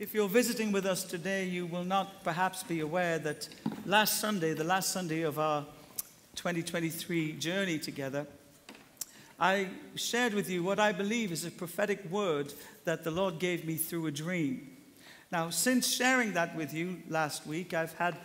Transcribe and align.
If 0.00 0.14
you're 0.14 0.30
visiting 0.30 0.72
with 0.72 0.86
us 0.86 1.04
today, 1.04 1.44
you 1.44 1.66
will 1.66 1.84
not 1.84 2.24
perhaps 2.24 2.62
be 2.62 2.80
aware 2.80 3.18
that 3.18 3.46
last 3.84 4.18
Sunday, 4.18 4.54
the 4.54 4.64
last 4.64 4.94
Sunday 4.94 5.20
of 5.20 5.38
our 5.38 5.66
2023 6.36 7.32
journey 7.32 7.78
together, 7.78 8.26
I 9.38 9.68
shared 9.96 10.32
with 10.32 10.48
you 10.48 10.62
what 10.62 10.80
I 10.80 10.92
believe 10.92 11.32
is 11.32 11.44
a 11.44 11.50
prophetic 11.50 12.02
word 12.10 12.54
that 12.86 13.04
the 13.04 13.10
Lord 13.10 13.38
gave 13.38 13.66
me 13.66 13.74
through 13.74 14.06
a 14.06 14.10
dream. 14.10 14.74
Now, 15.30 15.50
since 15.50 15.86
sharing 15.86 16.32
that 16.32 16.56
with 16.56 16.72
you 16.72 17.02
last 17.10 17.46
week, 17.46 17.74
I've 17.74 17.92
had 17.92 18.16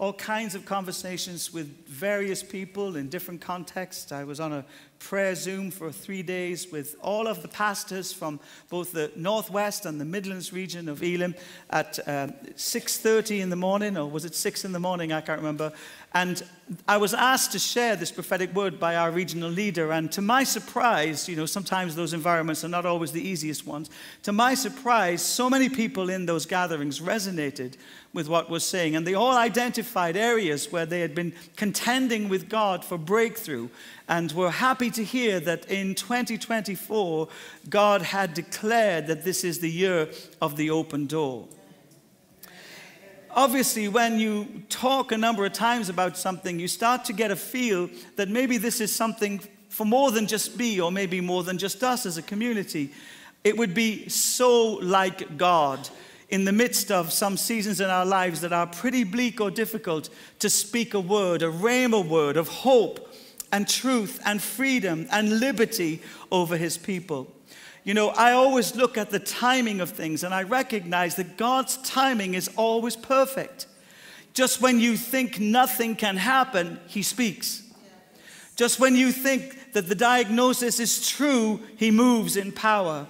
all 0.00 0.14
kinds 0.14 0.54
of 0.54 0.64
conversations 0.64 1.52
with 1.52 1.86
various 1.86 2.42
people 2.42 2.96
in 2.96 3.10
different 3.10 3.38
contexts. 3.38 4.10
I 4.12 4.24
was 4.24 4.40
on 4.40 4.50
a 4.50 4.64
prayer 4.98 5.34
Zoom 5.34 5.70
for 5.70 5.92
three 5.92 6.22
days 6.22 6.72
with 6.72 6.96
all 7.02 7.26
of 7.26 7.42
the 7.42 7.48
pastors 7.48 8.10
from 8.10 8.40
both 8.70 8.92
the 8.92 9.12
Northwest 9.14 9.84
and 9.84 10.00
the 10.00 10.06
Midlands 10.06 10.54
region 10.54 10.88
of 10.88 11.02
Elim 11.02 11.34
at 11.68 11.98
uh, 12.00 12.28
6.30 12.56 13.40
in 13.40 13.50
the 13.50 13.56
morning, 13.56 13.98
or 13.98 14.08
was 14.08 14.24
it 14.24 14.34
6 14.34 14.64
in 14.64 14.72
the 14.72 14.80
morning? 14.80 15.12
I 15.12 15.20
can't 15.20 15.38
remember. 15.38 15.70
And 16.14 16.42
I 16.88 16.96
was 16.96 17.12
asked 17.14 17.52
to 17.52 17.58
share 17.58 17.94
this 17.94 18.10
prophetic 18.10 18.54
word 18.54 18.80
by 18.80 18.96
our 18.96 19.10
regional 19.10 19.50
leader. 19.50 19.92
And 19.92 20.10
to 20.12 20.22
my 20.22 20.44
surprise, 20.44 21.28
you 21.28 21.36
know, 21.36 21.46
sometimes 21.46 21.94
those 21.94 22.14
environments 22.14 22.64
are 22.64 22.68
not 22.68 22.86
always 22.86 23.12
the 23.12 23.26
easiest 23.26 23.66
ones. 23.66 23.90
To 24.22 24.32
my 24.32 24.54
surprise, 24.54 25.22
so 25.22 25.50
many 25.50 25.68
people 25.68 26.08
in 26.08 26.26
those 26.26 26.46
gatherings 26.46 27.00
resonated 27.00 27.74
with 28.12 28.28
what 28.28 28.50
was 28.50 28.64
saying. 28.64 28.96
And 28.96 29.06
they 29.06 29.14
all 29.14 29.36
identified 29.36 30.16
areas 30.16 30.72
where 30.72 30.86
they 30.86 31.00
had 31.00 31.14
been 31.14 31.32
contending 31.56 32.28
with 32.28 32.48
God 32.48 32.84
for 32.84 32.98
breakthrough 32.98 33.68
and 34.08 34.32
were 34.32 34.50
happy 34.50 34.90
to 34.90 35.04
hear 35.04 35.38
that 35.40 35.70
in 35.70 35.94
2024, 35.94 37.28
God 37.68 38.02
had 38.02 38.34
declared 38.34 39.06
that 39.06 39.24
this 39.24 39.44
is 39.44 39.60
the 39.60 39.70
year 39.70 40.08
of 40.40 40.56
the 40.56 40.70
open 40.70 41.06
door. 41.06 41.46
Obviously, 43.32 43.86
when 43.86 44.18
you 44.18 44.64
talk 44.68 45.12
a 45.12 45.18
number 45.18 45.46
of 45.46 45.52
times 45.52 45.88
about 45.88 46.16
something, 46.16 46.58
you 46.58 46.66
start 46.66 47.04
to 47.04 47.12
get 47.12 47.30
a 47.30 47.36
feel 47.36 47.88
that 48.16 48.28
maybe 48.28 48.56
this 48.56 48.80
is 48.80 48.92
something 48.92 49.40
for 49.68 49.84
more 49.84 50.10
than 50.10 50.26
just 50.26 50.58
me, 50.58 50.80
or 50.80 50.90
maybe 50.90 51.20
more 51.20 51.44
than 51.44 51.56
just 51.56 51.84
us 51.84 52.04
as 52.04 52.18
a 52.18 52.22
community. 52.22 52.92
It 53.44 53.56
would 53.56 53.72
be 53.72 54.08
so 54.08 54.72
like 54.82 55.38
God 55.38 55.88
in 56.30 56.44
the 56.44 56.52
midst 56.52 56.90
of 56.90 57.12
some 57.12 57.36
seasons 57.36 57.80
in 57.80 57.90
our 57.90 58.06
lives 58.06 58.40
that 58.40 58.52
are 58.52 58.66
pretty 58.66 59.04
bleak 59.04 59.40
or 59.40 59.50
difficult 59.50 60.08
to 60.38 60.48
speak 60.48 60.94
a 60.94 61.00
word, 61.00 61.42
a 61.42 61.50
rhema 61.50 62.06
word 62.06 62.36
of 62.36 62.48
hope 62.48 63.12
and 63.52 63.68
truth 63.68 64.20
and 64.24 64.40
freedom 64.40 65.08
and 65.10 65.40
liberty 65.40 66.00
over 66.30 66.56
his 66.56 66.78
people. 66.78 67.32
You 67.82 67.94
know, 67.94 68.10
I 68.10 68.32
always 68.32 68.76
look 68.76 68.96
at 68.96 69.10
the 69.10 69.18
timing 69.18 69.80
of 69.80 69.90
things 69.90 70.22
and 70.22 70.32
I 70.32 70.44
recognize 70.44 71.16
that 71.16 71.36
God's 71.36 71.78
timing 71.78 72.34
is 72.34 72.48
always 72.56 72.94
perfect. 72.94 73.66
Just 74.32 74.60
when 74.60 74.78
you 74.78 74.96
think 74.96 75.40
nothing 75.40 75.96
can 75.96 76.16
happen, 76.16 76.78
he 76.86 77.02
speaks. 77.02 77.64
Just 78.54 78.78
when 78.78 78.94
you 78.94 79.10
think 79.10 79.72
that 79.72 79.88
the 79.88 79.94
diagnosis 79.94 80.78
is 80.78 81.08
true, 81.08 81.60
he 81.76 81.90
moves 81.90 82.36
in 82.36 82.52
power 82.52 83.06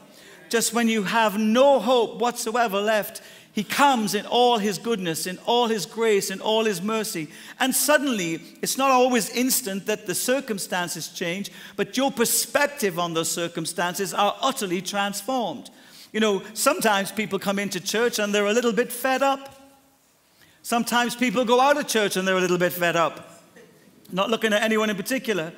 just 0.50 0.74
when 0.74 0.88
you 0.88 1.04
have 1.04 1.38
no 1.38 1.78
hope 1.78 2.20
whatsoever 2.20 2.80
left, 2.80 3.22
he 3.52 3.64
comes 3.64 4.14
in 4.14 4.26
all 4.26 4.58
his 4.58 4.78
goodness, 4.78 5.26
in 5.26 5.38
all 5.44 5.66
his 5.66 5.84
grace, 5.84 6.30
in 6.30 6.40
all 6.40 6.64
his 6.64 6.80
mercy. 6.80 7.28
And 7.58 7.74
suddenly, 7.74 8.40
it's 8.62 8.78
not 8.78 8.90
always 8.90 9.28
instant 9.30 9.86
that 9.86 10.06
the 10.06 10.14
circumstances 10.14 11.08
change, 11.08 11.50
but 11.76 11.96
your 11.96 12.12
perspective 12.12 12.98
on 12.98 13.14
those 13.14 13.30
circumstances 13.30 14.14
are 14.14 14.36
utterly 14.40 14.80
transformed. 14.80 15.70
You 16.12 16.20
know, 16.20 16.42
sometimes 16.54 17.10
people 17.10 17.38
come 17.38 17.58
into 17.58 17.80
church 17.80 18.18
and 18.18 18.34
they're 18.34 18.46
a 18.46 18.52
little 18.52 18.72
bit 18.72 18.92
fed 18.92 19.22
up. 19.22 19.56
Sometimes 20.62 21.16
people 21.16 21.44
go 21.44 21.60
out 21.60 21.76
of 21.76 21.88
church 21.88 22.16
and 22.16 22.26
they're 22.26 22.36
a 22.36 22.40
little 22.40 22.58
bit 22.58 22.72
fed 22.72 22.94
up. 22.94 23.42
Not 24.12 24.30
looking 24.30 24.52
at 24.52 24.62
anyone 24.62 24.90
in 24.90 24.96
particular. 24.96 25.52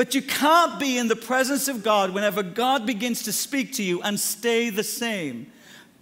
But 0.00 0.14
you 0.14 0.22
can't 0.22 0.80
be 0.80 0.96
in 0.96 1.08
the 1.08 1.14
presence 1.14 1.68
of 1.68 1.82
God 1.82 2.14
whenever 2.14 2.42
God 2.42 2.86
begins 2.86 3.22
to 3.24 3.34
speak 3.34 3.74
to 3.74 3.82
you 3.82 4.00
and 4.00 4.18
stay 4.18 4.70
the 4.70 4.82
same. 4.82 5.52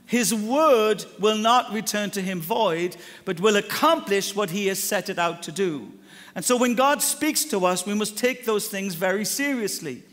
His 0.07 0.33
word 0.33 1.05
will 1.19 1.37
not 1.37 1.73
return 1.73 2.11
to 2.11 2.23
him 2.23 2.41
void, 2.41 2.97
but 3.25 3.41
will 3.41 3.57
accomplish 3.57 4.37
what 4.37 4.51
he 4.51 4.69
has 4.69 4.81
set 4.81 5.09
it 5.09 5.19
out 5.19 5.43
to 5.43 5.51
do. 5.51 5.91
And 6.37 6.45
so 6.45 6.57
when 6.57 6.77
God 6.77 7.03
speaks 7.03 7.45
to 7.47 7.67
us, 7.67 7.87
we 7.87 7.95
must 7.95 8.17
take 8.17 8.45
those 8.45 8.69
things 8.69 8.95
very 8.95 9.25
seriously. 9.25 10.05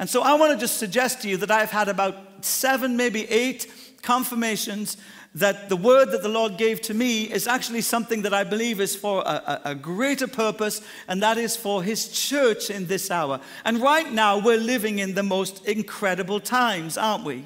And 0.00 0.10
so 0.10 0.22
I 0.22 0.34
want 0.34 0.54
to 0.54 0.58
just 0.58 0.78
suggest 0.78 1.22
to 1.22 1.28
you 1.28 1.36
that 1.36 1.52
I've 1.52 1.70
had 1.70 1.88
about 1.88 2.44
seven, 2.44 2.96
maybe 2.96 3.24
eight 3.30 3.70
confirmations 4.02 4.96
that 5.34 5.68
the 5.68 5.76
word 5.76 6.10
that 6.10 6.22
the 6.22 6.28
Lord 6.28 6.56
gave 6.56 6.80
to 6.82 6.94
me 6.94 7.24
is 7.24 7.46
actually 7.46 7.82
something 7.82 8.22
that 8.22 8.34
I 8.34 8.44
believe 8.44 8.80
is 8.80 8.96
for 8.96 9.22
a, 9.22 9.24
a, 9.24 9.60
a, 9.66 9.74
greater 9.74 10.26
purpose, 10.26 10.80
and 11.06 11.22
that 11.22 11.38
is 11.38 11.56
for 11.56 11.82
His 11.82 12.08
church 12.08 12.70
in 12.70 12.86
this 12.86 13.10
hour. 13.10 13.40
And 13.64 13.80
right 13.80 14.10
now, 14.10 14.38
we're 14.38 14.58
living 14.58 14.98
in 14.98 15.14
the 15.14 15.22
most 15.22 15.66
incredible 15.66 16.40
times, 16.40 16.96
aren't 16.96 17.24
we? 17.24 17.44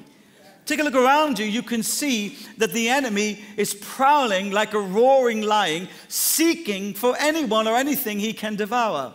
Take 0.65 0.79
a 0.79 0.83
look 0.83 0.95
around 0.95 1.39
you, 1.39 1.45
you 1.45 1.61
can 1.61 1.83
see 1.83 2.37
that 2.57 2.71
the 2.71 2.87
enemy 2.87 3.43
is 3.57 3.73
prowling 3.73 4.51
like 4.51 4.73
a 4.73 4.79
roaring 4.79 5.41
lion, 5.41 5.89
seeking 6.07 6.93
for 6.93 7.15
anyone 7.19 7.67
or 7.67 7.75
anything 7.75 8.17
he 8.17 8.31
can 8.31 8.55
devour. 8.55 9.13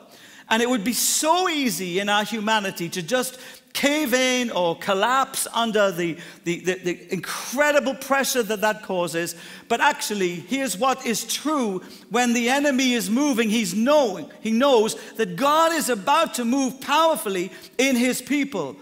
And 0.50 0.62
it 0.62 0.68
would 0.68 0.84
be 0.84 0.92
so 0.92 1.48
easy 1.48 2.00
in 2.00 2.08
our 2.08 2.24
humanity 2.24 2.88
to 2.90 3.02
just 3.02 3.38
cave 3.72 4.12
in 4.12 4.50
or 4.50 4.76
collapse 4.78 5.46
under 5.52 5.92
the, 5.92 6.16
the, 6.44 6.60
the, 6.60 6.74
the, 6.74 7.12
incredible 7.12 7.94
pressure 7.94 8.42
that 8.42 8.60
that 8.60 8.82
causes. 8.82 9.36
But 9.68 9.80
actually, 9.80 10.34
here's 10.34 10.76
what 10.76 11.06
is 11.06 11.24
true 11.24 11.82
when 12.10 12.32
the 12.32 12.48
enemy 12.48 12.94
is 12.94 13.08
moving, 13.08 13.50
he's 13.50 13.74
knowing, 13.74 14.30
he 14.40 14.50
knows 14.50 14.96
that 15.12 15.36
God 15.36 15.72
is 15.72 15.88
about 15.88 16.34
to 16.34 16.44
move 16.44 16.80
powerfully 16.80 17.52
in 17.78 17.94
his 17.94 18.20
people. 18.20 18.76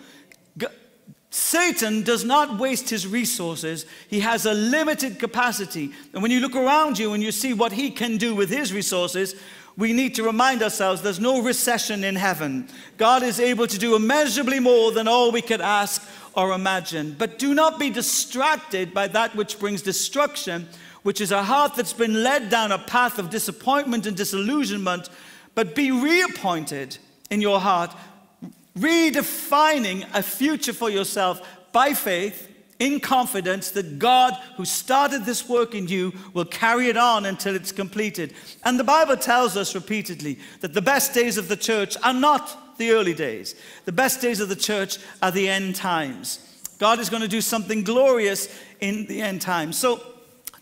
Satan 1.37 2.03
does 2.03 2.25
not 2.25 2.59
waste 2.59 2.89
his 2.89 3.07
resources. 3.07 3.85
He 4.09 4.21
has 4.21 4.47
a 4.47 4.55
limited 4.55 5.19
capacity. 5.19 5.93
And 6.15 6.23
when 6.23 6.31
you 6.31 6.41
look 6.41 6.57
around 6.57 6.99
you 6.99 7.13
and 7.13 7.23
you 7.23 7.31
see 7.31 7.53
what 7.53 7.73
he 7.73 7.91
can 7.91 8.17
do 8.17 8.35
with 8.35 8.49
his 8.49 8.73
resources, 8.73 9.35
we 9.77 9.93
need 9.93 10.15
to 10.15 10.23
remind 10.23 10.63
ourselves 10.63 11.03
there's 11.03 11.21
no 11.21 11.43
recession 11.43 12.03
in 12.03 12.17
heaven. 12.17 12.69
God 12.97 13.23
is 13.23 13.39
able 13.39 13.67
to 13.67 13.79
do 13.79 13.95
immeasurably 13.95 14.59
more 14.59 14.91
than 14.91 15.07
all 15.07 15.31
we 15.31 15.43
could 15.43 15.61
ask 15.61 16.03
or 16.35 16.53
imagine. 16.53 17.15
But 17.19 17.39
do 17.39 17.55
not 17.55 17.79
be 17.79 17.91
distracted 17.91 18.95
by 18.95 19.09
that 19.09 19.35
which 19.37 19.59
brings 19.59 19.83
destruction, 19.83 20.69
which 21.03 21.21
is 21.21 21.31
a 21.31 21.43
heart 21.43 21.75
that's 21.75 21.93
been 21.93 22.23
led 22.23 22.49
down 22.49 22.73
a 22.73 22.79
path 22.79 23.19
of 23.19 23.29
disappointment 23.29 24.07
and 24.07 24.17
disillusionment, 24.17 25.11
but 25.55 25.75
be 25.75 25.91
reappointed 25.91 26.97
in 27.31 27.43
your 27.43 27.61
heart, 27.61 27.95
redefining 28.79 30.07
a 30.15 30.23
future 30.23 30.73
for 30.73 30.89
yourself 30.89 31.47
by 31.73 31.93
faith 31.93 32.56
in 32.79 33.01
confidence 33.01 33.71
that 33.71 33.99
God, 33.99 34.35
who 34.57 34.65
started 34.65 35.25
this 35.25 35.49
work 35.49 35.75
in 35.75 35.89
you, 35.89 36.13
will 36.35 36.45
carry 36.45 36.89
it 36.89 36.97
on 36.97 37.25
until 37.25 37.55
it's 37.55 37.73
completed. 37.73 38.35
And 38.65 38.79
the 38.79 38.85
Bible 38.85 39.17
tells 39.17 39.57
us 39.57 39.75
repeatedly 39.75 40.39
that 40.61 40.75
the 40.75 40.83
best 40.83 41.15
days 41.15 41.39
of 41.39 41.49
the 41.49 41.57
church 41.57 41.97
are 42.03 42.13
not 42.13 42.77
the 42.79 42.91
early 42.91 43.15
days, 43.15 43.55
the 43.87 43.93
best 43.93 44.21
days 44.21 44.41
of 44.41 44.51
the 44.51 44.57
church 44.57 44.99
are 45.23 45.31
the 45.31 45.49
end 45.49 45.75
times. 45.77 46.41
God 46.79 46.99
is 46.99 47.09
going 47.09 47.23
to 47.23 47.29
do 47.29 47.41
something 47.41 47.83
glorious 47.83 48.55
in 48.81 49.07
the 49.07 49.23
end 49.23 49.41
times. 49.41 49.79
So, 49.79 50.01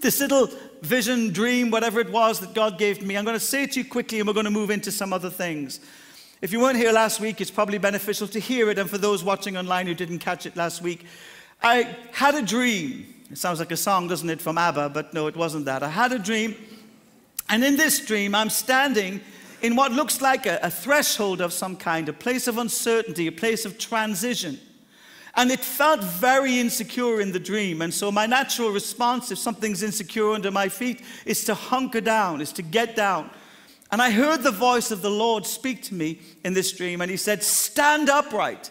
this 0.00 0.20
little 0.20 0.50
vision, 0.82 1.32
dream, 1.32 1.70
whatever 1.70 1.98
it 1.98 2.10
was 2.10 2.38
that 2.40 2.54
God 2.54 2.78
gave 2.78 3.02
me, 3.02 3.16
I'm 3.16 3.24
going 3.24 3.38
to 3.38 3.44
say 3.44 3.64
it 3.64 3.72
to 3.72 3.80
you 3.80 3.88
quickly 3.88 4.20
and 4.20 4.28
we're 4.28 4.34
going 4.34 4.44
to 4.44 4.50
move 4.50 4.70
into 4.70 4.92
some 4.92 5.12
other 5.12 5.30
things. 5.30 5.80
If 6.42 6.52
you 6.52 6.60
weren't 6.60 6.76
here 6.76 6.92
last 6.92 7.20
week, 7.20 7.40
it's 7.40 7.50
probably 7.50 7.78
beneficial 7.78 8.28
to 8.28 8.38
hear 8.38 8.68
it. 8.68 8.78
And 8.78 8.88
for 8.88 8.98
those 8.98 9.24
watching 9.24 9.56
online 9.56 9.86
who 9.86 9.94
didn't 9.94 10.18
catch 10.18 10.44
it 10.44 10.56
last 10.56 10.82
week, 10.82 11.06
I 11.62 11.96
had 12.12 12.34
a 12.34 12.42
dream. 12.42 13.06
It 13.30 13.38
sounds 13.38 13.58
like 13.58 13.72
a 13.72 13.76
song, 13.76 14.08
doesn't 14.08 14.28
it, 14.28 14.40
from 14.40 14.58
ABBA, 14.58 14.90
but 14.90 15.14
no, 15.14 15.26
it 15.26 15.36
wasn't 15.36 15.64
that. 15.64 15.82
I 15.82 15.88
had 15.88 16.12
a 16.12 16.18
dream, 16.18 16.54
and 17.48 17.64
in 17.64 17.76
this 17.76 18.04
dream, 18.04 18.34
I'm 18.34 18.50
standing 18.50 19.20
in 19.62 19.76
what 19.76 19.92
looks 19.92 20.20
like 20.20 20.46
a, 20.46 20.58
a 20.62 20.70
threshold 20.70 21.40
of 21.40 21.52
some 21.52 21.76
kind, 21.76 22.08
a 22.08 22.12
place 22.12 22.46
of 22.46 22.58
uncertainty, 22.58 23.26
a 23.26 23.32
place 23.32 23.64
of 23.64 23.78
transition. 23.78 24.58
And 25.36 25.50
it 25.50 25.60
felt 25.60 26.04
very 26.04 26.60
insecure 26.60 27.20
in 27.20 27.32
the 27.32 27.40
dream. 27.40 27.82
And 27.82 27.92
so, 27.92 28.12
my 28.12 28.26
natural 28.26 28.70
response, 28.70 29.30
if 29.32 29.38
something's 29.38 29.82
insecure 29.82 30.32
under 30.32 30.50
my 30.50 30.68
feet, 30.68 31.02
is 31.26 31.44
to 31.46 31.54
hunker 31.54 32.00
down, 32.00 32.40
is 32.40 32.52
to 32.52 32.62
get 32.62 32.94
down. 32.94 33.30
And 33.90 34.00
I 34.00 34.10
heard 34.10 34.42
the 34.42 34.52
voice 34.52 34.90
of 34.90 35.02
the 35.02 35.10
Lord 35.10 35.46
speak 35.46 35.82
to 35.84 35.94
me 35.94 36.20
in 36.44 36.52
this 36.52 36.72
dream, 36.72 37.00
and 37.00 37.10
He 37.10 37.16
said, 37.16 37.42
Stand 37.42 38.10
upright. 38.10 38.70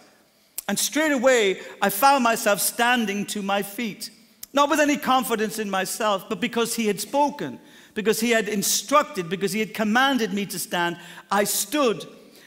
And 0.67 0.79
straight 0.79 1.11
away, 1.11 1.59
I 1.81 1.89
found 1.89 2.23
myself 2.23 2.59
standing 2.59 3.25
to 3.27 3.41
my 3.41 3.61
feet, 3.61 4.09
not 4.53 4.69
with 4.69 4.79
any 4.79 4.97
confidence 4.97 5.59
in 5.59 5.69
myself, 5.69 6.29
but 6.29 6.39
because 6.39 6.75
he 6.75 6.87
had 6.87 6.99
spoken, 6.99 7.59
because 7.93 8.19
he 8.19 8.31
had 8.31 8.47
instructed, 8.47 9.29
because 9.29 9.51
he 9.51 9.59
had 9.59 9.73
commanded 9.73 10.33
me 10.33 10.45
to 10.47 10.59
stand. 10.59 10.97
I 11.29 11.43
stood. 11.43 12.05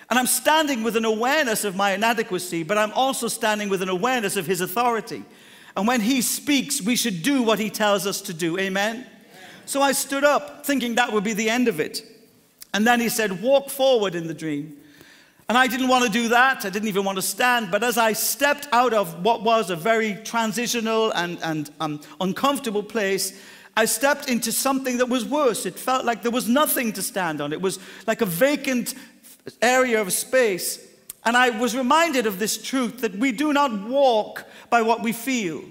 And 0.08 0.18
I'm 0.18 0.26
standing 0.26 0.82
with 0.82 0.96
an 0.96 1.04
awareness 1.04 1.64
of 1.64 1.76
my 1.76 1.92
inadequacy, 1.92 2.62
but 2.62 2.78
I'm 2.78 2.92
also 2.92 3.28
standing 3.28 3.68
with 3.68 3.82
an 3.82 3.88
awareness 3.88 4.36
of 4.36 4.46
his 4.46 4.60
authority. 4.60 5.24
And 5.76 5.86
when 5.86 6.00
He 6.00 6.22
speaks, 6.22 6.80
we 6.80 6.96
should 6.96 7.22
do 7.22 7.42
what 7.42 7.58
He 7.58 7.70
tells 7.70 8.06
us 8.06 8.22
to 8.22 8.34
do. 8.34 8.58
Amen? 8.58 9.06
So 9.66 9.82
I 9.82 9.92
stood 9.92 10.24
up, 10.24 10.64
thinking 10.64 10.94
that 10.94 11.12
would 11.12 11.24
be 11.24 11.34
the 11.34 11.50
end 11.50 11.68
of 11.68 11.80
it. 11.80 12.02
And 12.72 12.86
then 12.86 12.98
He 12.98 13.10
said, 13.10 13.42
Walk 13.42 13.68
forward 13.68 14.14
in 14.14 14.26
the 14.26 14.34
dream. 14.34 14.78
And 15.48 15.56
I 15.56 15.68
didn't 15.68 15.88
want 15.88 16.04
to 16.04 16.10
do 16.10 16.28
that. 16.28 16.64
I 16.64 16.70
didn't 16.70 16.88
even 16.88 17.04
want 17.04 17.16
to 17.16 17.22
stand. 17.22 17.70
But 17.70 17.84
as 17.84 17.98
I 17.98 18.14
stepped 18.14 18.68
out 18.72 18.92
of 18.92 19.22
what 19.24 19.42
was 19.42 19.70
a 19.70 19.76
very 19.76 20.14
transitional 20.24 21.12
and, 21.12 21.38
and 21.42 21.70
um, 21.78 22.00
uncomfortable 22.20 22.82
place, 22.82 23.40
I 23.76 23.84
stepped 23.84 24.28
into 24.28 24.50
something 24.50 24.98
that 24.98 25.08
was 25.08 25.24
worse. 25.24 25.64
It 25.64 25.78
felt 25.78 26.04
like 26.04 26.22
there 26.22 26.32
was 26.32 26.48
nothing 26.48 26.92
to 26.94 27.02
stand 27.02 27.40
on. 27.40 27.52
It 27.52 27.60
was 27.60 27.78
like 28.06 28.22
a 28.22 28.26
vacant 28.26 28.94
area 29.62 30.00
of 30.00 30.12
space. 30.12 30.84
And 31.24 31.36
I 31.36 31.50
was 31.50 31.76
reminded 31.76 32.26
of 32.26 32.38
this 32.38 32.60
truth 32.60 33.00
that 33.02 33.14
we 33.14 33.30
do 33.30 33.52
not 33.52 33.88
walk 33.88 34.44
by 34.68 34.82
what 34.82 35.02
we 35.02 35.12
feel. 35.12 35.62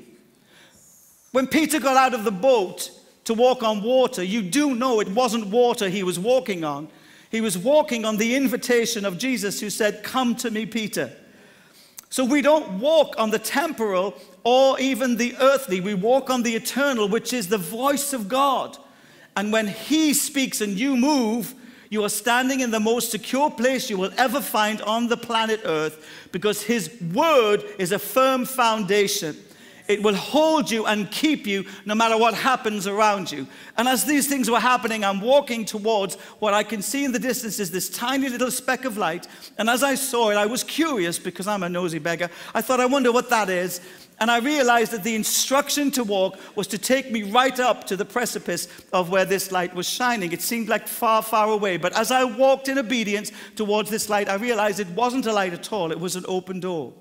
When 1.32 1.48
Peter 1.48 1.82
got 1.82 1.98
out 1.98 2.14
of 2.14 2.24
the 2.24 2.32
boat 2.32 2.92
to 3.26 3.34
walk 3.34 3.62
on 3.62 3.82
water, 3.82 4.24
you 4.24 4.42
do 4.42 4.74
know 4.74 5.02
it 5.02 5.10
wasn't 5.10 5.48
water 5.48 5.90
he 5.90 6.04
was 6.04 6.18
walking 6.18 6.64
on. 6.64 6.88
He 7.36 7.42
was 7.42 7.58
walking 7.58 8.06
on 8.06 8.16
the 8.16 8.34
invitation 8.34 9.04
of 9.04 9.18
Jesus, 9.18 9.60
who 9.60 9.70
said, 9.70 10.04
Come 10.04 10.36
to 10.36 10.50
me, 10.50 10.66
Peter. 10.66 11.12
So 12.10 12.24
we 12.24 12.42
don't 12.42 12.80
walk 12.80 13.16
on 13.18 13.30
the 13.30 13.40
temporal 13.40 14.16
or 14.46 14.80
even 14.80 15.18
the 15.18 15.36
earthly, 15.42 15.82
we 15.82 15.96
walk 15.96 16.30
on 16.30 16.44
the 16.44 16.56
eternal, 16.56 17.10
which 17.10 17.34
is 17.34 17.50
the 17.50 17.58
voice 17.58 18.14
of 18.14 18.30
God. 18.30 18.78
And 19.36 19.52
when 19.52 19.68
He 19.68 20.14
speaks 20.14 20.62
and 20.62 20.80
you 20.80 20.96
move, 20.96 21.54
you 21.90 22.06
are 22.06 22.10
standing 22.10 22.62
in 22.62 22.72
the 22.72 22.80
most 22.80 23.12
secure 23.12 23.52
place 23.52 23.90
you 23.90 23.98
will 23.98 24.14
ever 24.16 24.40
find 24.40 24.82
on 24.84 25.10
the 25.10 25.18
planet 25.18 25.60
Earth 25.66 26.08
because 26.32 26.62
His 26.62 26.90
word 27.14 27.66
is 27.78 27.92
a 27.92 28.00
firm 28.00 28.46
foundation. 28.46 29.36
It 29.88 30.02
will 30.02 30.16
hold 30.16 30.72
you 30.72 30.86
and 30.86 31.12
keep 31.12 31.46
you 31.46 31.66
no 31.86 31.94
matter 31.94 32.18
what 32.18 32.34
happens 32.34 32.88
around 32.88 33.32
you. 33.32 33.48
And 33.78 33.88
as 33.88 34.04
these 34.04 34.28
things 34.28 34.50
were 34.50 34.60
happening, 34.60 35.04
I'm 35.04 35.22
walking 35.22 35.64
towards 35.64 36.16
what 36.40 36.54
I 36.54 36.64
can 36.64 36.82
see 36.82 37.06
in 37.06 37.12
the 37.12 37.20
distance 37.20 37.60
is 37.60 37.70
this 37.70 37.90
tiny 37.90 38.30
little 38.30 38.50
speck 38.50 38.86
of 38.86 38.98
light. 38.98 39.28
And 39.58 39.70
as 39.70 39.84
I 39.84 39.96
saw 39.96 40.32
it, 40.32 40.36
I 40.36 40.48
was 40.48 40.64
curious 40.64 41.20
because 41.20 41.48
I'm 41.48 41.64
a 41.64 41.70
nosy 41.70 42.00
beggar. 42.00 42.30
I 42.56 42.62
thought, 42.62 42.80
I 42.80 42.88
wonder 42.88 43.12
what 43.12 43.30
that 43.30 43.50
is. 43.50 43.80
And 44.20 44.32
I 44.32 44.40
realized 44.40 44.92
that 44.94 45.04
the 45.04 45.14
instruction 45.14 45.92
to 45.92 46.04
walk 46.04 46.40
was 46.56 46.68
to 46.68 46.78
take 46.78 47.12
me 47.12 47.24
right 47.24 47.60
up 47.60 47.86
to 47.88 47.98
the 47.98 48.06
precipice 48.06 48.68
of 48.94 49.10
where 49.10 49.26
this 49.26 49.52
light 49.52 49.76
was 49.76 49.88
shining. 49.88 50.32
It 50.32 50.42
seemed 50.42 50.70
like 50.70 50.88
far, 50.88 51.22
far 51.22 51.52
away. 51.52 51.78
But 51.78 51.94
as 51.94 52.12
I 52.12 52.24
walked 52.24 52.70
in 52.70 52.80
obedience 52.80 53.32
towards 53.56 53.90
this 53.90 54.10
light, 54.10 54.30
I 54.30 54.36
realized 54.36 54.80
it 54.80 54.88
wasn't 54.90 55.26
a 55.26 55.34
light 55.34 55.54
at 55.54 55.72
all, 55.72 55.92
it 55.92 56.00
was 56.00 56.16
an 56.16 56.26
open 56.28 56.60
door. 56.60 56.94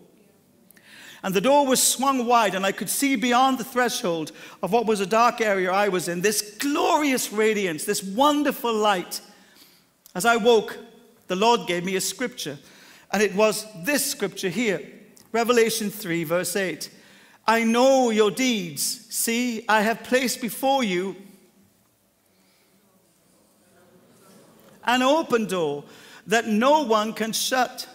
And 1.25 1.33
the 1.33 1.41
door 1.41 1.67
was 1.67 1.83
swung 1.83 2.27
wide, 2.27 2.55
and 2.55 2.67
I 2.67 2.73
could 2.73 2.91
see 2.91 3.17
beyond 3.17 3.57
the 3.57 3.65
threshold 3.65 4.31
of 4.63 4.73
what 4.73 4.85
was 4.85 5.01
a 5.01 5.07
dark 5.07 5.41
area 5.41 5.73
I 5.73 5.89
was 5.89 6.07
in 6.07 6.21
this 6.21 6.57
glorious 6.59 7.33
radiance, 7.33 7.85
this 7.85 8.03
wonderful 8.03 8.75
light. 8.75 9.23
As 10.15 10.27
I 10.27 10.37
woke, 10.37 10.77
the 11.29 11.35
Lord 11.35 11.67
gave 11.67 11.83
me 11.83 11.97
a 11.97 12.01
scripture, 12.03 12.59
and 13.11 13.23
it 13.23 13.35
was 13.35 13.67
this 13.85 14.05
scripture 14.05 14.51
here 14.51 14.83
Revelation 15.33 15.91
3, 15.91 16.25
verse 16.25 16.57
8. 16.57 16.91
I 17.47 17.65
know 17.65 18.11
your 18.11 18.31
deeds. 18.31 19.07
See, 19.09 19.65
I 19.67 19.81
have 19.81 20.05
placed 20.05 20.43
before 20.43 20.85
you 20.85 21.17
an 24.85 25.03
open 25.03 25.47
door 25.47 25.85
that 26.27 26.47
no 26.47 26.83
one 26.83 27.15
can 27.15 27.33
shut. 27.33 27.89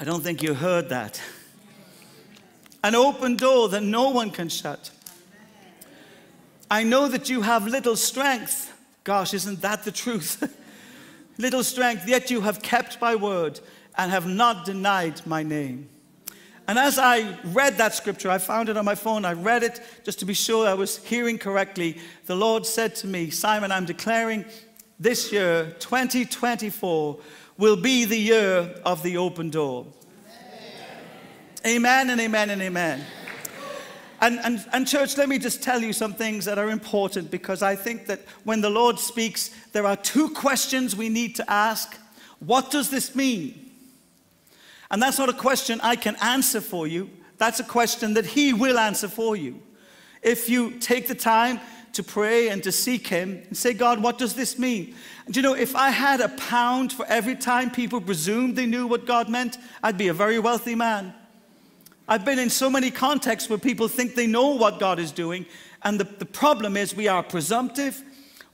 I 0.00 0.04
don't 0.04 0.22
think 0.22 0.42
you 0.42 0.54
heard 0.54 0.90
that. 0.90 1.20
An 2.84 2.94
open 2.94 3.36
door 3.36 3.68
that 3.70 3.82
no 3.82 4.10
one 4.10 4.30
can 4.30 4.48
shut. 4.48 4.90
I 6.70 6.84
know 6.84 7.08
that 7.08 7.28
you 7.28 7.42
have 7.42 7.66
little 7.66 7.96
strength. 7.96 8.72
Gosh, 9.02 9.34
isn't 9.34 9.60
that 9.62 9.82
the 9.82 9.90
truth? 9.90 10.56
little 11.38 11.64
strength, 11.64 12.06
yet 12.06 12.30
you 12.30 12.42
have 12.42 12.62
kept 12.62 13.00
my 13.00 13.16
word 13.16 13.58
and 13.96 14.12
have 14.12 14.26
not 14.26 14.64
denied 14.64 15.26
my 15.26 15.42
name. 15.42 15.88
And 16.68 16.78
as 16.78 16.98
I 16.98 17.36
read 17.46 17.78
that 17.78 17.94
scripture, 17.94 18.30
I 18.30 18.38
found 18.38 18.68
it 18.68 18.76
on 18.76 18.84
my 18.84 18.94
phone. 18.94 19.24
I 19.24 19.32
read 19.32 19.64
it 19.64 19.80
just 20.04 20.20
to 20.20 20.26
be 20.26 20.34
sure 20.34 20.68
I 20.68 20.74
was 20.74 20.98
hearing 20.98 21.38
correctly. 21.38 21.98
The 22.26 22.36
Lord 22.36 22.66
said 22.66 22.94
to 22.96 23.08
me, 23.08 23.30
Simon, 23.30 23.72
I'm 23.72 23.86
declaring 23.86 24.44
this 25.00 25.32
year, 25.32 25.74
2024, 25.80 27.18
will 27.58 27.76
be 27.76 28.04
the 28.04 28.16
year 28.16 28.74
of 28.86 29.02
the 29.02 29.16
open 29.16 29.50
door. 29.50 29.84
Amen, 31.66 32.06
amen 32.06 32.10
and 32.10 32.20
amen 32.20 32.50
and 32.50 32.62
amen. 32.62 33.04
And, 34.20 34.40
and, 34.40 34.64
and, 34.72 34.86
church, 34.86 35.16
let 35.16 35.28
me 35.28 35.38
just 35.38 35.62
tell 35.62 35.80
you 35.80 35.92
some 35.92 36.12
things 36.12 36.44
that 36.46 36.58
are 36.58 36.70
important 36.70 37.30
because 37.30 37.62
I 37.62 37.76
think 37.76 38.06
that 38.06 38.20
when 38.42 38.60
the 38.60 38.70
Lord 38.70 38.98
speaks, 38.98 39.50
there 39.72 39.86
are 39.86 39.96
two 39.96 40.30
questions 40.30 40.96
we 40.96 41.08
need 41.08 41.36
to 41.36 41.48
ask. 41.48 41.96
What 42.40 42.70
does 42.70 42.90
this 42.90 43.14
mean? 43.14 43.70
And 44.90 45.00
that's 45.00 45.18
not 45.18 45.28
a 45.28 45.34
question 45.34 45.80
I 45.82 45.94
can 45.94 46.16
answer 46.16 46.60
for 46.60 46.86
you, 46.86 47.10
that's 47.36 47.60
a 47.60 47.64
question 47.64 48.14
that 48.14 48.26
He 48.26 48.52
will 48.52 48.78
answer 48.78 49.08
for 49.08 49.36
you. 49.36 49.62
If 50.22 50.48
you 50.48 50.78
take 50.78 51.06
the 51.06 51.14
time 51.14 51.60
to 51.98 52.02
pray 52.04 52.48
and 52.48 52.62
to 52.62 52.70
seek 52.70 53.08
Him 53.08 53.42
and 53.48 53.56
say, 53.56 53.74
God, 53.74 54.00
what 54.00 54.18
does 54.18 54.34
this 54.34 54.56
mean? 54.56 54.94
And 55.26 55.34
you 55.34 55.42
know, 55.42 55.54
if 55.54 55.74
I 55.74 55.90
had 55.90 56.20
a 56.20 56.28
pound 56.28 56.92
for 56.92 57.04
every 57.06 57.34
time 57.34 57.72
people 57.72 58.00
presumed 58.00 58.54
they 58.54 58.66
knew 58.66 58.86
what 58.86 59.04
God 59.04 59.28
meant, 59.28 59.58
I'd 59.82 59.98
be 59.98 60.06
a 60.06 60.14
very 60.14 60.38
wealthy 60.38 60.76
man. 60.76 61.12
I've 62.06 62.24
been 62.24 62.38
in 62.38 62.50
so 62.50 62.70
many 62.70 62.92
contexts 62.92 63.50
where 63.50 63.58
people 63.58 63.88
think 63.88 64.14
they 64.14 64.28
know 64.28 64.50
what 64.50 64.78
God 64.78 65.00
is 65.00 65.10
doing, 65.10 65.44
and 65.82 65.98
the, 65.98 66.04
the 66.04 66.24
problem 66.24 66.76
is 66.76 66.94
we 66.94 67.08
are 67.08 67.22
presumptive. 67.24 68.00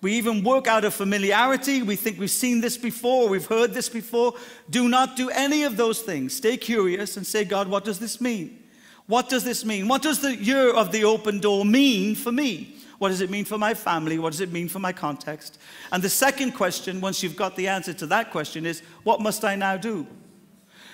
We 0.00 0.14
even 0.14 0.43
work 0.43 0.67
out 0.67 0.87
of 0.87 0.94
familiarity. 0.94 1.82
We 1.82 1.96
think 1.96 2.19
we've 2.19 2.31
seen 2.31 2.62
this 2.62 2.79
before, 2.79 3.29
we've 3.29 3.46
heard 3.46 3.75
this 3.75 3.91
before. 3.91 4.32
Do 4.70 4.88
not 4.88 5.17
do 5.17 5.29
any 5.29 5.64
of 5.64 5.76
those 5.76 6.00
things. 6.00 6.35
Stay 6.35 6.56
curious 6.56 7.19
and 7.19 7.26
say, 7.26 7.44
God, 7.44 7.69
what 7.69 7.85
does 7.85 7.99
this 7.99 8.23
mean? 8.23 8.64
What 9.06 9.29
does 9.29 9.44
this 9.44 9.67
mean? 9.67 9.87
What 9.87 10.00
does 10.00 10.20
the 10.20 10.35
year 10.35 10.73
of 10.73 10.93
the 10.93 11.05
open 11.05 11.41
door 11.41 11.67
mean 11.67 12.14
for 12.14 12.32
me? 12.32 12.76
What 13.04 13.10
does 13.10 13.20
it 13.20 13.28
mean 13.28 13.44
for 13.44 13.58
my 13.58 13.74
family? 13.74 14.18
What 14.18 14.32
does 14.32 14.40
it 14.40 14.50
mean 14.50 14.66
for 14.66 14.78
my 14.78 14.90
context? 14.90 15.58
And 15.92 16.02
the 16.02 16.08
second 16.08 16.52
question, 16.52 17.02
once 17.02 17.22
you've 17.22 17.36
got 17.36 17.54
the 17.54 17.68
answer 17.68 17.92
to 17.92 18.06
that 18.06 18.30
question, 18.30 18.64
is 18.64 18.80
what 19.02 19.20
must 19.20 19.44
I 19.44 19.56
now 19.56 19.76
do? 19.76 20.06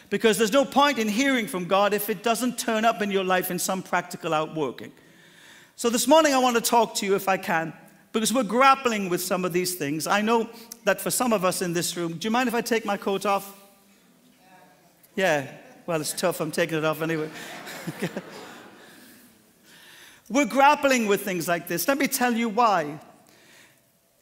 Because 0.08 0.36
there's 0.36 0.52
no 0.52 0.64
point 0.64 0.98
in 0.98 1.06
hearing 1.06 1.46
from 1.46 1.66
God 1.66 1.94
if 1.94 2.10
it 2.10 2.24
doesn't 2.24 2.58
turn 2.58 2.84
up 2.84 3.00
in 3.00 3.12
your 3.12 3.22
life 3.22 3.52
in 3.52 3.60
some 3.60 3.80
practical 3.80 4.34
outworking. 4.34 4.90
So 5.76 5.88
this 5.88 6.08
morning 6.08 6.34
I 6.34 6.38
want 6.38 6.56
to 6.56 6.60
talk 6.60 6.96
to 6.96 7.06
you, 7.06 7.14
if 7.14 7.28
I 7.28 7.37
can, 7.37 7.73
because 8.11 8.35
we're 8.35 8.42
grappling 8.42 9.08
with 9.08 9.23
some 9.23 9.44
of 9.44 9.52
these 9.52 9.76
things. 9.76 10.08
I 10.08 10.20
know 10.20 10.50
that 10.82 11.00
for 11.00 11.12
some 11.12 11.32
of 11.32 11.44
us 11.44 11.62
in 11.62 11.75
this 11.75 11.96
room, 11.96 12.14
do 12.14 12.26
you 12.26 12.32
mind 12.32 12.49
if 12.49 12.56
I 12.56 12.61
take 12.61 12.85
my 12.85 12.96
coat 12.96 13.25
off? 13.25 13.56
Yeah, 15.14 15.46
well, 15.87 16.00
it's 16.00 16.12
tough. 16.12 16.40
I'm 16.40 16.50
taking 16.50 16.78
it 16.78 16.85
off 16.85 17.02
anyway. 17.02 17.30
we're 20.30 20.46
grappling 20.46 21.08
with 21.08 21.22
things 21.22 21.49
like 21.49 21.66
this. 21.66 21.88
Let 21.88 21.99
me 21.99 22.06
tell 22.06 22.32
you 22.32 22.49
why. 22.49 23.00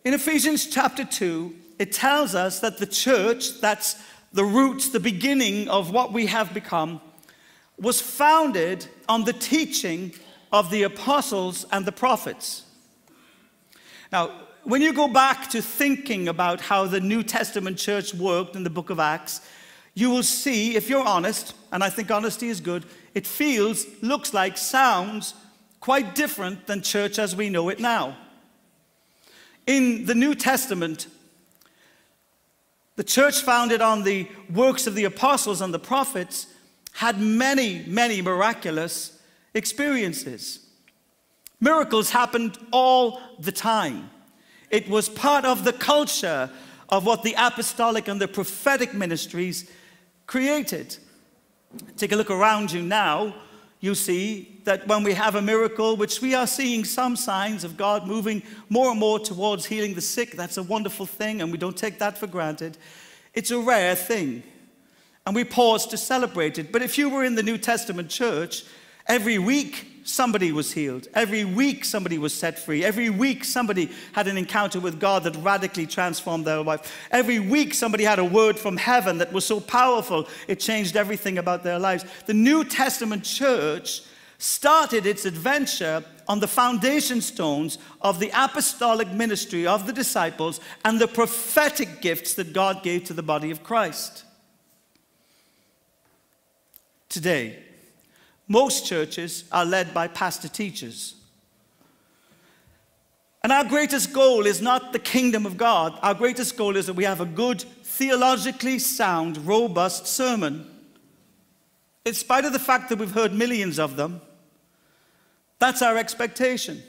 In 0.05 0.15
Ephesians 0.15 0.67
chapter 0.67 1.05
2, 1.05 1.55
it 1.79 1.93
tells 1.93 2.35
us 2.35 2.61
that 2.61 2.79
the 2.79 2.87
church, 2.87 3.61
that's 3.61 3.97
the 4.33 4.45
roots, 4.45 4.89
the 4.89 5.01
beginning 5.01 5.69
of 5.69 5.91
what 5.93 6.13
we 6.13 6.27
have 6.27 6.55
become, 6.55 7.01
was 7.79 8.01
founded 8.01 8.87
on 9.09 9.25
the 9.25 9.35
teaching 9.35 10.13
of 10.51 10.71
the 10.71 10.83
apostles 10.83 11.67
and 11.71 11.85
the 11.85 11.93
prophets. 11.93 12.65
Now, 14.11 14.33
when 14.65 14.81
you 14.81 14.95
go 14.95 15.09
back 15.09 15.51
to 15.51 15.61
thinking 15.61 16.29
about 16.29 16.63
how 16.63 16.87
the 16.87 17.01
New 17.01 17.23
Testament 17.23 17.77
church 17.77 18.15
worked 18.15 18.57
in 18.57 18.65
the 18.65 18.71
book 18.71 18.89
of 18.89 18.99
Acts, 18.99 19.43
you 19.95 20.09
will 20.09 20.23
see, 20.23 20.75
if 20.75 20.89
you're 20.89 21.07
honest, 21.07 21.55
and 21.71 21.85
I 21.85 21.91
think 21.91 22.11
honesty 22.11 22.49
is 22.49 22.61
good, 22.61 22.87
it 23.15 23.27
feels, 23.27 23.85
looks 24.01 24.33
like, 24.33 24.57
sounds 24.57 25.35
quite 25.81 26.15
different 26.15 26.67
than 26.67 26.83
church 26.83 27.19
as 27.19 27.37
we 27.37 27.49
know 27.51 27.69
it 27.69 27.81
now. 27.81 28.17
In 29.67 30.07
the 30.07 30.15
New 30.15 30.35
Testament, 30.35 31.07
the 32.97 33.05
church 33.05 33.43
founded 33.43 33.81
on 33.81 34.03
the 34.03 34.29
works 34.53 34.87
of 34.87 34.95
the 34.95 35.05
apostles 35.05 35.61
and 35.61 35.73
the 35.73 35.79
prophets 35.79 36.47
had 36.93 37.21
many, 37.21 37.85
many 37.87 38.21
miraculous 38.21 39.21
experiences. 39.55 40.67
Miracles 41.61 42.11
happened 42.11 42.59
all 42.73 43.21
the 43.39 43.53
time. 43.53 44.11
It 44.71 44.89
was 44.89 45.09
part 45.09 45.45
of 45.45 45.65
the 45.65 45.73
culture 45.73 46.51
of 46.89 47.05
what 47.05 47.23
the 47.23 47.35
apostolic 47.39 48.09
and 48.09 48.21
the 48.21 48.29
prophetic 48.29 48.95
ministries 48.95 49.71
created. 50.27 50.97
Take 51.97 52.13
a 52.13 52.17
look 52.17 52.31
around 52.31 52.73
you 52.73 52.83
now. 52.83 53.35
You 53.81 53.95
see 53.95 54.58
that 54.69 54.87
when 54.87 55.03
we 55.03 55.15
have 55.15 55.35
a 55.35 55.41
miracle, 55.41 55.97
which 55.97 56.21
we 56.21 56.35
are 56.35 56.47
seeing 56.47 56.85
some 56.85 57.17
signs 57.17 57.65
of 57.65 57.79
God 57.79 58.07
moving 58.07 58.43
more 58.69 58.91
and 58.91 59.01
more 59.01 59.19
towards 59.19 59.65
healing 59.65 59.95
the 59.95 60.03
sick, 60.03 60.33
that's 60.33 60.59
a 60.59 60.63
wonderful 60.63 61.07
thing, 61.07 61.41
and 61.41 61.51
we 61.51 61.57
don't 61.57 61.75
take 61.75 61.99
that 62.01 62.19
for 62.19 62.27
granted. 62.27 62.77
It's 63.33 63.51
a 63.51 63.59
rare 63.59 63.95
thing. 63.95 64.43
and 65.25 65.35
we 65.35 65.45
pause 65.45 65.87
to 65.87 65.97
celebrate 65.97 66.59
it. 66.59 66.71
But 66.71 66.83
if 66.83 66.99
you 66.99 67.09
were 67.09 67.25
in 67.25 67.35
the 67.35 67.43
New 67.43 67.57
Testament 67.57 68.11
church, 68.11 68.65
every 69.07 69.39
week 69.39 69.87
somebody 70.05 70.53
was 70.53 70.73
healed. 70.73 71.09
Every 71.15 71.45
week 71.47 71.85
somebody 71.87 72.19
was 72.19 72.35
set 72.35 72.59
free. 72.59 72.85
Every 72.85 73.09
week 73.09 73.45
somebody 73.45 73.91
had 74.13 74.27
an 74.27 74.37
encounter 74.37 74.81
with 74.81 75.01
God 75.01 75.25
that 75.25 75.37
radically 75.37 75.87
transformed 75.87 76.47
their 76.47 76.63
life. 76.63 77.09
Every 77.11 77.39
week 77.39 77.73
somebody 77.73 78.05
had 78.05 78.19
a 78.19 78.25
word 78.25 78.59
from 78.59 78.77
heaven 78.77 79.17
that 79.19 79.33
was 79.33 79.47
so 79.47 79.61
powerful 79.61 80.29
it 80.47 80.61
changed 80.61 80.95
everything 80.95 81.39
about 81.39 81.63
their 81.63 81.79
lives. 81.79 82.05
The 82.27 82.35
New 82.35 82.65
Testament 82.65 83.25
church 83.25 84.03
started 84.39 85.05
its 85.05 85.25
adventure 85.25 86.05
on 86.29 86.39
the 86.41 86.47
foundation 86.47 87.21
stones 87.21 87.79
of 88.01 88.21
the 88.21 88.31
apostolic 88.33 89.09
ministry 89.09 89.67
of 89.67 89.87
the 89.87 89.93
disciples 89.93 90.61
and 90.85 91.01
the 91.01 91.09
prophetic 91.09 92.01
gifts 92.01 92.35
that 92.35 92.53
God 92.53 92.83
gave 92.83 93.05
to 93.05 93.13
the 93.13 93.23
body 93.23 93.51
of 93.51 93.65
Christ. 93.65 94.25
Today, 97.09 97.59
most 98.47 98.87
churches 98.87 99.45
are 99.51 99.65
led 99.65 99.93
by 99.93 100.07
pastor 100.07 100.49
teachers. 100.49 101.15
And 103.43 103.53
our 103.53 103.65
greatest 103.65 104.13
goal 104.13 104.47
is 104.47 104.61
not 104.61 104.93
the 104.93 104.99
kingdom 104.99 105.47
of 105.47 105.57
God. 105.57 105.99
Our 106.03 106.15
greatest 106.15 106.57
goal 106.57 106.77
is 106.77 106.87
that 106.87 106.95
we 106.95 107.05
have 107.05 107.21
a 107.21 107.27
good, 107.27 107.63
theologically 107.83 108.79
sound, 108.79 109.39
robust 109.47 110.07
sermon. 110.07 110.67
In 112.05 112.15
spite 112.15 112.45
of 112.45 112.53
the 112.53 112.59
fact 112.59 112.89
that 112.89 112.99
we've 112.99 113.11
heard 113.11 113.33
millions 113.33 113.79
of 113.79 113.97
them, 113.97 114.21
that's 115.59 115.83
our 115.83 115.97
expectation. 115.97 116.83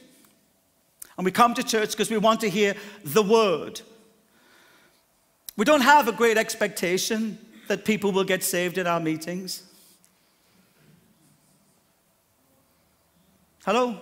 And 1.17 1.25
we 1.25 1.31
come 1.31 1.53
to 1.55 1.63
church 1.63 1.91
because 1.91 2.09
we 2.09 2.17
want 2.17 2.39
to 2.41 2.49
hear 2.49 2.75
the 3.03 3.23
word. 3.23 3.81
We 5.57 5.65
don't 5.65 5.81
have 5.81 6.07
a 6.07 6.13
great 6.13 6.37
expectation 6.37 7.37
that 7.67 7.83
people 7.83 8.11
will 8.11 8.23
get 8.23 8.43
saved 8.43 8.77
in 8.77 8.87
our 8.87 8.99
meetings. 8.99 9.63
Hello? 13.65 13.99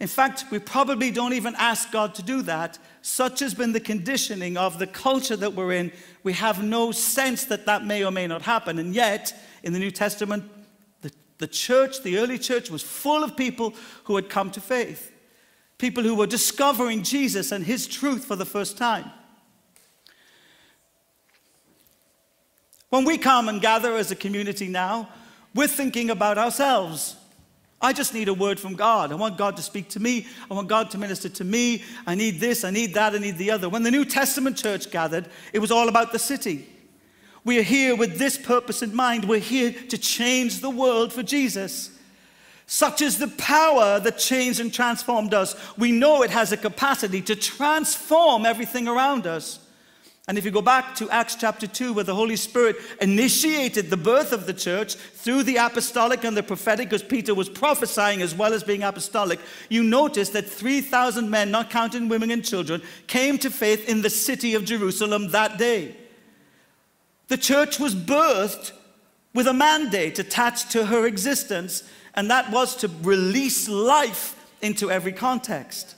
In 0.00 0.08
fact, 0.08 0.46
we 0.50 0.58
probably 0.58 1.10
don't 1.10 1.34
even 1.34 1.54
ask 1.56 1.92
God 1.92 2.14
to 2.16 2.22
do 2.22 2.42
that. 2.42 2.78
Such 3.02 3.40
has 3.40 3.54
been 3.54 3.72
the 3.72 3.80
conditioning 3.80 4.56
of 4.56 4.78
the 4.78 4.86
culture 4.86 5.36
that 5.36 5.54
we're 5.54 5.72
in. 5.72 5.92
We 6.22 6.32
have 6.32 6.62
no 6.62 6.90
sense 6.90 7.44
that 7.44 7.66
that 7.66 7.84
may 7.84 8.04
or 8.04 8.10
may 8.10 8.26
not 8.26 8.42
happen. 8.42 8.78
And 8.78 8.94
yet, 8.94 9.34
in 9.62 9.72
the 9.72 9.78
New 9.78 9.90
Testament, 9.90 10.44
the, 11.38 11.46
church, 11.46 12.02
the 12.02 12.18
early 12.18 12.38
church, 12.38 12.70
was 12.70 12.82
full 12.82 13.24
of 13.24 13.36
people 13.36 13.74
who 14.04 14.16
had 14.16 14.28
come 14.28 14.50
to 14.52 14.60
faith, 14.60 15.12
people 15.78 16.02
who 16.02 16.14
were 16.14 16.26
discovering 16.26 17.02
Jesus 17.02 17.52
and 17.52 17.64
his 17.64 17.86
truth 17.86 18.24
for 18.24 18.36
the 18.36 18.46
first 18.46 18.78
time. 18.78 19.10
When 22.90 23.04
we 23.04 23.18
come 23.18 23.48
and 23.48 23.60
gather 23.60 23.96
as 23.96 24.12
a 24.12 24.16
community 24.16 24.68
now, 24.68 25.08
we're 25.54 25.66
thinking 25.66 26.10
about 26.10 26.38
ourselves. 26.38 27.16
I 27.80 27.92
just 27.92 28.14
need 28.14 28.28
a 28.28 28.34
word 28.34 28.58
from 28.58 28.76
God. 28.76 29.12
I 29.12 29.16
want 29.16 29.36
God 29.36 29.56
to 29.56 29.62
speak 29.62 29.90
to 29.90 30.00
me. 30.00 30.26
I 30.50 30.54
want 30.54 30.68
God 30.68 30.90
to 30.92 30.98
minister 30.98 31.28
to 31.28 31.44
me. 31.44 31.82
I 32.06 32.14
need 32.14 32.40
this, 32.40 32.64
I 32.64 32.70
need 32.70 32.94
that, 32.94 33.14
I 33.14 33.18
need 33.18 33.36
the 33.36 33.50
other. 33.50 33.68
When 33.68 33.82
the 33.82 33.90
New 33.90 34.04
Testament 34.04 34.56
church 34.56 34.90
gathered, 34.90 35.28
it 35.52 35.58
was 35.58 35.70
all 35.70 35.88
about 35.88 36.12
the 36.12 36.18
city. 36.18 36.68
We 37.44 37.58
are 37.58 37.62
here 37.62 37.94
with 37.94 38.18
this 38.18 38.38
purpose 38.38 38.82
in 38.82 38.96
mind. 38.96 39.26
We're 39.26 39.38
here 39.38 39.72
to 39.90 39.98
change 39.98 40.60
the 40.60 40.70
world 40.70 41.12
for 41.12 41.22
Jesus. 41.22 41.90
Such 42.66 43.02
is 43.02 43.18
the 43.18 43.28
power 43.28 44.00
that 44.00 44.18
changed 44.18 44.60
and 44.60 44.72
transformed 44.72 45.34
us. 45.34 45.54
We 45.76 45.92
know 45.92 46.22
it 46.22 46.30
has 46.30 46.52
a 46.52 46.56
capacity 46.56 47.20
to 47.22 47.36
transform 47.36 48.46
everything 48.46 48.88
around 48.88 49.26
us. 49.26 49.60
And 50.26 50.38
if 50.38 50.46
you 50.46 50.50
go 50.50 50.62
back 50.62 50.94
to 50.94 51.10
Acts 51.10 51.34
chapter 51.34 51.66
2, 51.66 51.92
where 51.92 52.04
the 52.04 52.14
Holy 52.14 52.36
Spirit 52.36 52.76
initiated 53.02 53.90
the 53.90 53.98
birth 53.98 54.32
of 54.32 54.46
the 54.46 54.54
church 54.54 54.94
through 54.94 55.42
the 55.42 55.56
apostolic 55.56 56.24
and 56.24 56.34
the 56.34 56.42
prophetic, 56.42 56.88
because 56.88 57.02
Peter 57.02 57.34
was 57.34 57.50
prophesying 57.50 58.22
as 58.22 58.34
well 58.34 58.54
as 58.54 58.64
being 58.64 58.82
apostolic, 58.82 59.38
you 59.68 59.82
notice 59.82 60.30
that 60.30 60.48
3,000 60.48 61.28
men, 61.28 61.50
not 61.50 61.68
counting 61.68 62.08
women 62.08 62.30
and 62.30 62.42
children, 62.42 62.80
came 63.06 63.36
to 63.36 63.50
faith 63.50 63.86
in 63.86 64.00
the 64.00 64.08
city 64.08 64.54
of 64.54 64.64
Jerusalem 64.64 65.28
that 65.32 65.58
day. 65.58 65.94
The 67.28 67.38
church 67.38 67.78
was 67.78 67.94
birthed 67.94 68.72
with 69.32 69.46
a 69.46 69.54
mandate 69.54 70.18
attached 70.18 70.70
to 70.72 70.86
her 70.86 71.06
existence, 71.06 71.82
and 72.14 72.30
that 72.30 72.50
was 72.50 72.76
to 72.76 72.90
release 73.02 73.68
life 73.68 74.36
into 74.62 74.90
every 74.90 75.12
context. 75.12 75.96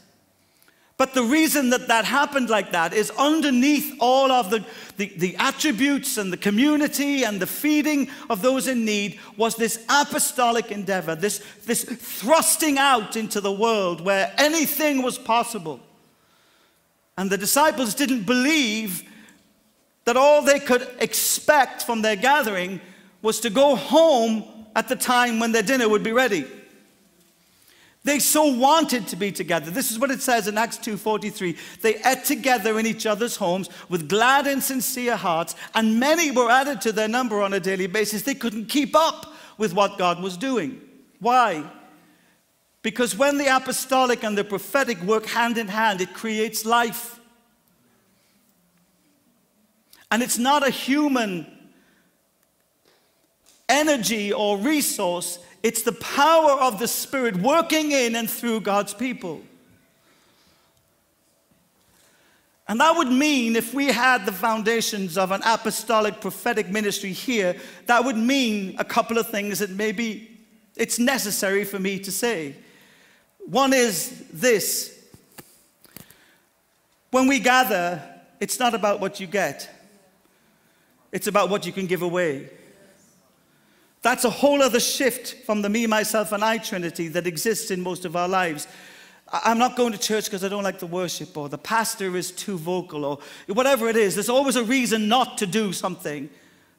But 0.99 1.13
the 1.13 1.23
reason 1.23 1.71
that 1.71 1.89
that 1.89 2.07
happened 2.07 2.49
like 2.49 2.73
that 2.73 2.95
is 2.95 3.11
underneath 3.19 3.97
all 4.01 4.33
of 4.33 4.49
the, 4.49 4.65
the, 4.97 5.13
the, 5.19 5.37
attributes 5.37 6.17
and 6.17 6.33
the 6.33 6.39
community 6.39 7.23
and 7.23 7.39
the 7.39 7.47
feeding 7.47 8.09
of 8.31 8.41
those 8.41 8.67
in 8.67 8.87
need 8.87 9.21
was 9.37 9.57
this 9.57 9.85
apostolic 9.91 10.73
endeavor, 10.73 11.15
this, 11.15 11.45
this 11.67 11.85
thrusting 11.85 12.79
out 12.79 13.15
into 13.15 13.43
the 13.43 13.53
world 13.53 14.01
where 14.01 14.33
anything 14.39 15.03
was 15.03 15.19
possible. 15.19 15.81
And 17.19 17.29
the 17.29 17.39
disciples 17.39 17.95
didn't 17.95 18.25
believe 18.25 19.03
that 20.07 20.17
all 20.17 20.41
they 20.41 20.59
could 20.59 20.89
expect 21.01 21.83
from 21.83 22.01
their 22.01 22.17
gathering 22.17 22.81
was 23.23 23.41
to 23.41 23.51
go 23.51 23.77
home 23.77 24.45
at 24.75 24.89
the 24.89 24.97
time 24.97 25.39
when 25.39 25.53
their 25.53 25.63
dinner 25.63 25.89
would 25.89 26.03
be 26.03 26.13
ready. 26.13 26.47
They 28.05 28.21
so 28.21 28.45
wanted 28.45 29.09
to 29.09 29.17
be 29.17 29.33
together. 29.33 29.69
This 29.69 29.91
is 29.91 29.99
what 29.99 30.13
it 30.13 30.23
says 30.23 30.47
in 30.47 30.57
Acts 30.57 30.79
2:43. 30.79 31.57
They 31.83 31.97
ate 32.05 32.25
together 32.25 32.79
in 32.79 32.87
each 32.87 33.05
other's 33.05 33.35
homes 33.35 33.69
with 33.89 34.09
glad 34.09 34.47
and 34.47 34.63
sincere 34.63 35.17
hearts, 35.17 35.57
and 35.75 35.99
many 35.99 36.31
were 36.31 36.49
added 36.49 36.81
to 36.83 36.93
their 36.93 37.09
number 37.09 37.43
on 37.43 37.53
a 37.53 37.59
daily 37.59 37.89
basis. 37.89 38.23
They 38.23 38.37
couldn't 38.37 38.67
keep 38.67 38.95
up 38.95 39.35
with 39.59 39.73
what 39.73 39.99
God 39.99 40.23
was 40.23 40.37
doing. 40.37 40.81
Why? 41.19 41.65
Because 42.83 43.17
when 43.17 43.39
the 43.39 43.49
apostolic 43.49 44.23
and 44.23 44.39
the 44.39 44.45
prophetic 44.45 45.03
work 45.03 45.27
hand 45.27 45.59
in 45.59 45.67
hand, 45.67 46.01
it 46.01 46.15
creates 46.15 46.65
life. 46.65 47.16
And 50.11 50.23
it's 50.23 50.39
not 50.39 50.67
a 50.67 50.71
human 50.71 51.47
energy 53.69 54.33
or 54.33 54.59
resource, 54.59 55.39
it's 55.63 55.83
the 55.83 55.93
power 55.93 56.53
of 56.53 56.79
the 56.79 56.87
Spirit 56.87 57.37
working 57.37 57.91
in 57.91 58.15
and 58.15 58.31
through 58.31 58.61
God's 58.61 58.95
people. 58.95 59.43
And 62.69 62.81
that 62.81 62.97
would 62.97 63.11
mean 63.11 63.55
if 63.55 63.75
we 63.75 63.87
had 63.87 64.27
the 64.27 64.33
foundations 64.33 65.17
of 65.17 65.31
an 65.31 65.41
apostolic 65.45 66.21
prophetic 66.21 66.69
ministry 66.69 67.13
here, 67.13 67.57
that 67.87 68.05
would 68.05 68.17
mean 68.17 68.75
a 68.79 68.85
couple 68.85 69.19
of 69.19 69.29
things 69.29 69.61
that 69.61 69.71
maybe 69.71 70.37
it's 70.77 70.99
necessary 70.99 71.65
for 71.65 71.79
me 71.79 71.99
to 72.01 72.11
say. 72.11 72.57
One 73.47 73.73
is 73.73 74.25
this 74.33 74.93
when 77.13 77.29
we 77.29 77.39
gather, 77.39 78.03
it's 78.41 78.59
not 78.59 78.75
about 78.75 79.01
what 79.01 79.21
you 79.21 79.27
get, 79.27 79.71
it's 81.17 81.29
about 81.29 81.49
what 81.49 81.65
you 81.65 81.73
can 81.73 81.87
give 81.87 82.03
away. 82.03 82.51
That's 84.03 84.27
a 84.27 84.31
whole 84.31 84.61
other 84.61 84.79
shift 84.79 85.47
from 85.47 85.63
the 85.63 85.71
me, 85.71 85.87
myself, 85.87 86.31
and 86.33 86.45
I 86.45 86.59
trinity 86.59 87.09
that 87.09 87.27
exists 87.27 87.71
in 87.71 87.81
most 87.81 88.05
of 88.05 88.17
our 88.17 88.29
lives. 88.29 88.69
I'm 89.33 89.57
not 89.57 89.77
going 89.77 89.93
to 89.93 89.99
church 89.99 90.27
because 90.27 90.45
I 90.45 90.49
don't 90.49 90.63
like 90.63 90.79
the 90.79 90.87
worship, 90.87 91.35
or 91.35 91.49
the 91.49 91.57
pastor 91.57 92.19
is 92.19 92.31
too 92.31 92.59
vocal, 92.59 93.07
or 93.07 93.19
whatever 93.47 93.89
it 93.89 93.97
is. 93.97 94.15
There's 94.15 94.29
always 94.29 94.57
a 94.57 94.63
reason 94.63 95.09
not 95.09 95.39
to 95.39 95.47
do 95.47 95.73
something. 95.73 96.29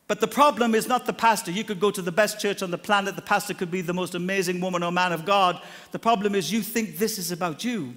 But 0.08 0.22
the 0.22 0.28
problem 0.28 0.76
is 0.76 0.88
not 0.88 1.08
the 1.08 1.14
pastor. 1.14 1.50
You 1.50 1.64
could 1.64 1.80
go 1.80 1.90
to 1.90 2.04
the 2.04 2.12
best 2.12 2.40
church 2.40 2.62
on 2.62 2.70
the 2.70 2.78
planet, 2.78 3.16
the 3.16 3.24
pastor 3.24 3.56
could 3.56 3.72
be 3.72 3.82
the 3.82 3.92
most 3.92 4.14
amazing 4.14 4.62
woman 4.62 4.84
or 4.84 4.92
man 4.92 5.14
of 5.14 5.26
God. 5.26 5.64
The 5.92 6.00
problem 6.00 6.36
is 6.36 6.54
you 6.54 6.62
think 6.62 7.00
this 7.00 7.18
is 7.18 7.32
about 7.32 7.64
you. 7.64 7.96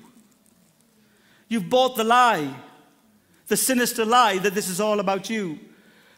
You've 1.48 1.68
bought 1.68 1.96
the 1.96 2.04
lie, 2.04 2.56
the 3.48 3.58
sinister 3.58 4.06
lie 4.06 4.38
that 4.38 4.54
this 4.54 4.68
is 4.70 4.80
all 4.80 5.00
about 5.00 5.28
you, 5.28 5.58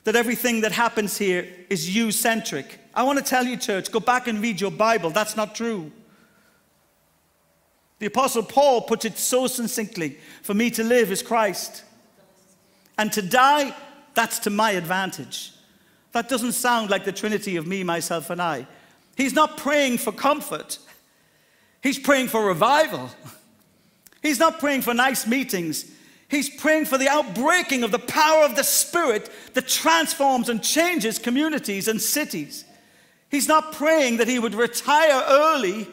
that 0.04 0.16
everything 0.16 0.62
that 0.62 0.72
happens 0.72 1.16
here 1.16 1.48
is 1.70 1.94
you 1.94 2.10
centric. 2.10 2.78
I 2.94 3.04
want 3.04 3.18
to 3.18 3.24
tell 3.24 3.44
you, 3.44 3.56
church, 3.56 3.90
go 3.90 4.00
back 4.00 4.26
and 4.26 4.40
read 4.40 4.60
your 4.60 4.70
Bible. 4.70 5.10
That's 5.10 5.36
not 5.36 5.54
true. 5.54 5.90
The 7.98 8.06
Apostle 8.06 8.42
Paul 8.42 8.82
puts 8.82 9.04
it 9.04 9.16
so 9.16 9.46
succinctly 9.46 10.18
for 10.42 10.54
me 10.54 10.70
to 10.72 10.82
live 10.82 11.12
is 11.12 11.22
Christ, 11.22 11.84
and 12.98 13.12
to 13.12 13.22
die, 13.22 13.74
that's 14.14 14.40
to 14.40 14.50
my 14.50 14.72
advantage. 14.72 15.52
That 16.10 16.28
doesn't 16.28 16.52
sound 16.52 16.90
like 16.90 17.04
the 17.04 17.12
Trinity 17.12 17.56
of 17.56 17.66
me, 17.66 17.84
myself, 17.84 18.28
and 18.28 18.42
I. 18.42 18.66
He's 19.16 19.34
not 19.34 19.56
praying 19.56 19.98
for 19.98 20.10
comfort, 20.12 20.78
he's 21.82 21.98
praying 21.98 22.28
for 22.28 22.44
revival. 22.44 23.10
He's 24.22 24.38
not 24.38 24.60
praying 24.60 24.82
for 24.82 24.94
nice 24.94 25.26
meetings. 25.26 25.90
He's 26.32 26.48
praying 26.48 26.86
for 26.86 26.96
the 26.96 27.10
outbreaking 27.10 27.82
of 27.82 27.92
the 27.92 27.98
power 27.98 28.46
of 28.46 28.56
the 28.56 28.64
Spirit 28.64 29.30
that 29.52 29.68
transforms 29.68 30.48
and 30.48 30.62
changes 30.62 31.18
communities 31.18 31.88
and 31.88 32.00
cities. 32.00 32.64
He's 33.30 33.46
not 33.46 33.74
praying 33.74 34.16
that 34.16 34.28
he 34.28 34.38
would 34.38 34.54
retire 34.54 35.22
early, 35.28 35.86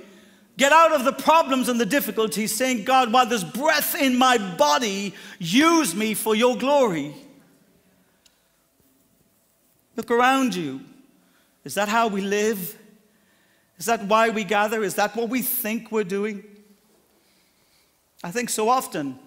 get 0.55 0.72
out 0.72 0.93
of 0.93 1.03
the 1.03 1.12
problems 1.12 1.67
and 1.67 1.77
the 1.77 1.86
difficulties, 1.86 2.55
saying, 2.55 2.86
God, 2.86 3.12
while 3.12 3.25
there's 3.25 3.43
breath 3.43 4.01
in 4.01 4.17
my 4.17 4.38
body, 4.55 5.13
use 5.39 5.93
me 5.93 6.13
for 6.13 6.36
your 6.36 6.55
glory. 6.55 7.13
Look 9.98 10.10
around 10.10 10.55
you. 10.55 10.79
Is 11.65 11.74
that 11.74 11.89
how 11.89 12.08
we 12.08 12.22
live? 12.22 12.77
Is 13.77 13.88
that 13.88 14.05
why 14.05 14.29
we 14.29 14.46
gather? 14.46 14.84
Is 14.84 14.96
that 14.96 15.17
what 15.17 15.27
we 15.27 15.41
think 15.41 15.91
we're 15.91 16.05
doing? 16.05 16.46
I 18.24 18.31
think 18.31 18.50
so 18.50 18.69
often 18.69 19.19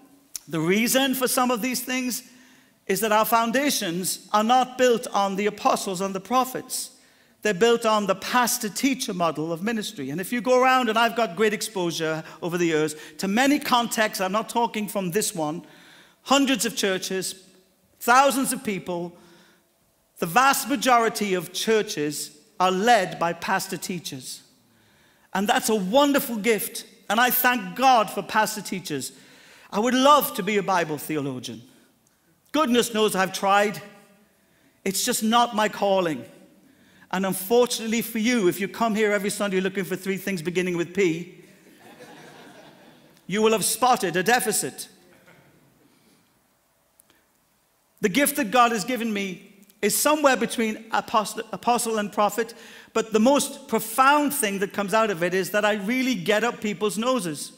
the 0.49 0.61
reason 0.61 1.15
for 1.15 1.29
some 1.29 1.51
of 1.51 1.63
these 1.63 1.83
things 1.83 2.23
is 2.87 3.01
that 3.01 3.13
our 3.13 3.25
foundations 3.25 4.29
are 4.33 4.43
not 4.43 4.77
built 4.77 5.07
on 5.13 5.37
the 5.37 5.47
apostles 5.47 6.01
and 6.01 6.15
the 6.15 6.21
prophets. 6.21 6.91
They're 7.43 7.55
built 7.55 7.85
on 7.85 8.07
the 8.07 8.15
pastor 8.15 8.69
teacher 8.69 9.13
model 9.13 9.53
of 9.53 9.63
ministry. 9.63 10.11
And 10.11 10.21
if 10.21 10.33
you 10.33 10.41
go 10.41 10.61
around, 10.61 10.89
and 10.89 10.99
I've 10.99 11.17
got 11.17 11.37
great 11.37 11.53
exposure 11.53 12.23
over 12.41 12.57
the 12.57 12.67
years 12.67 12.95
to 13.19 13.29
many 13.29 13.59
contexts, 13.59 14.21
I'm 14.21 14.33
not 14.33 14.49
talking 14.49 14.89
from 14.89 15.11
this 15.11 15.35
one, 15.35 15.65
hundreds 16.23 16.67
of 16.67 16.77
churches, 16.77 17.35
thousands 17.99 18.53
of 18.53 18.63
people, 18.63 19.17
the 20.19 20.27
vast 20.27 20.69
majority 20.69 21.35
of 21.35 21.53
churches 21.53 22.37
are 22.61 22.71
led 22.71 23.19
by 23.19 23.33
pastor 23.33 23.77
teachers. 23.77 24.43
And 25.35 25.49
that's 25.49 25.69
a 25.69 25.75
wonderful 25.75 26.37
gift. 26.37 26.85
And 27.11 27.21
I 27.21 27.31
thank 27.31 27.75
God 27.75 28.09
for 28.09 28.23
pastor 28.23 28.63
teachers. 28.63 29.13
I 29.73 29.81
would 29.81 29.95
love 29.95 30.35
to 30.35 30.43
be 30.43 30.59
a 30.59 30.63
Bible 30.63 30.99
theologian. 30.99 31.63
Goodness 32.53 32.93
knows 32.93 33.17
I've 33.17 33.33
tried. 33.33 33.81
It's 34.85 35.05
just 35.05 35.23
not 35.23 35.57
my 35.57 35.71
calling. 35.71 36.27
And 37.11 37.25
unfortunately 37.25 38.03
for 38.03 38.19
you, 38.19 38.49
if 38.49 38.61
you 38.61 38.69
come 38.69 38.95
here 38.95 39.13
every 39.13 39.31
Sunday 39.31 39.61
looking 39.61 39.85
for 39.85 39.97
three 39.97 40.19
things 40.19 40.43
beginning 40.43 40.77
with 40.77 40.95
P, 40.95 41.39
you 43.27 43.41
will 43.41 43.53
have 43.53 43.65
spotted 43.65 44.15
a 44.17 44.23
deficit. 44.23 44.89
The 48.03 48.11
gift 48.11 48.37
that 48.37 48.51
God 48.51 48.73
has 48.73 48.85
given 48.85 49.13
me 49.13 49.55
is 49.81 49.97
somewhere 49.97 50.37
between 50.37 50.85
apostle, 50.91 51.45
apostle, 51.53 51.99
and 51.99 52.13
prophet, 52.13 52.53
but 52.93 53.13
the 53.13 53.21
most 53.21 53.69
profound 53.69 54.35
thing 54.35 54.59
that 54.59 54.73
comes 54.73 54.93
out 54.93 55.11
of 55.11 55.23
it 55.23 55.33
is 55.33 55.51
that 55.51 55.65
I 55.65 55.75
really 55.75 56.15
get 56.15 56.45
up 56.45 56.61
people's 56.61 56.99
noses. 56.99 57.53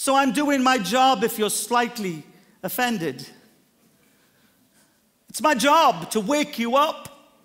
So 0.00 0.16
I'm 0.16 0.32
doing 0.32 0.62
my 0.62 0.78
job 0.78 1.24
if 1.24 1.38
you're 1.38 1.50
slightly 1.50 2.24
offended. 2.62 3.28
It's 5.28 5.42
my 5.42 5.52
job 5.52 6.10
to 6.12 6.20
wake 6.20 6.58
you 6.58 6.76
up. 6.76 7.36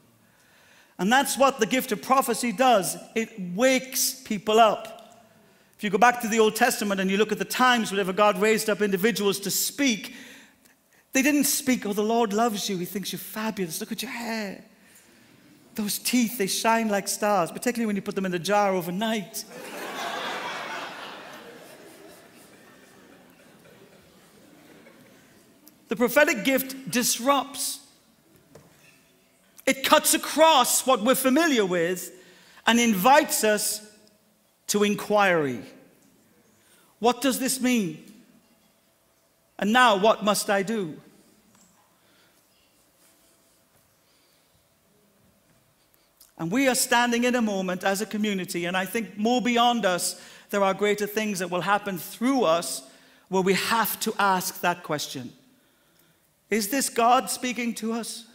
And 0.97 1.11
that's 1.11 1.37
what 1.37 1.59
the 1.59 1.65
gift 1.65 1.91
of 1.91 2.01
prophecy 2.01 2.53
does 2.53 2.95
it 3.13 3.29
wakes 3.53 4.13
people 4.13 4.57
up. 4.57 5.25
If 5.77 5.83
you 5.83 5.89
go 5.89 5.97
back 5.97 6.21
to 6.21 6.29
the 6.29 6.39
Old 6.39 6.55
Testament 6.55 7.01
and 7.01 7.11
you 7.11 7.17
look 7.17 7.33
at 7.33 7.39
the 7.39 7.43
times 7.43 7.91
whenever 7.91 8.13
God 8.13 8.39
raised 8.39 8.69
up 8.69 8.81
individuals 8.81 9.37
to 9.41 9.51
speak, 9.51 10.15
they 11.11 11.21
didn't 11.21 11.43
speak, 11.43 11.85
Oh, 11.85 11.91
the 11.91 12.03
Lord 12.03 12.31
loves 12.31 12.69
you. 12.69 12.77
He 12.77 12.85
thinks 12.85 13.11
you're 13.11 13.19
fabulous. 13.19 13.81
Look 13.81 13.91
at 13.91 14.01
your 14.01 14.11
hair. 14.11 14.63
Those 15.75 15.99
teeth, 15.99 16.37
they 16.37 16.47
shine 16.47 16.87
like 16.87 17.09
stars, 17.09 17.51
particularly 17.51 17.87
when 17.87 17.97
you 17.97 18.01
put 18.01 18.15
them 18.15 18.25
in 18.25 18.31
the 18.31 18.39
jar 18.39 18.73
overnight. 18.73 19.43
The 25.87 25.95
prophetic 25.95 26.43
gift 26.43 26.89
disrupts. 26.89 27.79
It 29.65 29.83
cuts 29.83 30.13
across 30.13 30.85
what 30.85 31.03
we're 31.03 31.15
familiar 31.15 31.65
with 31.65 32.11
and 32.67 32.79
invites 32.79 33.43
us 33.43 33.85
to 34.67 34.83
inquiry. 34.83 35.61
What 36.99 37.21
does 37.21 37.39
this 37.39 37.61
mean? 37.61 38.03
And 39.57 39.71
now, 39.71 39.95
what 39.97 40.23
must 40.23 40.49
I 40.49 40.63
do? 40.63 40.99
And 46.37 46.51
we 46.51 46.67
are 46.67 46.75
standing 46.75 47.23
in 47.23 47.35
a 47.35 47.41
moment 47.41 47.83
as 47.83 48.01
a 48.01 48.05
community, 48.05 48.65
and 48.65 48.75
I 48.75 48.85
think 48.85 49.17
more 49.17 49.41
beyond 49.41 49.85
us, 49.85 50.19
there 50.49 50.63
are 50.63 50.73
greater 50.73 51.07
things 51.07 51.39
that 51.39 51.49
will 51.49 51.61
happen 51.61 51.97
through 51.97 52.43
us 52.43 52.83
where 53.29 53.41
we 53.41 53.53
have 53.53 53.99
to 54.01 54.13
ask 54.19 54.61
that 54.61 54.83
question. 54.83 55.31
Is 56.49 56.69
this 56.69 56.89
God 56.89 57.29
speaking 57.29 57.73
to 57.75 57.93
us? 57.93 58.25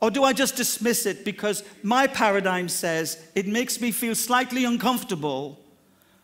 Or 0.00 0.10
do 0.10 0.24
I 0.24 0.32
just 0.32 0.56
dismiss 0.56 1.06
it 1.06 1.24
because 1.24 1.62
my 1.82 2.06
paradigm 2.06 2.68
says 2.68 3.24
it 3.34 3.46
makes 3.46 3.80
me 3.80 3.92
feel 3.92 4.16
slightly 4.16 4.64
uncomfortable 4.64 5.60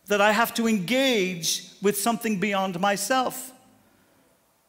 that 0.07 0.20
I 0.20 0.33
have 0.33 0.53
to 0.55 0.66
engage 0.66 1.70
with 1.81 1.96
something 1.96 2.40
beyond 2.40 2.81
myself? 2.81 3.53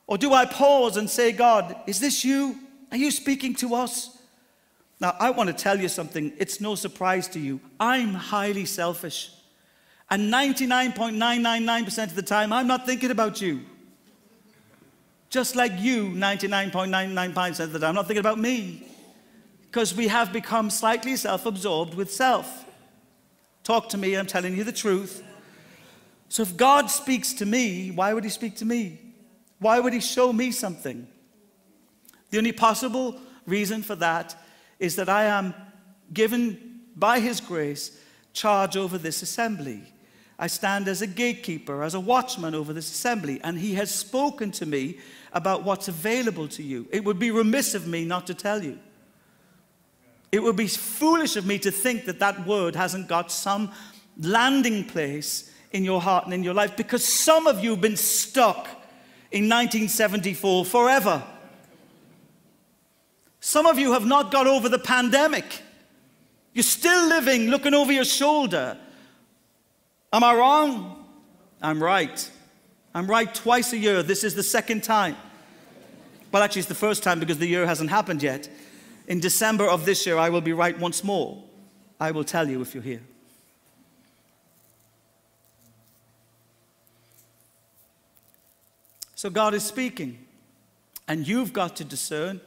Or 0.05 0.17
do 0.17 0.33
I 0.33 0.45
pause 0.45 0.97
and 0.97 1.09
say, 1.09 1.31
God, 1.31 1.75
is 1.87 1.99
this 1.99 2.23
you? 2.23 2.57
Are 2.91 2.97
you 2.97 3.11
speaking 3.11 3.55
to 3.55 3.75
us? 3.75 4.17
Now, 4.99 5.15
I 5.19 5.29
want 5.29 5.47
to 5.47 5.53
tell 5.53 5.79
you 5.79 5.87
something. 5.87 6.33
It's 6.37 6.59
no 6.59 6.75
surprise 6.75 7.27
to 7.29 7.39
you. 7.39 7.61
I'm 7.79 8.13
highly 8.13 8.65
selfish. 8.65 9.31
And 10.09 10.33
99.999% 10.33 12.03
of 12.03 12.15
the 12.15 12.21
time, 12.21 12.51
I'm 12.51 12.67
not 12.67 12.85
thinking 12.85 13.11
about 13.11 13.41
you. 13.41 13.61
Just 15.29 15.55
like 15.55 15.73
you, 15.77 16.09
99.99% 16.09 17.59
of 17.59 17.73
the 17.73 17.87
I'm 17.87 17.95
not 17.95 18.07
thinking 18.07 18.19
about 18.19 18.39
me. 18.39 18.87
Because 19.61 19.93
we 19.93 20.07
have 20.07 20.33
become 20.33 20.69
slightly 20.71 21.15
self 21.15 21.45
absorbed 21.45 21.93
with 21.93 22.11
self. 22.11 22.65
Talk 23.63 23.89
to 23.89 23.97
me, 23.97 24.15
I'm 24.15 24.25
telling 24.25 24.55
you 24.55 24.63
the 24.63 24.71
truth. 24.71 25.23
So 26.27 26.41
if 26.41 26.57
God 26.57 26.89
speaks 26.89 27.33
to 27.33 27.45
me, 27.45 27.91
why 27.91 28.13
would 28.13 28.23
He 28.23 28.29
speak 28.31 28.55
to 28.57 28.65
me? 28.65 28.99
Why 29.59 29.79
would 29.79 29.93
He 29.93 29.99
show 29.99 30.33
me 30.33 30.51
something? 30.51 31.07
The 32.31 32.37
only 32.39 32.51
possible 32.51 33.19
reason 33.45 33.83
for 33.83 33.95
that 33.95 34.35
is 34.79 34.95
that 34.95 35.09
I 35.09 35.25
am 35.25 35.53
given 36.11 36.81
by 36.95 37.19
His 37.19 37.39
grace 37.39 37.99
charge 38.33 38.75
over 38.77 38.97
this 38.97 39.21
assembly. 39.21 39.83
I 40.39 40.47
stand 40.47 40.87
as 40.87 41.01
a 41.01 41.07
gatekeeper, 41.07 41.83
as 41.83 41.93
a 41.93 41.99
watchman 41.99 42.55
over 42.55 42.71
this 42.71 42.89
assembly, 42.89 43.41
and 43.43 43.59
He 43.59 43.73
has 43.75 43.93
spoken 43.93 44.51
to 44.51 44.65
me 44.65 44.97
about 45.33 45.63
what's 45.63 45.89
available 45.89 46.47
to 46.47 46.63
you. 46.63 46.87
It 46.91 47.03
would 47.03 47.19
be 47.19 47.29
remiss 47.29 47.75
of 47.75 47.85
me 47.85 48.05
not 48.05 48.25
to 48.27 48.33
tell 48.33 48.63
you. 48.63 48.79
It 50.31 50.41
would 50.41 50.55
be 50.55 50.67
foolish 50.67 51.35
of 51.35 51.45
me 51.45 51.59
to 51.59 51.71
think 51.71 52.05
that 52.05 52.19
that 52.19 52.47
word 52.47 52.75
hasn't 52.75 53.07
got 53.09 53.31
some 53.31 53.71
landing 54.17 54.85
place 54.85 55.51
in 55.71 55.83
your 55.83 56.01
heart 56.01 56.25
and 56.25 56.33
in 56.33 56.43
your 56.43 56.53
life 56.53 56.75
because 56.77 57.03
some 57.03 57.45
of 57.45 57.63
you 57.63 57.71
have 57.71 57.81
been 57.81 57.97
stuck 57.97 58.67
in 59.31 59.43
1974 59.43 60.65
forever. 60.65 61.23
Some 63.39 63.65
of 63.65 63.77
you 63.77 63.93
have 63.93 64.05
not 64.05 64.31
got 64.31 64.47
over 64.47 64.69
the 64.69 64.79
pandemic. 64.79 65.61
You're 66.53 66.63
still 66.63 67.07
living 67.07 67.47
looking 67.47 67.73
over 67.73 67.91
your 67.91 68.05
shoulder. 68.05 68.77
Am 70.11 70.23
I 70.23 70.35
wrong? 70.35 71.05
I'm 71.61 71.81
right. 71.81 72.29
I'm 72.95 73.07
right 73.07 73.33
twice 73.33 73.73
a 73.73 73.77
year. 73.77 74.01
This 74.01 74.23
is 74.23 74.33
the 74.35 74.43
second 74.43 74.83
time. 74.83 75.15
Well, 76.31 76.41
actually, 76.41 76.59
it's 76.59 76.69
the 76.69 76.75
first 76.75 77.03
time 77.03 77.19
because 77.19 77.37
the 77.37 77.47
year 77.47 77.65
hasn't 77.65 77.89
happened 77.89 78.23
yet. 78.23 78.49
In 79.07 79.19
December 79.19 79.67
of 79.67 79.85
this 79.85 80.05
year, 80.05 80.17
I 80.17 80.29
will 80.29 80.41
be 80.41 80.53
right 80.53 80.77
once 80.77 81.03
more. 81.03 81.43
I 81.99 82.11
will 82.11 82.23
tell 82.23 82.47
you 82.47 82.61
if 82.61 82.73
you're 82.73 82.83
here. 82.83 83.01
So 89.15 89.29
God 89.29 89.53
is 89.53 89.63
speaking, 89.63 90.17
and 91.07 91.27
you've 91.27 91.51
got 91.51 91.75
to 91.77 91.83
discern 91.83 92.39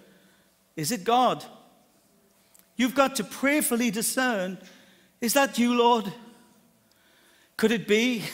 is 0.74 0.90
it 0.90 1.04
God? 1.04 1.44
You've 2.76 2.94
got 2.94 3.16
to 3.16 3.24
prayerfully 3.24 3.90
discern 3.90 4.56
is 5.20 5.34
that 5.34 5.58
you, 5.58 5.74
Lord? 5.74 6.10
Could 7.56 7.72
it 7.72 7.86
be 7.86 8.24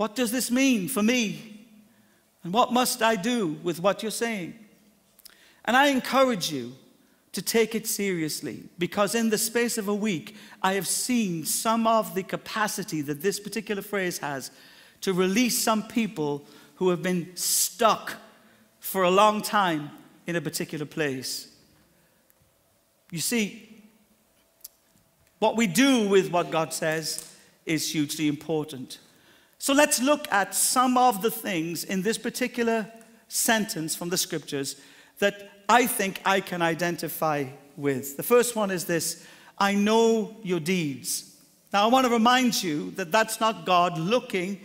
what 0.00 0.16
does 0.16 0.32
this 0.32 0.50
mean 0.50 0.88
for 0.88 1.02
me? 1.02 1.66
And 2.42 2.54
what 2.54 2.72
must 2.72 3.02
I 3.02 3.16
do 3.16 3.58
with 3.62 3.80
what 3.80 4.02
you're 4.02 4.10
saying? 4.10 4.54
And 5.66 5.76
I 5.76 5.88
encourage 5.88 6.50
you 6.50 6.72
to 7.32 7.42
take 7.42 7.74
it 7.74 7.86
seriously 7.86 8.62
because 8.78 9.14
in 9.14 9.28
the 9.28 9.36
space 9.36 9.76
of 9.76 9.88
a 9.88 9.94
week, 9.94 10.36
I 10.62 10.72
have 10.72 10.86
seen 10.86 11.44
some 11.44 11.86
of 11.86 12.14
the 12.14 12.22
capacity 12.22 13.02
that 13.02 13.20
this 13.20 13.38
particular 13.38 13.82
phrase 13.82 14.16
has 14.16 14.50
to 15.02 15.12
release 15.12 15.58
some 15.58 15.82
people 15.82 16.46
who 16.76 16.88
have 16.88 17.02
been 17.02 17.36
stuck 17.36 18.14
for 18.78 19.02
a 19.02 19.10
long 19.10 19.42
time 19.42 19.90
in 20.26 20.34
a 20.34 20.40
particular 20.40 20.86
place. 20.86 21.54
You 23.10 23.20
see, 23.20 23.84
what 25.40 25.58
we 25.58 25.66
do 25.66 26.08
with 26.08 26.30
what 26.30 26.50
God 26.50 26.72
says 26.72 27.29
is 27.70 27.92
hugely 27.92 28.26
important. 28.26 28.98
So 29.58 29.72
let's 29.72 30.02
look 30.02 30.26
at 30.32 30.54
some 30.54 30.96
of 30.96 31.22
the 31.22 31.30
things 31.30 31.84
in 31.84 32.02
this 32.02 32.18
particular 32.18 32.90
sentence 33.28 33.94
from 33.94 34.08
the 34.08 34.18
scriptures 34.18 34.76
that 35.20 35.50
I 35.68 35.86
think 35.86 36.20
I 36.24 36.40
can 36.40 36.62
identify 36.62 37.46
with. 37.76 38.16
The 38.16 38.22
first 38.22 38.56
one 38.56 38.70
is 38.70 38.86
this 38.86 39.24
I 39.58 39.74
know 39.74 40.36
your 40.42 40.60
deeds. 40.60 41.36
Now, 41.72 41.84
I 41.84 41.86
want 41.86 42.06
to 42.06 42.12
remind 42.12 42.60
you 42.60 42.90
that 42.92 43.12
that's 43.12 43.38
not 43.38 43.64
God 43.64 43.96
looking 43.96 44.60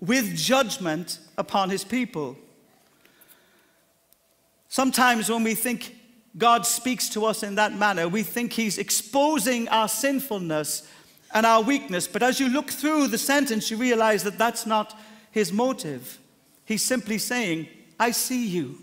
with 0.00 0.36
judgment 0.36 1.18
upon 1.38 1.70
his 1.70 1.84
people. 1.84 2.36
Sometimes 4.68 5.30
when 5.30 5.42
we 5.42 5.54
think 5.54 5.96
God 6.36 6.66
speaks 6.66 7.08
to 7.10 7.24
us 7.24 7.42
in 7.42 7.56
that 7.56 7.72
manner, 7.72 8.08
we 8.08 8.22
think 8.22 8.52
He's 8.52 8.78
exposing 8.78 9.68
our 9.68 9.88
sinfulness 9.88 10.88
and 11.32 11.46
our 11.46 11.62
weakness. 11.62 12.06
But 12.06 12.22
as 12.22 12.40
you 12.40 12.48
look 12.48 12.70
through 12.70 13.08
the 13.08 13.18
sentence, 13.18 13.70
you 13.70 13.76
realize 13.76 14.22
that 14.24 14.38
that's 14.38 14.66
not 14.66 14.98
His 15.30 15.52
motive. 15.52 16.18
He's 16.64 16.84
simply 16.84 17.18
saying, 17.18 17.68
I 17.98 18.10
see 18.10 18.46
you. 18.46 18.78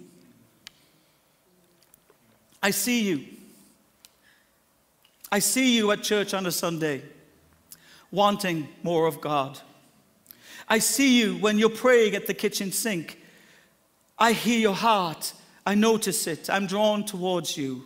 I 2.61 2.71
see 2.71 3.03
you. 3.03 3.25
I 5.31 5.39
see 5.39 5.75
you 5.75 5.91
at 5.91 6.03
church 6.03 6.33
on 6.33 6.45
a 6.45 6.51
Sunday, 6.51 7.01
wanting 8.11 8.69
more 8.83 9.07
of 9.07 9.19
God. 9.19 9.59
I 10.69 10.79
see 10.79 11.19
you 11.19 11.35
when 11.37 11.59
you're 11.59 11.69
praying 11.69 12.15
at 12.15 12.27
the 12.27 12.33
kitchen 12.33 12.71
sink. 12.71 13.21
I 14.17 14.31
hear 14.31 14.59
your 14.59 14.75
heart. 14.75 15.33
I 15.65 15.75
notice 15.75 16.27
it. 16.27 16.49
I'm 16.49 16.65
drawn 16.65 17.05
towards 17.05 17.57
you. 17.57 17.85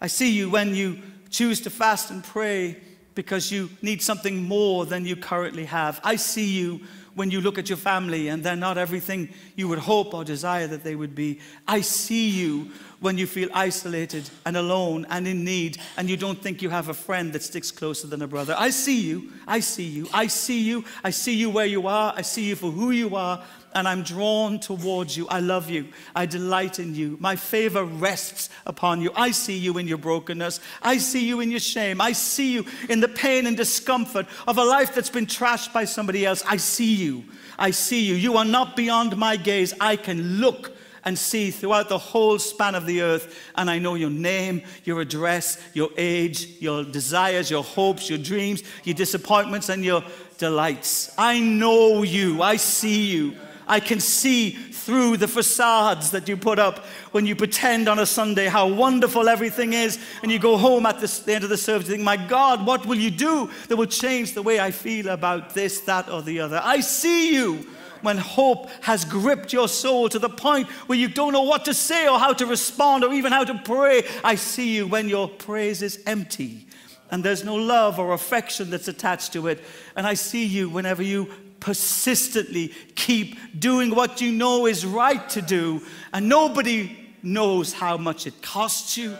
I 0.00 0.06
see 0.06 0.30
you 0.30 0.48
when 0.48 0.74
you 0.74 1.00
choose 1.28 1.60
to 1.62 1.70
fast 1.70 2.10
and 2.10 2.22
pray 2.22 2.76
because 3.14 3.50
you 3.50 3.70
need 3.82 4.02
something 4.02 4.42
more 4.42 4.86
than 4.86 5.04
you 5.04 5.16
currently 5.16 5.64
have. 5.64 6.00
I 6.04 6.16
see 6.16 6.46
you 6.46 6.80
when 7.14 7.30
you 7.30 7.40
look 7.40 7.58
at 7.58 7.68
your 7.68 7.76
family 7.76 8.28
and 8.28 8.42
they're 8.42 8.56
not 8.56 8.78
everything 8.78 9.28
you 9.56 9.68
would 9.68 9.78
hope 9.78 10.14
or 10.14 10.24
desire 10.24 10.66
that 10.68 10.84
they 10.84 10.94
would 10.94 11.14
be. 11.14 11.40
I 11.66 11.80
see 11.80 12.28
you 12.28 12.70
when 13.00 13.18
you 13.18 13.26
feel 13.26 13.48
isolated 13.52 14.30
and 14.46 14.56
alone 14.56 15.06
and 15.10 15.26
in 15.26 15.44
need 15.44 15.78
and 15.96 16.08
you 16.08 16.16
don't 16.16 16.40
think 16.40 16.62
you 16.62 16.70
have 16.70 16.88
a 16.88 16.94
friend 16.94 17.32
that 17.32 17.42
sticks 17.42 17.70
closer 17.70 18.06
than 18.06 18.22
a 18.22 18.28
brother. 18.28 18.54
I 18.56 18.70
see 18.70 19.00
you. 19.00 19.32
I 19.46 19.60
see 19.60 19.84
you. 19.84 20.08
I 20.12 20.28
see 20.28 20.62
you. 20.62 20.84
I 21.02 21.10
see 21.10 21.34
you 21.34 21.50
where 21.50 21.66
you 21.66 21.86
are. 21.88 22.14
I 22.16 22.22
see 22.22 22.44
you 22.44 22.56
for 22.56 22.70
who 22.70 22.90
you 22.90 23.16
are 23.16 23.42
and 23.74 23.86
I'm 23.86 24.02
drawn 24.02 24.58
towards 24.58 25.16
you. 25.16 25.28
I 25.28 25.40
love 25.40 25.70
you. 25.70 25.88
I 26.14 26.26
delight 26.26 26.78
in 26.78 26.94
you. 26.94 27.16
My 27.20 27.36
favor 27.36 27.84
rests 27.84 28.50
upon 28.66 29.00
you. 29.00 29.12
I 29.14 29.30
see 29.30 29.56
you 29.56 29.78
in 29.78 29.86
your 29.86 29.98
brokenness. 29.98 30.60
I 30.82 30.98
see 30.98 31.26
you 31.26 31.40
in 31.40 31.50
your 31.50 31.60
shame. 31.60 32.00
I 32.00 32.12
see 32.12 32.52
you 32.52 32.66
in 32.88 33.00
the 33.00 33.08
pain 33.08 33.46
and 33.46 33.56
discomfort 33.56 34.26
of 34.48 34.58
a 34.58 34.64
life 34.64 34.94
that's 34.94 35.10
been 35.10 35.26
trashed 35.26 35.72
by 35.72 35.84
somebody 35.84 36.26
else. 36.26 36.42
I 36.46 36.56
see 36.56 36.94
you. 36.94 37.24
I 37.58 37.70
see 37.70 38.04
you. 38.04 38.14
You 38.14 38.36
are 38.36 38.44
not 38.44 38.76
beyond 38.76 39.16
my 39.16 39.36
gaze. 39.36 39.72
I 39.80 39.96
can 39.96 40.40
look 40.40 40.72
and 41.04 41.18
see 41.18 41.50
throughout 41.50 41.88
the 41.88 41.98
whole 41.98 42.38
span 42.38 42.74
of 42.74 42.86
the 42.86 43.02
earth. 43.02 43.50
And 43.54 43.70
I 43.70 43.78
know 43.78 43.94
your 43.94 44.10
name, 44.10 44.62
your 44.84 45.00
address, 45.00 45.58
your 45.72 45.90
age, 45.96 46.60
your 46.60 46.84
desires, 46.84 47.50
your 47.50 47.64
hopes, 47.64 48.10
your 48.10 48.18
dreams, 48.18 48.62
your 48.84 48.94
disappointments, 48.94 49.68
and 49.68 49.84
your 49.84 50.02
delights. 50.38 51.14
I 51.16 51.40
know 51.40 52.02
you. 52.02 52.42
I 52.42 52.56
see 52.56 53.06
you. 53.06 53.36
I 53.70 53.78
can 53.78 54.00
see 54.00 54.50
through 54.50 55.18
the 55.18 55.28
facades 55.28 56.10
that 56.10 56.28
you 56.28 56.36
put 56.36 56.58
up 56.58 56.84
when 57.12 57.24
you 57.24 57.36
pretend 57.36 57.88
on 57.88 58.00
a 58.00 58.04
Sunday 58.04 58.46
how 58.48 58.66
wonderful 58.66 59.28
everything 59.28 59.74
is, 59.74 59.96
and 60.22 60.32
you 60.32 60.40
go 60.40 60.56
home 60.56 60.86
at 60.86 60.98
the 60.98 61.32
end 61.32 61.44
of 61.44 61.50
the 61.50 61.56
service 61.56 61.86
and 61.86 61.94
think, 61.94 62.04
My 62.04 62.16
God, 62.16 62.66
what 62.66 62.84
will 62.84 62.98
you 62.98 63.12
do 63.12 63.48
that 63.68 63.76
will 63.76 63.86
change 63.86 64.34
the 64.34 64.42
way 64.42 64.58
I 64.58 64.72
feel 64.72 65.08
about 65.08 65.54
this, 65.54 65.82
that, 65.82 66.10
or 66.10 66.20
the 66.20 66.40
other? 66.40 66.60
I 66.64 66.80
see 66.80 67.32
you 67.32 67.64
when 68.02 68.18
hope 68.18 68.68
has 68.80 69.04
gripped 69.04 69.52
your 69.52 69.68
soul 69.68 70.08
to 70.08 70.18
the 70.18 70.28
point 70.28 70.68
where 70.88 70.98
you 70.98 71.06
don't 71.06 71.32
know 71.32 71.42
what 71.42 71.64
to 71.66 71.74
say 71.74 72.08
or 72.08 72.18
how 72.18 72.32
to 72.32 72.46
respond 72.46 73.04
or 73.04 73.12
even 73.12 73.30
how 73.30 73.44
to 73.44 73.54
pray. 73.64 74.02
I 74.24 74.34
see 74.34 74.74
you 74.74 74.88
when 74.88 75.08
your 75.08 75.28
praise 75.28 75.80
is 75.80 76.02
empty 76.06 76.66
and 77.10 77.24
there's 77.24 77.44
no 77.44 77.56
love 77.56 77.98
or 77.98 78.12
affection 78.12 78.70
that's 78.70 78.88
attached 78.88 79.32
to 79.32 79.48
it. 79.48 79.62
And 79.96 80.06
I 80.06 80.14
see 80.14 80.44
you 80.44 80.68
whenever 80.68 81.02
you 81.02 81.28
persistently 81.60 82.68
keep 82.94 83.36
doing 83.58 83.94
what 83.94 84.20
you 84.20 84.32
know 84.32 84.66
is 84.66 84.84
right 84.84 85.28
to 85.30 85.42
do, 85.42 85.82
and 86.12 86.28
nobody 86.28 86.96
knows 87.22 87.72
how 87.72 87.96
much 87.96 88.26
it 88.26 88.40
costs 88.42 88.96
you 88.96 89.16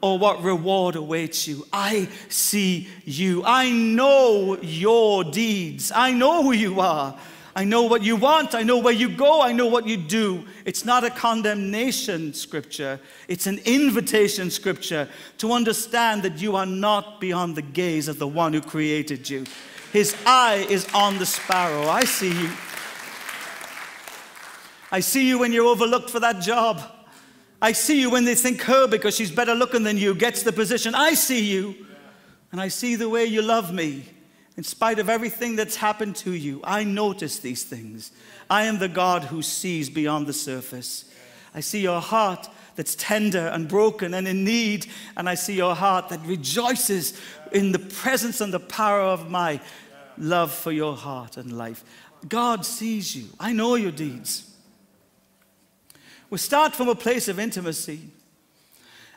or 0.00 0.18
what 0.18 0.42
reward 0.42 0.94
awaits 0.94 1.48
you. 1.48 1.66
I 1.72 2.08
see 2.28 2.88
you. 3.04 3.42
I 3.44 3.70
know 3.70 4.58
your 4.60 5.24
deeds. 5.24 5.90
I 5.94 6.12
know 6.12 6.42
who 6.42 6.52
you 6.52 6.80
are. 6.80 7.18
I 7.56 7.64
know 7.64 7.82
what 7.82 8.02
you 8.02 8.14
want. 8.14 8.54
I 8.54 8.62
know 8.62 8.78
where 8.78 8.92
you 8.92 9.08
go. 9.08 9.42
I 9.42 9.50
know 9.50 9.66
what 9.66 9.84
you 9.84 9.96
do. 9.96 10.44
It's 10.64 10.84
not 10.84 11.02
a 11.02 11.10
condemnation 11.10 12.32
scripture, 12.32 13.00
it's 13.26 13.48
an 13.48 13.58
invitation 13.64 14.50
scripture 14.50 15.08
to 15.38 15.52
understand 15.52 16.22
that 16.22 16.40
you 16.40 16.54
are 16.54 16.66
not 16.66 17.20
beyond 17.20 17.56
the 17.56 17.62
gaze 17.62 18.06
of 18.06 18.20
the 18.20 18.28
one 18.28 18.52
who 18.52 18.60
created 18.60 19.28
you. 19.28 19.44
His 19.92 20.14
eye 20.26 20.66
is 20.68 20.86
on 20.94 21.18
the 21.18 21.26
sparrow. 21.26 21.88
I 21.88 22.04
see 22.04 22.30
you. 22.30 22.50
I 24.90 25.00
see 25.00 25.28
you 25.28 25.38
when 25.38 25.52
you're 25.52 25.66
overlooked 25.66 26.10
for 26.10 26.20
that 26.20 26.40
job. 26.40 26.80
I 27.60 27.72
see 27.72 28.00
you 28.00 28.10
when 28.10 28.24
they 28.24 28.34
think 28.34 28.62
her, 28.62 28.86
because 28.86 29.16
she's 29.16 29.30
better 29.30 29.54
looking 29.54 29.82
than 29.82 29.96
you, 29.96 30.14
gets 30.14 30.42
the 30.42 30.52
position. 30.52 30.94
I 30.94 31.14
see 31.14 31.44
you. 31.44 31.86
And 32.52 32.60
I 32.60 32.68
see 32.68 32.94
the 32.94 33.08
way 33.08 33.24
you 33.26 33.42
love 33.42 33.72
me. 33.72 34.04
In 34.56 34.64
spite 34.64 34.98
of 34.98 35.08
everything 35.08 35.56
that's 35.56 35.76
happened 35.76 36.16
to 36.16 36.32
you, 36.32 36.60
I 36.64 36.84
notice 36.84 37.38
these 37.38 37.62
things. 37.62 38.10
I 38.50 38.64
am 38.64 38.78
the 38.78 38.88
God 38.88 39.24
who 39.24 39.42
sees 39.42 39.90
beyond 39.90 40.26
the 40.26 40.32
surface. 40.32 41.04
I 41.54 41.60
see 41.60 41.80
your 41.80 42.00
heart 42.00 42.48
that's 42.78 42.94
tender 42.94 43.48
and 43.48 43.66
broken 43.66 44.14
and 44.14 44.28
in 44.28 44.44
need, 44.44 44.86
and 45.16 45.28
I 45.28 45.34
see 45.34 45.56
your 45.56 45.74
heart 45.74 46.10
that 46.10 46.24
rejoices 46.24 47.20
in 47.50 47.72
the 47.72 47.80
presence 47.80 48.40
and 48.40 48.54
the 48.54 48.60
power 48.60 49.00
of 49.00 49.28
my 49.28 49.60
love 50.16 50.52
for 50.52 50.70
your 50.70 50.94
heart 50.94 51.36
and 51.36 51.58
life. 51.58 51.82
God 52.28 52.64
sees 52.64 53.16
you. 53.16 53.30
I 53.40 53.52
know 53.52 53.74
your 53.74 53.90
deeds. 53.90 54.48
We 56.30 56.38
start 56.38 56.72
from 56.72 56.88
a 56.88 56.94
place 56.94 57.26
of 57.26 57.40
intimacy, 57.40 57.98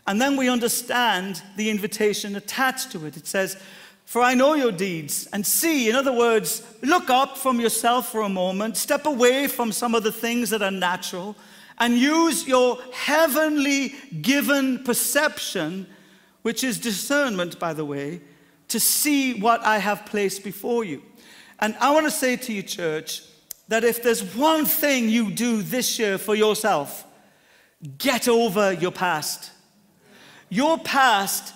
and 0.07 0.19
then 0.19 0.37
we 0.37 0.49
understand 0.49 1.43
the 1.55 1.69
invitation 1.69 2.35
attached 2.35 2.91
to 2.93 3.05
it. 3.05 3.15
It 3.15 3.27
says, 3.27 3.61
For 4.05 4.23
I 4.23 4.33
know 4.33 4.55
your 4.55 4.71
deeds, 4.71 5.27
and 5.33 5.45
see, 5.45 5.87
in 5.87 5.95
other 5.95 6.17
words, 6.17 6.63
look 6.81 7.11
up 7.11 7.37
from 7.37 7.59
yourself 7.59 8.11
for 8.11 8.21
a 8.21 8.29
moment, 8.29 8.75
step 8.75 9.05
away 9.05 9.47
from 9.47 9.71
some 9.71 9.93
of 9.93 10.01
the 10.01 10.11
things 10.11 10.49
that 10.49 10.63
are 10.63 10.71
natural, 10.71 11.35
and 11.81 11.97
use 11.97 12.47
your 12.47 12.77
heavenly 12.93 13.95
given 14.21 14.83
perception, 14.83 15.87
which 16.43 16.63
is 16.63 16.79
discernment, 16.79 17.57
by 17.57 17.73
the 17.73 17.83
way, 17.83 18.21
to 18.67 18.79
see 18.79 19.39
what 19.39 19.65
I 19.65 19.79
have 19.79 20.05
placed 20.05 20.43
before 20.43 20.85
you. 20.85 21.01
And 21.59 21.75
I 21.81 21.91
want 21.91 22.05
to 22.05 22.11
say 22.11 22.35
to 22.37 22.53
you, 22.53 22.61
church, 22.61 23.23
that 23.67 23.83
if 23.83 24.03
there's 24.03 24.35
one 24.35 24.65
thing 24.65 25.09
you 25.09 25.31
do 25.31 25.63
this 25.63 25.97
year 25.97 26.19
for 26.19 26.35
yourself, 26.35 27.03
get 27.97 28.27
over 28.27 28.73
your 28.73 28.91
past. 28.91 29.49
Your 30.49 30.77
past 30.77 31.51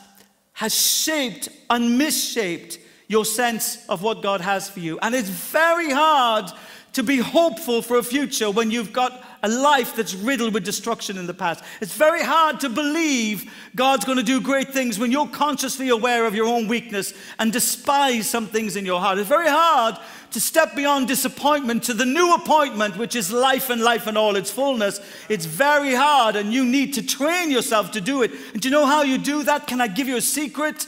has 0.54 0.74
shaped 0.74 1.50
and 1.70 2.00
misshaped 2.00 2.80
your 3.08 3.26
sense 3.26 3.88
of 3.90 4.02
what 4.02 4.24
God 4.24 4.42
has 4.42 4.70
for 4.70 4.80
you. 4.80 4.98
And 5.04 5.14
it's 5.14 5.30
very 5.30 5.92
hard 5.92 6.52
to 6.94 7.04
be 7.04 7.18
hopeful 7.18 7.84
for 7.84 7.98
a 7.98 8.04
future 8.04 8.50
when 8.50 8.72
you've 8.72 8.94
got 8.94 9.22
a 9.46 9.48
life 9.48 9.96
that's 9.96 10.16
riddled 10.16 10.56
with 10.56 10.66
destruction 10.66 11.20
in 11.20 11.28
the 11.28 11.34
past. 11.34 11.64
It's 11.80 11.96
very 11.96 12.24
hard 12.24 12.60
to 12.62 12.70
believe 12.70 13.54
God's 13.76 14.04
going 14.04 14.18
to 14.18 14.24
do 14.24 14.42
great 14.42 14.70
things 14.70 14.98
when 14.98 15.12
you're 15.12 15.28
consciously 15.28 15.90
aware 15.90 16.26
of 16.26 16.34
your 16.34 16.48
own 16.48 16.68
weakness 16.68 17.14
and 17.38 17.54
despise 17.54 18.28
some 18.28 18.48
things 18.48 18.76
in 18.76 18.88
your 18.88 19.00
heart. 19.00 19.20
It's 19.20 19.30
very 19.30 19.48
hard 19.48 19.98
to 20.32 20.42
step 20.42 20.76
beyond 20.76 21.08
disappointment 21.08 21.84
to 21.84 21.94
the 21.94 22.06
new 22.06 22.34
appointment, 22.34 22.98
which 22.98 23.16
is 23.16 23.32
life 23.32 23.70
and 23.70 23.84
life 23.84 24.08
in 24.08 24.18
all 24.18 24.36
its 24.36 24.50
fullness. 24.50 25.00
It's 25.30 25.46
very 25.46 25.94
hard, 25.94 26.36
and 26.36 26.52
you 26.52 26.66
need 26.66 26.96
to 26.96 27.06
train 27.06 27.52
yourself 27.52 27.92
to 27.92 28.02
do 28.02 28.24
it. 28.24 28.32
And 28.54 28.62
do 28.62 28.68
you 28.68 28.72
know 28.72 28.88
how 28.88 29.04
you 29.04 29.20
do 29.20 29.44
that? 29.44 29.68
Can 29.68 29.80
I 29.80 29.88
give 29.88 30.08
you 30.08 30.18
a 30.18 30.22
secret? 30.22 30.88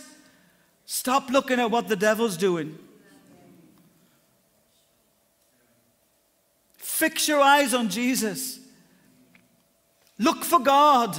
Stop 0.88 1.30
looking 1.30 1.60
at 1.60 1.70
what 1.70 1.90
the 1.90 1.96
devil's 1.96 2.38
doing. 2.38 2.80
Fix 6.98 7.28
your 7.28 7.42
eyes 7.42 7.76
on 7.76 7.90
Jesus. 7.90 8.60
Look 10.18 10.44
for 10.44 10.58
God. 10.58 11.16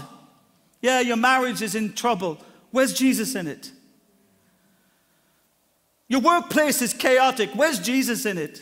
Yeah, 0.83 0.99
your 0.99 1.17
marriage 1.17 1.63
is 1.63 1.77
in 1.77 1.93
trouble. 1.93 2.37
Where's 2.73 2.93
Jesus 2.93 3.37
in 3.37 3.47
it? 3.47 3.71
Your 6.09 6.21
workplace 6.21 6.83
is 6.83 6.93
chaotic. 6.93 7.51
Where's 7.55 7.79
Jesus 7.79 8.27
in 8.27 8.39
it? 8.39 8.61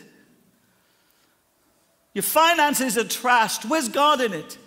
Your 2.13 2.21
finances 2.21 2.99
are 2.99 3.03
trashed. 3.03 3.67
Where's 3.67 3.89
God 3.89 4.21
in 4.21 4.33
it? 4.33 4.59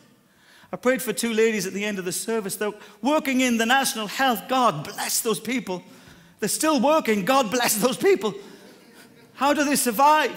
I 0.72 0.76
prayed 0.76 1.02
for 1.02 1.12
two 1.12 1.32
ladies 1.32 1.68
at 1.68 1.72
the 1.72 1.84
end 1.84 2.00
of 2.00 2.04
the 2.04 2.10
service. 2.10 2.56
They're 2.56 2.72
working 3.00 3.42
in 3.42 3.58
the 3.58 3.66
national 3.66 4.08
health. 4.08 4.48
God 4.48 4.82
bless 4.82 5.20
those 5.20 5.38
people. 5.38 5.84
They're 6.40 6.48
still 6.48 6.80
working. 6.80 7.24
God 7.24 7.48
bless 7.52 7.76
those 7.76 7.96
people. 7.96 8.34
How 9.34 9.54
do 9.54 9.62
they 9.62 9.76
survive? 9.76 10.34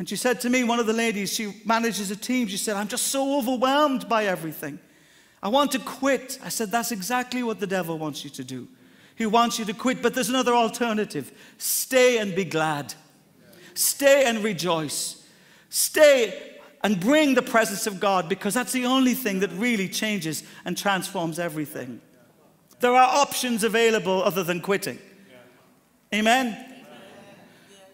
And 0.00 0.08
she 0.08 0.16
said 0.16 0.40
to 0.40 0.48
me, 0.48 0.64
one 0.64 0.78
of 0.78 0.86
the 0.86 0.94
ladies, 0.94 1.30
she 1.30 1.60
manages 1.66 2.10
a 2.10 2.16
team, 2.16 2.48
she 2.48 2.56
said, 2.56 2.74
I'm 2.74 2.88
just 2.88 3.08
so 3.08 3.36
overwhelmed 3.36 4.08
by 4.08 4.24
everything. 4.24 4.78
I 5.42 5.48
want 5.48 5.72
to 5.72 5.78
quit. 5.78 6.38
I 6.42 6.48
said, 6.48 6.70
That's 6.70 6.90
exactly 6.90 7.42
what 7.42 7.60
the 7.60 7.66
devil 7.66 7.98
wants 7.98 8.24
you 8.24 8.30
to 8.30 8.42
do. 8.42 8.66
He 9.14 9.26
wants 9.26 9.58
you 9.58 9.66
to 9.66 9.74
quit, 9.74 10.00
but 10.00 10.14
there's 10.14 10.30
another 10.30 10.54
alternative 10.54 11.30
stay 11.58 12.16
and 12.16 12.34
be 12.34 12.46
glad, 12.46 12.94
stay 13.74 14.24
and 14.24 14.42
rejoice, 14.42 15.22
stay 15.68 16.56
and 16.82 16.98
bring 16.98 17.34
the 17.34 17.42
presence 17.42 17.86
of 17.86 18.00
God 18.00 18.26
because 18.26 18.54
that's 18.54 18.72
the 18.72 18.86
only 18.86 19.12
thing 19.12 19.40
that 19.40 19.52
really 19.52 19.86
changes 19.86 20.44
and 20.64 20.78
transforms 20.78 21.38
everything. 21.38 22.00
There 22.78 22.94
are 22.94 23.18
options 23.18 23.64
available 23.64 24.22
other 24.22 24.44
than 24.44 24.62
quitting. 24.62 24.98
Amen? 26.14 26.69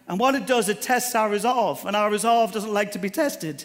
And 0.09 0.21
what 0.21 0.35
it 0.35 0.47
does, 0.47 0.69
it 0.69 0.81
tests 0.81 1.15
our 1.15 1.29
resolve, 1.29 1.85
and 1.85 1.97
our 1.97 2.11
resolve 2.11 2.53
doesn't 2.53 2.73
like 2.73 2.93
to 2.93 2.99
be 2.99 3.11
tested. 3.11 3.65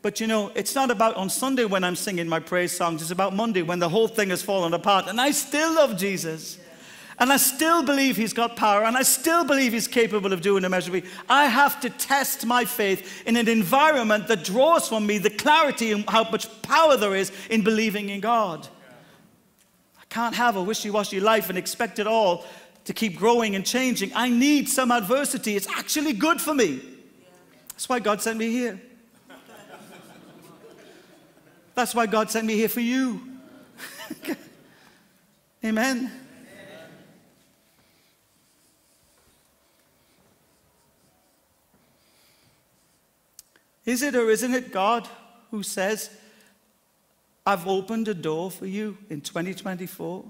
But 0.00 0.20
you 0.20 0.26
know, 0.26 0.50
it's 0.54 0.74
not 0.74 0.90
about 0.90 1.16
on 1.16 1.30
Sunday 1.30 1.64
when 1.64 1.84
I'm 1.84 1.96
singing 1.96 2.28
my 2.28 2.40
praise 2.40 2.72
songs, 2.76 3.02
it's 3.02 3.10
about 3.10 3.34
Monday 3.34 3.62
when 3.62 3.78
the 3.78 3.88
whole 3.88 4.08
thing 4.08 4.30
has 4.30 4.42
fallen 4.42 4.74
apart, 4.74 5.06
and 5.08 5.20
I 5.20 5.30
still 5.30 5.74
love 5.74 5.96
Jesus. 5.96 6.58
And 7.16 7.32
I 7.32 7.36
still 7.36 7.84
believe 7.84 8.16
he's 8.16 8.32
got 8.32 8.56
power, 8.56 8.82
and 8.82 8.96
I 8.96 9.02
still 9.02 9.44
believe 9.44 9.72
he's 9.72 9.86
capable 9.86 10.32
of 10.32 10.40
doing 10.40 10.64
immeasurably. 10.64 11.04
I 11.28 11.46
have 11.46 11.80
to 11.82 11.90
test 11.90 12.44
my 12.44 12.64
faith 12.64 13.22
in 13.24 13.36
an 13.36 13.48
environment 13.48 14.26
that 14.26 14.42
draws 14.42 14.88
from 14.88 15.06
me 15.06 15.18
the 15.18 15.30
clarity 15.30 15.92
and 15.92 16.08
how 16.10 16.28
much 16.28 16.48
power 16.62 16.96
there 16.96 17.14
is 17.14 17.30
in 17.50 17.62
believing 17.62 18.08
in 18.08 18.20
God. 18.20 18.66
I 20.00 20.04
can't 20.08 20.34
have 20.34 20.56
a 20.56 20.62
wishy 20.62 20.90
washy 20.90 21.20
life 21.20 21.48
and 21.48 21.56
expect 21.56 22.00
it 22.00 22.08
all 22.08 22.44
to 22.84 22.92
keep 22.92 23.16
growing 23.16 23.54
and 23.54 23.64
changing. 23.64 24.12
I 24.14 24.28
need 24.28 24.68
some 24.68 24.90
adversity. 24.90 25.56
It's 25.56 25.68
actually 25.68 26.12
good 26.12 26.40
for 26.40 26.54
me. 26.54 26.80
That's 27.70 27.88
why 27.88 27.98
God 27.98 28.20
sent 28.20 28.38
me 28.38 28.50
here. 28.50 28.80
That's 31.74 31.94
why 31.94 32.06
God 32.06 32.30
sent 32.30 32.46
me 32.46 32.54
here 32.54 32.68
for 32.68 32.80
you. 32.80 33.20
Amen. 35.64 36.10
Is 43.84 44.02
it 44.02 44.14
or 44.14 44.30
isn't 44.30 44.54
it 44.54 44.72
God 44.72 45.08
who 45.50 45.62
says, 45.62 46.10
I've 47.44 47.66
opened 47.66 48.08
a 48.08 48.14
door 48.14 48.50
for 48.50 48.66
you 48.66 48.96
in 49.10 49.20
2024? 49.20 50.24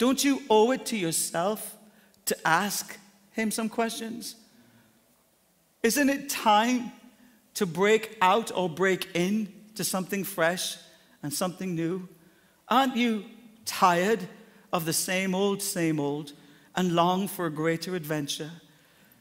Don't 0.00 0.24
you 0.24 0.40
owe 0.48 0.70
it 0.70 0.86
to 0.86 0.96
yourself 0.96 1.76
to 2.24 2.48
ask 2.48 2.98
Him 3.32 3.50
some 3.50 3.68
questions? 3.68 4.34
Isn't 5.82 6.08
it 6.08 6.30
time 6.30 6.90
to 7.52 7.66
break 7.66 8.16
out 8.22 8.50
or 8.56 8.70
break 8.70 9.08
in 9.12 9.52
to 9.74 9.84
something 9.84 10.24
fresh 10.24 10.78
and 11.22 11.30
something 11.30 11.74
new? 11.74 12.08
Aren't 12.66 12.96
you 12.96 13.26
tired 13.66 14.26
of 14.72 14.86
the 14.86 14.94
same 14.94 15.34
old, 15.34 15.60
same 15.60 16.00
old 16.00 16.32
and 16.74 16.94
long 16.94 17.28
for 17.28 17.44
a 17.44 17.50
greater 17.50 17.94
adventure? 17.94 18.52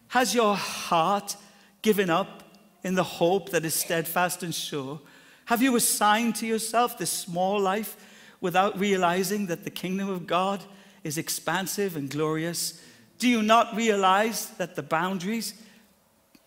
Has 0.08 0.34
your 0.34 0.56
heart 0.56 1.36
given 1.82 2.10
up 2.10 2.56
in 2.86 2.96
the 2.96 3.04
hope 3.04 3.50
that 3.50 3.66
is 3.66 3.74
steadfast 3.74 4.44
and 4.44 4.56
sure? 4.56 5.02
Have 5.44 5.62
you 5.62 5.76
assigned 5.76 6.36
to 6.38 6.48
yourself 6.48 6.98
this 6.98 7.12
small 7.12 7.60
life 7.60 7.98
without 8.42 8.80
realizing 8.80 9.48
that 9.48 9.64
the 9.64 9.70
kingdom 9.70 10.10
of 10.10 10.28
God 10.28 10.64
is 11.04 11.18
expansive 11.18 11.96
and 11.96 12.10
glorious? 12.10 12.82
Do 13.18 13.28
you 13.28 13.42
not 13.42 13.76
realize 13.76 14.48
that 14.52 14.76
the 14.76 14.84
boundaries 14.84 15.54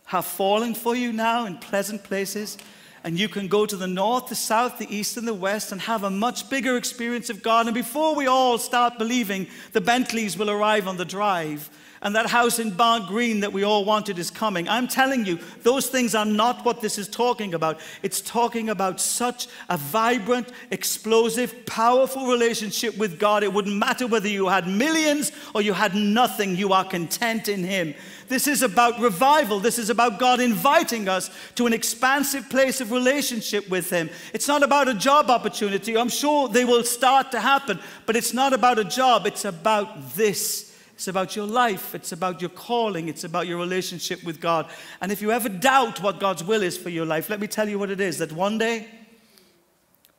have 0.06 0.24
fallen 0.24 0.74
for 0.74 0.96
you 0.96 1.12
now 1.12 1.46
in 1.46 1.58
pleasant 1.58 2.04
places? 2.04 2.58
And 3.04 3.18
you 3.18 3.28
can 3.28 3.48
go 3.48 3.66
to 3.66 3.76
the 3.76 3.88
north, 3.88 4.28
the 4.28 4.36
south, 4.36 4.78
the 4.78 4.94
east, 4.94 5.16
and 5.16 5.26
the 5.26 5.34
west 5.34 5.72
and 5.72 5.80
have 5.80 6.04
a 6.04 6.10
much 6.10 6.48
bigger 6.48 6.76
experience 6.76 7.30
of 7.30 7.42
God. 7.42 7.66
And 7.66 7.74
before 7.74 8.14
we 8.14 8.26
all 8.26 8.58
start 8.58 8.96
believing 8.96 9.48
the 9.72 9.80
Bentleys 9.80 10.38
will 10.38 10.50
arrive 10.50 10.86
on 10.86 10.96
the 10.96 11.04
drive, 11.04 11.68
and 12.02 12.16
that 12.16 12.26
house 12.26 12.58
in 12.58 12.70
Barnt 12.70 13.06
Green 13.06 13.40
that 13.40 13.52
we 13.52 13.62
all 13.62 13.84
wanted 13.84 14.18
is 14.18 14.30
coming. 14.30 14.68
I'm 14.68 14.88
telling 14.88 15.24
you, 15.24 15.38
those 15.62 15.86
things 15.86 16.16
are 16.16 16.24
not 16.24 16.64
what 16.64 16.80
this 16.80 16.98
is 16.98 17.08
talking 17.08 17.54
about. 17.54 17.78
It's 18.02 18.20
talking 18.20 18.68
about 18.70 19.00
such 19.00 19.46
a 19.68 19.76
vibrant, 19.76 20.48
explosive, 20.72 21.64
powerful 21.64 22.26
relationship 22.26 22.98
with 22.98 23.20
God. 23.20 23.44
It 23.44 23.52
wouldn't 23.52 23.76
matter 23.76 24.08
whether 24.08 24.28
you 24.28 24.48
had 24.48 24.66
millions 24.66 25.30
or 25.54 25.62
you 25.62 25.72
had 25.72 25.94
nothing, 25.94 26.56
you 26.56 26.72
are 26.72 26.84
content 26.84 27.48
in 27.48 27.62
Him. 27.62 27.94
This 28.26 28.48
is 28.48 28.62
about 28.62 28.98
revival. 28.98 29.60
This 29.60 29.78
is 29.78 29.90
about 29.90 30.18
God 30.18 30.40
inviting 30.40 31.08
us 31.08 31.30
to 31.54 31.66
an 31.66 31.72
expansive 31.72 32.48
place 32.48 32.80
of 32.80 32.90
relationship 32.90 33.68
with 33.68 33.90
Him. 33.90 34.10
It's 34.32 34.48
not 34.48 34.64
about 34.64 34.88
a 34.88 34.94
job 34.94 35.30
opportunity. 35.30 35.96
I'm 35.96 36.08
sure 36.08 36.48
they 36.48 36.64
will 36.64 36.82
start 36.82 37.30
to 37.32 37.40
happen, 37.40 37.78
but 38.06 38.16
it's 38.16 38.34
not 38.34 38.52
about 38.52 38.80
a 38.80 38.84
job. 38.84 39.26
It's 39.26 39.44
about 39.44 40.14
this 40.14 40.71
it's 41.02 41.08
about 41.08 41.34
your 41.34 41.48
life. 41.48 41.96
It's 41.96 42.12
about 42.12 42.40
your 42.40 42.50
calling. 42.50 43.08
It's 43.08 43.24
about 43.24 43.48
your 43.48 43.58
relationship 43.58 44.22
with 44.22 44.40
God. 44.40 44.70
And 45.00 45.10
if 45.10 45.20
you 45.20 45.32
ever 45.32 45.48
doubt 45.48 46.00
what 46.00 46.20
God's 46.20 46.44
will 46.44 46.62
is 46.62 46.78
for 46.78 46.90
your 46.90 47.04
life, 47.04 47.28
let 47.28 47.40
me 47.40 47.48
tell 47.48 47.68
you 47.68 47.76
what 47.76 47.90
it 47.90 48.00
is 48.00 48.18
that 48.18 48.30
one 48.30 48.56
day, 48.56 48.86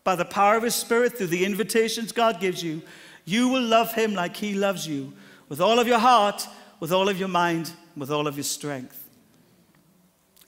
by 0.03 0.17
the 0.17 0.25
power 0.25 0.57
of 0.57 0.63
His 0.63 0.75
Spirit, 0.75 1.17
through 1.17 1.27
the 1.27 1.45
invitations 1.45 2.11
God 2.11 2.41
gives 2.41 2.61
you, 2.61 2.81
you 3.23 3.47
will 3.47 3.61
love 3.61 3.93
Him 3.93 4.13
like 4.13 4.35
He 4.35 4.55
loves 4.55 4.85
you 4.85 5.13
with 5.47 5.61
all 5.61 5.79
of 5.79 5.87
your 5.87 5.99
heart, 5.99 6.45
with 6.81 6.91
all 6.91 7.07
of 7.07 7.17
your 7.17 7.29
mind, 7.29 7.71
with 7.95 8.11
all 8.11 8.27
of 8.27 8.35
your 8.35 8.43
strength. 8.43 9.07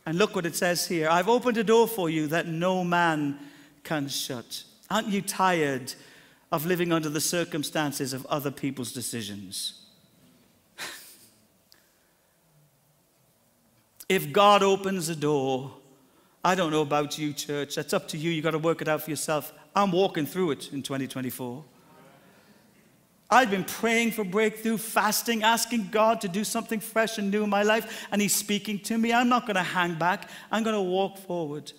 And 0.06 0.18
look 0.18 0.36
what 0.36 0.46
it 0.46 0.58
says 0.58 0.86
here 0.86 1.08
I've 1.08 1.30
opened 1.30 1.56
a 1.56 1.64
door 1.64 1.88
for 1.88 2.10
you 2.10 2.28
that 2.28 2.46
no 2.46 2.84
man 2.84 3.40
can 3.86 4.10
shut. 4.10 4.66
Aren't 4.90 5.08
you 5.08 5.22
tired 5.22 5.94
of 6.52 6.66
living 6.66 6.92
under 6.92 7.08
the 7.08 7.22
circumstances 7.22 8.12
of 8.12 8.26
other 8.26 8.52
people's 8.52 8.92
decisions? 8.92 9.84
If 14.08 14.32
God 14.32 14.62
opens 14.62 15.10
a 15.10 15.16
door, 15.16 15.72
I 16.44 16.54
don't 16.54 16.70
know 16.70 16.84
about 16.84 17.18
you, 17.18 17.34
church. 17.34 17.76
That's 17.76 17.92
up 17.92 18.08
to 18.10 18.18
you. 18.18 18.30
You've 18.30 18.44
got 18.44 18.52
to 18.52 18.60
work 18.60 18.84
it 18.84 18.88
out 18.88 19.02
for 19.02 19.10
yourself. 19.10 19.52
I'm 19.76 19.92
walking 19.92 20.28
through 20.28 20.52
it 20.52 20.72
in 20.72 20.84
2024. 20.84 21.64
I've 23.32 23.50
been 23.50 23.64
praying 23.64 24.12
for 24.12 24.24
breakthrough, 24.24 24.78
fasting, 24.78 25.42
asking 25.42 25.90
God 25.92 26.22
to 26.22 26.28
do 26.28 26.44
something 26.44 26.80
fresh 26.80 27.18
and 27.18 27.32
new 27.32 27.44
in 27.44 27.50
my 27.50 27.64
life, 27.64 28.08
and 28.12 28.22
He's 28.22 28.36
speaking 28.36 28.78
to 28.82 28.98
me. 29.00 29.12
I'm 29.12 29.28
not 29.28 29.48
going 29.48 29.56
to 29.56 29.64
hang 29.64 29.96
back, 29.96 30.30
I'm 30.52 30.62
going 30.62 30.76
to 30.76 30.82
walk 30.82 31.18
forward. 31.18 31.72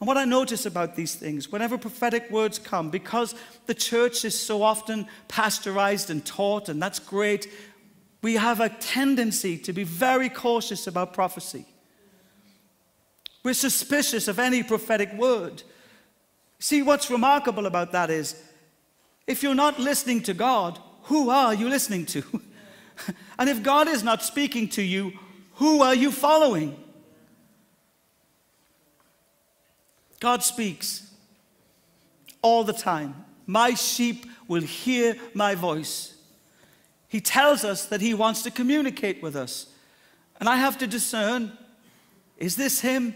And 0.00 0.08
what 0.08 0.16
I 0.16 0.24
notice 0.24 0.66
about 0.66 0.96
these 0.96 1.14
things, 1.14 1.52
whenever 1.52 1.78
prophetic 1.78 2.28
words 2.28 2.58
come, 2.58 2.90
because 2.90 3.36
the 3.66 3.74
church 3.74 4.24
is 4.24 4.36
so 4.36 4.64
often 4.64 5.06
pasteurized 5.28 6.10
and 6.10 6.26
taught, 6.26 6.68
and 6.68 6.82
that's 6.82 6.98
great, 6.98 7.46
we 8.22 8.34
have 8.34 8.60
a 8.60 8.68
tendency 8.68 9.58
to 9.58 9.72
be 9.72 9.82
very 9.82 10.28
cautious 10.28 10.86
about 10.86 11.12
prophecy. 11.12 11.66
We're 13.42 13.54
suspicious 13.54 14.28
of 14.28 14.38
any 14.38 14.62
prophetic 14.62 15.12
word. 15.14 15.64
See, 16.60 16.82
what's 16.82 17.10
remarkable 17.10 17.66
about 17.66 17.90
that 17.90 18.08
is 18.08 18.40
if 19.26 19.42
you're 19.42 19.54
not 19.54 19.80
listening 19.80 20.22
to 20.22 20.34
God, 20.34 20.78
who 21.04 21.30
are 21.30 21.52
you 21.52 21.68
listening 21.68 22.06
to? 22.06 22.22
and 23.38 23.50
if 23.50 23.62
God 23.64 23.88
is 23.88 24.04
not 24.04 24.22
speaking 24.22 24.68
to 24.70 24.82
you, 24.82 25.12
who 25.54 25.82
are 25.82 25.94
you 25.94 26.12
following? 26.12 26.76
God 30.20 30.44
speaks 30.44 31.10
all 32.42 32.62
the 32.62 32.72
time. 32.72 33.24
My 33.44 33.74
sheep 33.74 34.26
will 34.46 34.62
hear 34.62 35.16
my 35.34 35.56
voice. 35.56 36.11
He 37.12 37.20
tells 37.20 37.62
us 37.62 37.84
that 37.84 38.00
He 38.00 38.14
wants 38.14 38.40
to 38.44 38.50
communicate 38.50 39.22
with 39.22 39.36
us. 39.36 39.66
And 40.40 40.48
I 40.48 40.56
have 40.56 40.78
to 40.78 40.86
discern 40.86 41.52
is 42.38 42.56
this 42.56 42.80
Him? 42.80 43.14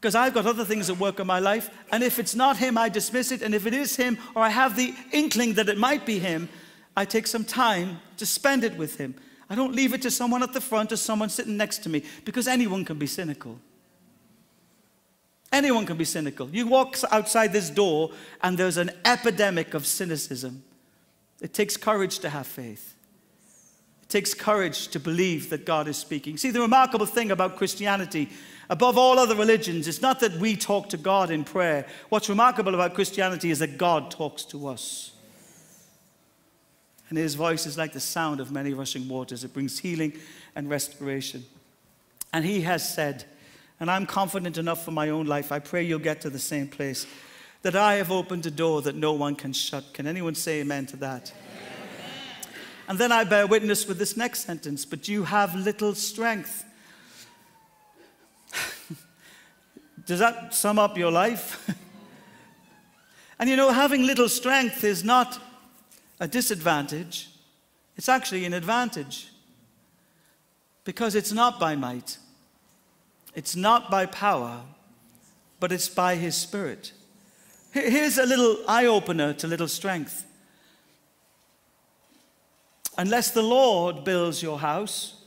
Because 0.00 0.14
I've 0.14 0.32
got 0.32 0.46
other 0.46 0.64
things 0.64 0.86
that 0.86 0.94
work 0.94 1.20
in 1.20 1.26
my 1.26 1.40
life. 1.40 1.68
And 1.92 2.02
if 2.02 2.18
it's 2.18 2.34
not 2.34 2.56
Him, 2.56 2.78
I 2.78 2.88
dismiss 2.88 3.32
it. 3.32 3.42
And 3.42 3.54
if 3.54 3.66
it 3.66 3.74
is 3.74 3.96
Him, 3.96 4.16
or 4.34 4.40
I 4.40 4.48
have 4.48 4.76
the 4.76 4.94
inkling 5.12 5.52
that 5.54 5.68
it 5.68 5.76
might 5.76 6.06
be 6.06 6.18
Him, 6.18 6.48
I 6.96 7.04
take 7.04 7.26
some 7.26 7.44
time 7.44 8.00
to 8.16 8.24
spend 8.24 8.64
it 8.64 8.78
with 8.78 8.96
Him. 8.96 9.14
I 9.50 9.54
don't 9.54 9.74
leave 9.74 9.92
it 9.92 10.00
to 10.02 10.10
someone 10.10 10.42
at 10.42 10.54
the 10.54 10.60
front 10.62 10.90
or 10.90 10.96
someone 10.96 11.28
sitting 11.28 11.58
next 11.58 11.82
to 11.82 11.90
me 11.90 12.02
because 12.24 12.48
anyone 12.48 12.82
can 12.82 12.98
be 12.98 13.06
cynical. 13.06 13.60
Anyone 15.52 15.84
can 15.84 15.98
be 15.98 16.06
cynical. 16.06 16.48
You 16.48 16.66
walk 16.66 16.96
outside 17.12 17.52
this 17.52 17.68
door 17.68 18.10
and 18.42 18.56
there's 18.56 18.78
an 18.78 18.90
epidemic 19.04 19.74
of 19.74 19.86
cynicism. 19.86 20.64
It 21.42 21.52
takes 21.52 21.76
courage 21.76 22.20
to 22.20 22.30
have 22.30 22.46
faith. 22.46 22.93
It 24.04 24.10
takes 24.10 24.34
courage 24.34 24.88
to 24.88 25.00
believe 25.00 25.50
that 25.50 25.64
God 25.64 25.88
is 25.88 25.96
speaking. 25.96 26.36
See, 26.36 26.50
the 26.50 26.60
remarkable 26.60 27.06
thing 27.06 27.30
about 27.30 27.56
Christianity, 27.56 28.28
above 28.68 28.98
all 28.98 29.18
other 29.18 29.34
religions, 29.34 29.88
is 29.88 30.02
not 30.02 30.20
that 30.20 30.34
we 30.34 30.56
talk 30.56 30.90
to 30.90 30.98
God 30.98 31.30
in 31.30 31.42
prayer. 31.42 31.86
What's 32.10 32.28
remarkable 32.28 32.74
about 32.74 32.94
Christianity 32.94 33.50
is 33.50 33.60
that 33.60 33.78
God 33.78 34.10
talks 34.10 34.44
to 34.46 34.68
us. 34.68 35.12
And 37.08 37.16
his 37.16 37.34
voice 37.34 37.64
is 37.64 37.78
like 37.78 37.94
the 37.94 38.00
sound 38.00 38.40
of 38.40 38.52
many 38.52 38.74
rushing 38.74 39.08
waters. 39.08 39.42
It 39.42 39.54
brings 39.54 39.78
healing 39.78 40.12
and 40.54 40.68
restoration. 40.68 41.44
And 42.32 42.44
he 42.44 42.60
has 42.60 42.86
said, 42.86 43.24
and 43.80 43.90
I'm 43.90 44.04
confident 44.04 44.58
enough 44.58 44.84
for 44.84 44.90
my 44.90 45.08
own 45.08 45.26
life, 45.26 45.50
I 45.50 45.60
pray 45.60 45.82
you'll 45.82 45.98
get 45.98 46.20
to 46.20 46.30
the 46.30 46.38
same 46.38 46.68
place, 46.68 47.06
that 47.62 47.74
I 47.74 47.94
have 47.94 48.10
opened 48.10 48.44
a 48.44 48.50
door 48.50 48.82
that 48.82 48.96
no 48.96 49.14
one 49.14 49.34
can 49.34 49.54
shut. 49.54 49.94
Can 49.94 50.06
anyone 50.06 50.34
say 50.34 50.60
amen 50.60 50.86
to 50.86 50.96
that? 50.98 51.32
And 52.86 52.98
then 52.98 53.12
I 53.12 53.24
bear 53.24 53.46
witness 53.46 53.86
with 53.86 53.98
this 53.98 54.16
next 54.16 54.44
sentence, 54.44 54.84
but 54.84 55.08
you 55.08 55.24
have 55.24 55.54
little 55.54 55.94
strength. 55.94 56.64
Does 60.06 60.18
that 60.18 60.52
sum 60.54 60.78
up 60.78 60.98
your 60.98 61.10
life? 61.10 61.70
and 63.38 63.48
you 63.48 63.56
know, 63.56 63.70
having 63.72 64.06
little 64.06 64.28
strength 64.28 64.84
is 64.84 65.02
not 65.02 65.40
a 66.20 66.28
disadvantage, 66.28 67.30
it's 67.96 68.08
actually 68.08 68.44
an 68.44 68.52
advantage. 68.52 69.28
Because 70.84 71.14
it's 71.14 71.32
not 71.32 71.58
by 71.58 71.74
might, 71.76 72.18
it's 73.34 73.56
not 73.56 73.90
by 73.90 74.04
power, 74.04 74.60
but 75.58 75.72
it's 75.72 75.88
by 75.88 76.16
His 76.16 76.34
Spirit. 76.34 76.92
Here's 77.72 78.18
a 78.18 78.26
little 78.26 78.58
eye 78.68 78.84
opener 78.84 79.32
to 79.32 79.46
little 79.46 79.66
strength. 79.66 80.26
Unless 82.96 83.32
the 83.32 83.42
Lord 83.42 84.04
builds 84.04 84.42
your 84.42 84.58
house, 84.58 85.22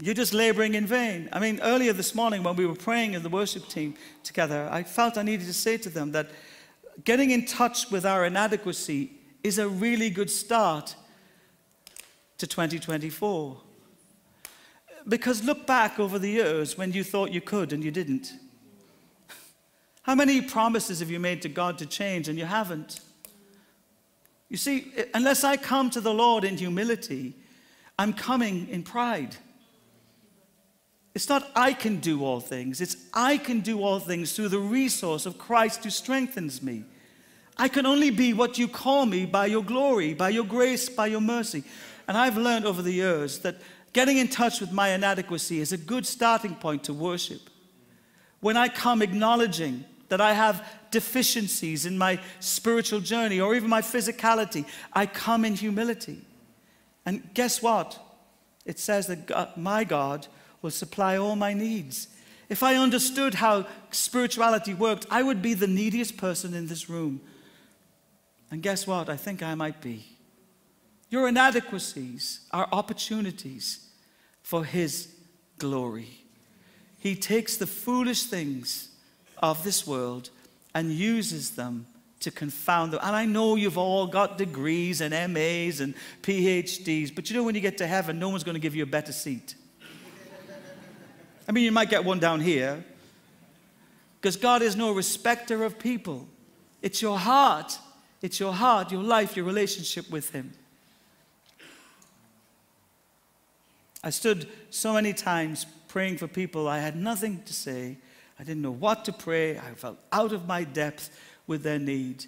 you're 0.00 0.14
just 0.14 0.34
laboring 0.34 0.74
in 0.74 0.86
vain. 0.86 1.28
I 1.32 1.38
mean, 1.38 1.60
earlier 1.62 1.92
this 1.92 2.14
morning 2.14 2.42
when 2.42 2.56
we 2.56 2.66
were 2.66 2.74
praying 2.74 3.14
as 3.14 3.22
the 3.22 3.28
worship 3.28 3.68
team 3.68 3.94
together, 4.22 4.68
I 4.70 4.82
felt 4.82 5.16
I 5.16 5.22
needed 5.22 5.46
to 5.46 5.54
say 5.54 5.76
to 5.78 5.88
them 5.88 6.12
that 6.12 6.30
getting 7.04 7.30
in 7.30 7.46
touch 7.46 7.90
with 7.90 8.04
our 8.04 8.24
inadequacy 8.26 9.12
is 9.42 9.58
a 9.58 9.68
really 9.68 10.10
good 10.10 10.30
start 10.30 10.96
to 12.38 12.46
2024. 12.46 13.60
Because 15.06 15.44
look 15.44 15.66
back 15.66 16.00
over 16.00 16.18
the 16.18 16.30
years 16.30 16.76
when 16.76 16.92
you 16.92 17.04
thought 17.04 17.30
you 17.30 17.40
could 17.40 17.72
and 17.72 17.84
you 17.84 17.90
didn't. 17.90 18.32
How 20.02 20.14
many 20.14 20.42
promises 20.42 21.00
have 21.00 21.10
you 21.10 21.20
made 21.20 21.42
to 21.42 21.48
God 21.48 21.78
to 21.78 21.86
change 21.86 22.28
and 22.28 22.38
you 22.38 22.44
haven't? 22.44 23.00
You 24.54 24.58
see, 24.58 24.92
unless 25.14 25.42
I 25.42 25.56
come 25.56 25.90
to 25.90 26.00
the 26.00 26.14
Lord 26.14 26.44
in 26.44 26.56
humility, 26.56 27.34
I'm 27.98 28.12
coming 28.12 28.68
in 28.68 28.84
pride. 28.84 29.34
It's 31.12 31.28
not 31.28 31.50
I 31.56 31.72
can 31.72 31.96
do 31.96 32.24
all 32.24 32.38
things, 32.38 32.80
it's 32.80 32.96
I 33.12 33.36
can 33.36 33.62
do 33.62 33.82
all 33.82 33.98
things 33.98 34.32
through 34.32 34.50
the 34.50 34.60
resource 34.60 35.26
of 35.26 35.38
Christ 35.38 35.82
who 35.82 35.90
strengthens 35.90 36.62
me. 36.62 36.84
I 37.56 37.66
can 37.66 37.84
only 37.84 38.10
be 38.10 38.32
what 38.32 38.56
you 38.56 38.68
call 38.68 39.06
me 39.06 39.26
by 39.26 39.46
your 39.46 39.64
glory, 39.64 40.14
by 40.14 40.28
your 40.28 40.44
grace, 40.44 40.88
by 40.88 41.08
your 41.08 41.20
mercy. 41.20 41.64
And 42.06 42.16
I've 42.16 42.36
learned 42.36 42.64
over 42.64 42.80
the 42.80 42.92
years 42.92 43.40
that 43.40 43.56
getting 43.92 44.18
in 44.18 44.28
touch 44.28 44.60
with 44.60 44.70
my 44.70 44.90
inadequacy 44.90 45.58
is 45.58 45.72
a 45.72 45.76
good 45.76 46.06
starting 46.06 46.54
point 46.54 46.84
to 46.84 46.94
worship. 46.94 47.50
When 48.38 48.56
I 48.56 48.68
come 48.68 49.02
acknowledging 49.02 49.84
that 50.08 50.20
I 50.20 50.32
have 50.32 50.66
deficiencies 50.90 51.86
in 51.86 51.98
my 51.98 52.20
spiritual 52.40 53.00
journey 53.00 53.40
or 53.40 53.54
even 53.54 53.68
my 53.68 53.82
physicality, 53.82 54.64
I 54.92 55.06
come 55.06 55.44
in 55.44 55.54
humility. 55.54 56.20
And 57.06 57.28
guess 57.34 57.62
what? 57.62 57.98
It 58.64 58.78
says 58.78 59.06
that 59.08 59.26
God, 59.26 59.56
my 59.56 59.84
God 59.84 60.26
will 60.62 60.70
supply 60.70 61.16
all 61.16 61.36
my 61.36 61.52
needs. 61.52 62.08
If 62.48 62.62
I 62.62 62.76
understood 62.76 63.34
how 63.34 63.66
spirituality 63.90 64.74
worked, 64.74 65.06
I 65.10 65.22
would 65.22 65.42
be 65.42 65.54
the 65.54 65.66
neediest 65.66 66.16
person 66.16 66.54
in 66.54 66.66
this 66.66 66.88
room. 66.88 67.20
And 68.50 68.62
guess 68.62 68.86
what? 68.86 69.08
I 69.08 69.16
think 69.16 69.42
I 69.42 69.54
might 69.54 69.80
be. 69.80 70.06
Your 71.10 71.28
inadequacies 71.28 72.40
are 72.50 72.68
opportunities 72.72 73.88
for 74.42 74.64
His 74.64 75.14
glory. 75.58 76.24
He 76.98 77.14
takes 77.14 77.56
the 77.56 77.66
foolish 77.66 78.24
things 78.24 78.88
of 79.38 79.62
this 79.64 79.86
world 79.86 80.30
and 80.74 80.90
uses 80.90 81.50
them 81.50 81.86
to 82.20 82.30
confound 82.30 82.92
them. 82.92 83.00
And 83.02 83.14
I 83.14 83.26
know 83.26 83.54
you've 83.54 83.78
all 83.78 84.06
got 84.06 84.38
degrees 84.38 85.00
and 85.00 85.12
MAs 85.32 85.80
and 85.80 85.94
PhDs, 86.22 87.14
but 87.14 87.30
you 87.30 87.36
know 87.36 87.42
when 87.42 87.54
you 87.54 87.60
get 87.60 87.78
to 87.78 87.86
heaven, 87.86 88.18
no 88.18 88.28
one's 88.28 88.44
going 88.44 88.54
to 88.54 88.60
give 88.60 88.74
you 88.74 88.82
a 88.82 88.86
better 88.86 89.12
seat. 89.12 89.54
I 91.46 91.52
mean, 91.52 91.64
you 91.64 91.72
might 91.72 91.90
get 91.90 92.04
one 92.04 92.18
down 92.18 92.40
here 92.40 92.82
because 94.20 94.36
God 94.36 94.62
is 94.62 94.74
no 94.74 94.92
respecter 94.92 95.64
of 95.64 95.78
people. 95.78 96.26
It's 96.80 97.02
your 97.02 97.18
heart, 97.18 97.78
it's 98.22 98.40
your 98.40 98.52
heart, 98.52 98.90
your 98.90 99.02
life, 99.02 99.36
your 99.36 99.44
relationship 99.44 100.10
with 100.10 100.30
Him. 100.30 100.52
I 104.02 104.10
stood 104.10 104.48
so 104.70 104.92
many 104.92 105.12
times 105.12 105.66
praying 105.88 106.18
for 106.18 106.26
people. 106.26 106.68
I 106.68 106.78
had 106.78 106.96
nothing 106.96 107.42
to 107.44 107.52
say. 107.52 107.98
I 108.38 108.44
didn't 108.44 108.62
know 108.62 108.70
what 108.70 109.04
to 109.04 109.12
pray. 109.12 109.58
I 109.58 109.74
felt 109.74 109.98
out 110.12 110.32
of 110.32 110.46
my 110.46 110.64
depth 110.64 111.16
with 111.46 111.62
their 111.62 111.78
need. 111.78 112.24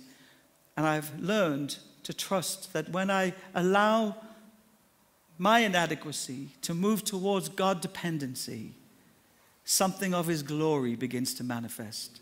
And 0.77 0.87
I've 0.87 1.19
learned 1.19 1.79
to 2.05 2.12
trust 2.12 2.73
that 2.73 2.90
when 2.90 3.11
I 3.11 3.35
allow 3.55 4.16
my 5.38 5.61
inadequacy 5.61 6.49
to 6.62 6.75
move 6.75 7.05
towards 7.05 7.49
God 7.49 7.81
dependency, 7.81 8.73
something 9.64 10.14
of 10.14 10.27
his 10.27 10.42
glory 10.42 10.95
begins 10.95 11.35
to 11.35 11.45
manifest. 11.45 12.21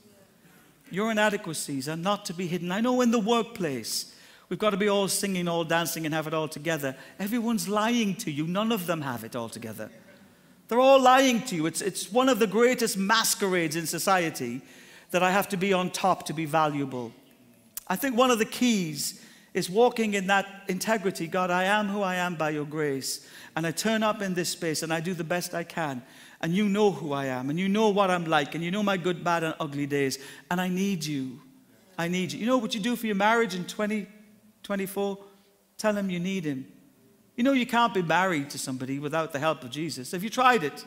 Your 0.90 1.11
inadequacies 1.11 1.88
are 1.88 1.97
not 1.97 2.25
to 2.27 2.35
be 2.35 2.47
hidden. 2.47 2.73
I 2.73 2.81
know 2.81 3.01
in 3.01 3.11
the 3.11 3.18
workplace, 3.18 4.14
we've 4.49 4.59
got 4.59 4.70
to 4.70 4.77
be 4.77 4.88
all 4.88 5.09
singing, 5.09 5.49
all 5.49 5.64
dancing, 5.64 6.07
and 6.07 6.14
have 6.14 6.27
it 6.27 6.35
all 6.35 6.49
together. 6.49 6.97
Everyone's 7.18 7.68
lying 7.68 8.16
to 8.16 8.31
you. 8.31 8.47
None 8.47 8.73
of 8.73 8.87
them 8.87 9.03
have 9.03 9.25
it 9.25 9.37
all 9.37 9.49
together. 9.49 9.90
They're 10.68 10.81
all 10.81 11.00
lying 11.00 11.42
to 11.42 11.57
you. 11.57 11.66
It's, 11.66 11.81
it's 11.81 12.11
one 12.11 12.29
of 12.29 12.38
the 12.38 12.46
greatest 12.46 12.96
masquerades 12.96 13.77
in 13.77 13.87
society 13.87 14.62
that 15.11 15.22
I 15.22 15.31
have 15.31 15.48
to 15.50 15.57
be 15.57 15.72
on 15.72 15.90
top 15.90 16.27
to 16.27 16.33
be 16.33 16.44
valuable. 16.44 17.12
I 17.87 17.96
think 17.96 18.16
one 18.16 18.31
of 18.31 18.38
the 18.38 18.44
keys 18.44 19.22
is 19.53 19.70
walking 19.70 20.14
in 20.14 20.27
that 20.29 20.46
integrity. 20.68 21.27
God, 21.27 21.50
I 21.50 21.64
am 21.64 21.88
who 21.88 22.03
I 22.03 22.16
am 22.16 22.35
by 22.35 22.50
your 22.50 22.64
grace. 22.64 23.29
And 23.55 23.66
I 23.66 23.70
turn 23.70 24.03
up 24.03 24.22
in 24.22 24.35
this 24.35 24.48
space 24.48 24.83
and 24.83 24.92
I 24.92 25.00
do 25.00 25.14
the 25.14 25.22
best 25.22 25.55
I 25.55 25.62
can 25.62 26.03
and 26.44 26.55
you 26.55 26.68
know 26.68 26.90
who 26.90 27.14
I 27.14 27.24
am, 27.24 27.48
and 27.48 27.59
you 27.59 27.70
know 27.70 27.88
what 27.88 28.11
I'm 28.11 28.27
like, 28.27 28.55
and 28.55 28.62
you 28.62 28.70
know 28.70 28.83
my 28.83 28.98
good, 28.98 29.24
bad, 29.24 29.44
and 29.44 29.55
ugly 29.59 29.87
days, 29.87 30.18
and 30.50 30.61
I 30.61 30.68
need 30.68 31.03
you. 31.03 31.40
I 31.96 32.07
need 32.07 32.33
you. 32.33 32.38
You 32.38 32.44
know 32.44 32.59
what 32.59 32.74
you 32.74 32.81
do 32.81 32.96
for 32.96 33.07
your 33.07 33.14
marriage 33.14 33.55
in 33.55 33.64
2024? 33.64 35.18
Tell 35.79 35.96
him 35.96 36.11
you 36.11 36.20
need 36.20 36.44
him. 36.44 36.70
You 37.37 37.42
know 37.44 37.53
you 37.53 37.66
can't 37.66 37.92
be 37.92 38.03
married 38.03 38.51
to 38.51 38.59
somebody 38.59 38.99
without 38.99 39.33
the 39.33 39.38
help 39.38 39.64
of 39.64 39.70
Jesus. 39.70 40.12
Have 40.12 40.23
you 40.23 40.31
tried 40.31 40.62
it? 40.62 40.85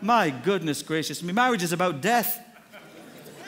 My 0.00 0.30
goodness 0.30 0.82
gracious 0.82 1.22
me, 1.22 1.32
marriage 1.32 1.62
is 1.62 1.72
about 1.72 2.00
death. 2.00 2.46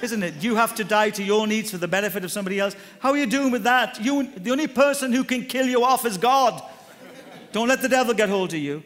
Isn't 0.02 0.22
it? 0.22 0.42
You 0.42 0.56
have 0.56 0.74
to 0.76 0.84
die 0.84 1.10
to 1.10 1.22
your 1.22 1.46
needs 1.46 1.70
for 1.70 1.78
the 1.78 1.86
benefit 1.86 2.24
of 2.24 2.32
somebody 2.32 2.58
else. 2.58 2.74
How 2.98 3.10
are 3.10 3.16
you 3.16 3.26
doing 3.26 3.52
with 3.52 3.62
that? 3.62 4.00
You, 4.00 4.28
the 4.36 4.50
only 4.50 4.66
person 4.66 5.12
who 5.12 5.22
can 5.22 5.46
kill 5.46 5.66
you 5.66 5.84
off 5.84 6.04
is 6.04 6.18
God. 6.18 6.60
Don't 7.52 7.68
let 7.68 7.82
the 7.82 7.88
devil 7.88 8.12
get 8.12 8.28
hold 8.28 8.52
of 8.52 8.58
you. 8.58 8.82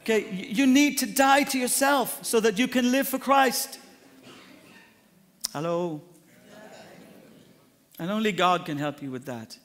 Okay, 0.00 0.28
you 0.30 0.66
need 0.66 0.98
to 0.98 1.06
die 1.06 1.44
to 1.44 1.58
yourself 1.58 2.24
so 2.24 2.40
that 2.40 2.58
you 2.58 2.66
can 2.66 2.90
live 2.90 3.06
for 3.06 3.18
Christ. 3.18 3.78
Hello? 5.52 6.02
And 7.98 8.10
only 8.10 8.32
God 8.32 8.66
can 8.66 8.76
help 8.76 9.02
you 9.02 9.10
with 9.10 9.24
that. 9.26 9.58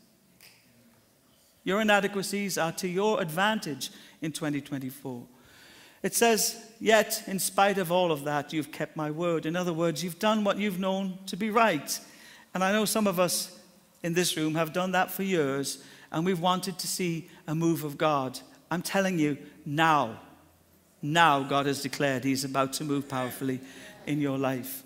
Your 1.63 1.81
inadequacies 1.81 2.57
are 2.57 2.71
to 2.73 2.87
your 2.87 3.21
advantage 3.21 3.91
in 4.21 4.31
2024. 4.31 5.23
It 6.03 6.15
says, 6.15 6.71
Yet, 6.79 7.23
in 7.27 7.37
spite 7.39 7.77
of 7.77 7.91
all 7.91 8.11
of 8.11 8.23
that, 8.23 8.51
you've 8.53 8.71
kept 8.71 8.95
my 8.95 9.11
word. 9.11 9.45
In 9.45 9.55
other 9.55 9.73
words, 9.73 10.03
you've 10.03 10.19
done 10.19 10.43
what 10.43 10.57
you've 10.57 10.79
known 10.79 11.19
to 11.27 11.37
be 11.37 11.51
right. 11.51 11.99
And 12.53 12.63
I 12.63 12.71
know 12.71 12.85
some 12.85 13.07
of 13.07 13.19
us 13.19 13.59
in 14.01 14.13
this 14.13 14.35
room 14.35 14.55
have 14.55 14.73
done 14.73 14.93
that 14.93 15.11
for 15.11 15.23
years, 15.23 15.83
and 16.11 16.25
we've 16.25 16.39
wanted 16.39 16.79
to 16.79 16.87
see 16.87 17.29
a 17.47 17.53
move 17.53 17.83
of 17.83 17.97
God. 17.97 18.39
I'm 18.71 18.81
telling 18.81 19.19
you, 19.19 19.37
now 19.65 20.19
now 21.01 21.41
God 21.41 21.65
has 21.65 21.81
declared 21.81 22.23
He's 22.23 22.43
about 22.43 22.73
to 22.73 22.83
move 22.83 23.09
powerfully 23.09 23.59
in 24.05 24.21
your 24.21 24.37
life. 24.37 24.83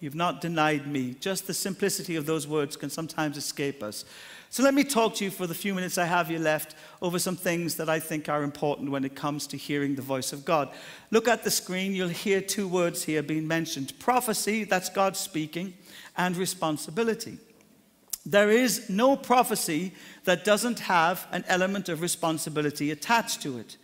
You've 0.00 0.14
not 0.14 0.40
denied 0.40 0.86
me. 0.86 1.14
Just 1.20 1.46
the 1.46 1.54
simplicity 1.54 2.16
of 2.16 2.26
those 2.26 2.46
words 2.46 2.76
can 2.76 2.90
sometimes 2.90 3.36
escape 3.36 3.82
us. 3.82 4.04
So 4.52 4.62
let 4.62 4.74
me 4.74 4.84
talk 4.84 5.14
to 5.14 5.24
you 5.24 5.30
for 5.30 5.46
the 5.46 5.54
few 5.54 5.72
minutes 5.72 5.96
I 5.96 6.04
have 6.04 6.30
you 6.30 6.38
left 6.38 6.74
over 7.00 7.18
some 7.18 7.36
things 7.36 7.76
that 7.76 7.88
I 7.88 7.98
think 7.98 8.28
are 8.28 8.42
important 8.42 8.90
when 8.90 9.02
it 9.02 9.16
comes 9.16 9.46
to 9.46 9.56
hearing 9.56 9.94
the 9.94 10.02
voice 10.02 10.30
of 10.34 10.44
God. 10.44 10.68
Look 11.10 11.26
at 11.26 11.42
the 11.42 11.50
screen, 11.50 11.94
you'll 11.94 12.08
hear 12.08 12.42
two 12.42 12.68
words 12.68 13.02
here 13.02 13.22
being 13.22 13.48
mentioned 13.48 13.98
prophecy, 13.98 14.64
that's 14.64 14.90
God 14.90 15.16
speaking, 15.16 15.72
and 16.18 16.36
responsibility. 16.36 17.38
There 18.26 18.50
is 18.50 18.90
no 18.90 19.16
prophecy 19.16 19.94
that 20.24 20.44
doesn't 20.44 20.80
have 20.80 21.26
an 21.32 21.46
element 21.48 21.88
of 21.88 22.02
responsibility 22.02 22.90
attached 22.90 23.40
to 23.44 23.56
it. 23.56 23.78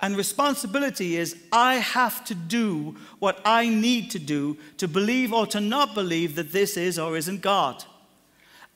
And 0.00 0.16
responsibility 0.16 1.18
is 1.18 1.36
I 1.52 1.74
have 1.74 2.24
to 2.24 2.34
do 2.34 2.96
what 3.18 3.42
I 3.44 3.68
need 3.68 4.10
to 4.12 4.18
do 4.18 4.56
to 4.78 4.88
believe 4.88 5.34
or 5.34 5.46
to 5.48 5.60
not 5.60 5.94
believe 5.94 6.34
that 6.36 6.52
this 6.52 6.78
is 6.78 6.98
or 6.98 7.14
isn't 7.18 7.42
God. 7.42 7.84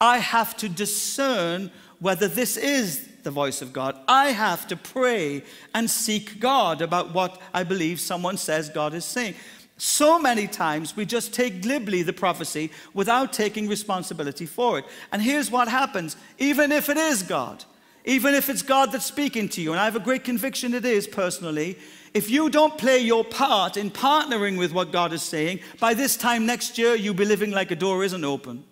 I 0.01 0.19
have 0.19 0.57
to 0.59 0.69
discern 0.69 1.71
whether 2.01 2.29
this 2.29 2.57
is 2.57 3.09
the 3.23 3.31
voice 3.31 3.61
of 3.63 3.73
God. 3.73 3.99
I 4.07 4.27
have 4.29 4.67
to 4.69 4.77
pray 4.77 5.43
and 5.75 5.91
seek 5.91 6.41
God 6.41 6.81
about 6.81 7.13
what 7.13 7.41
I 7.53 7.65
believe 7.65 8.01
someone 8.01 8.37
says 8.37 8.69
God 8.69 8.95
is 8.95 9.05
saying. 9.05 9.35
So 9.77 10.19
many 10.19 10.47
times 10.47 10.97
we 10.97 11.05
just 11.05 11.33
take 11.33 11.63
glibly 11.63 12.03
the 12.03 12.13
prophecy 12.13 12.71
without 12.95 13.33
taking 13.33 13.69
responsibility 13.69 14.47
for 14.47 14.79
it. 14.79 14.85
And 15.13 15.23
here's 15.23 15.51
what 15.51 15.69
happens 15.69 16.17
even 16.39 16.73
if 16.73 16.89
it 16.89 16.97
is 16.97 17.23
God, 17.23 17.65
even 18.05 18.35
if 18.35 18.49
it's 18.49 18.63
God 18.63 18.93
that's 18.93 19.05
speaking 19.05 19.49
to 19.51 19.61
you, 19.61 19.73
and 19.73 19.81
I 19.81 19.85
have 19.85 19.97
a 19.97 20.01
great 20.01 20.25
conviction 20.25 20.75
it 20.75 20.85
is 20.85 21.07
personally, 21.07 21.79
if 22.15 22.31
you 22.31 22.51
don't 22.51 22.77
play 22.77 22.99
your 22.99 23.25
part 23.25 23.77
in 23.77 23.91
partnering 23.91 24.59
with 24.59 24.73
what 24.73 24.91
God 24.91 25.13
is 25.13 25.23
saying, 25.23 25.61
by 25.79 25.95
this 25.95 26.17
time 26.17 26.47
next 26.47 26.79
year, 26.79 26.95
you'll 26.95 27.15
be 27.15 27.25
living 27.25 27.51
like 27.51 27.71
a 27.71 27.77
door 27.77 28.03
isn't 28.03 28.25
open. 28.25 28.65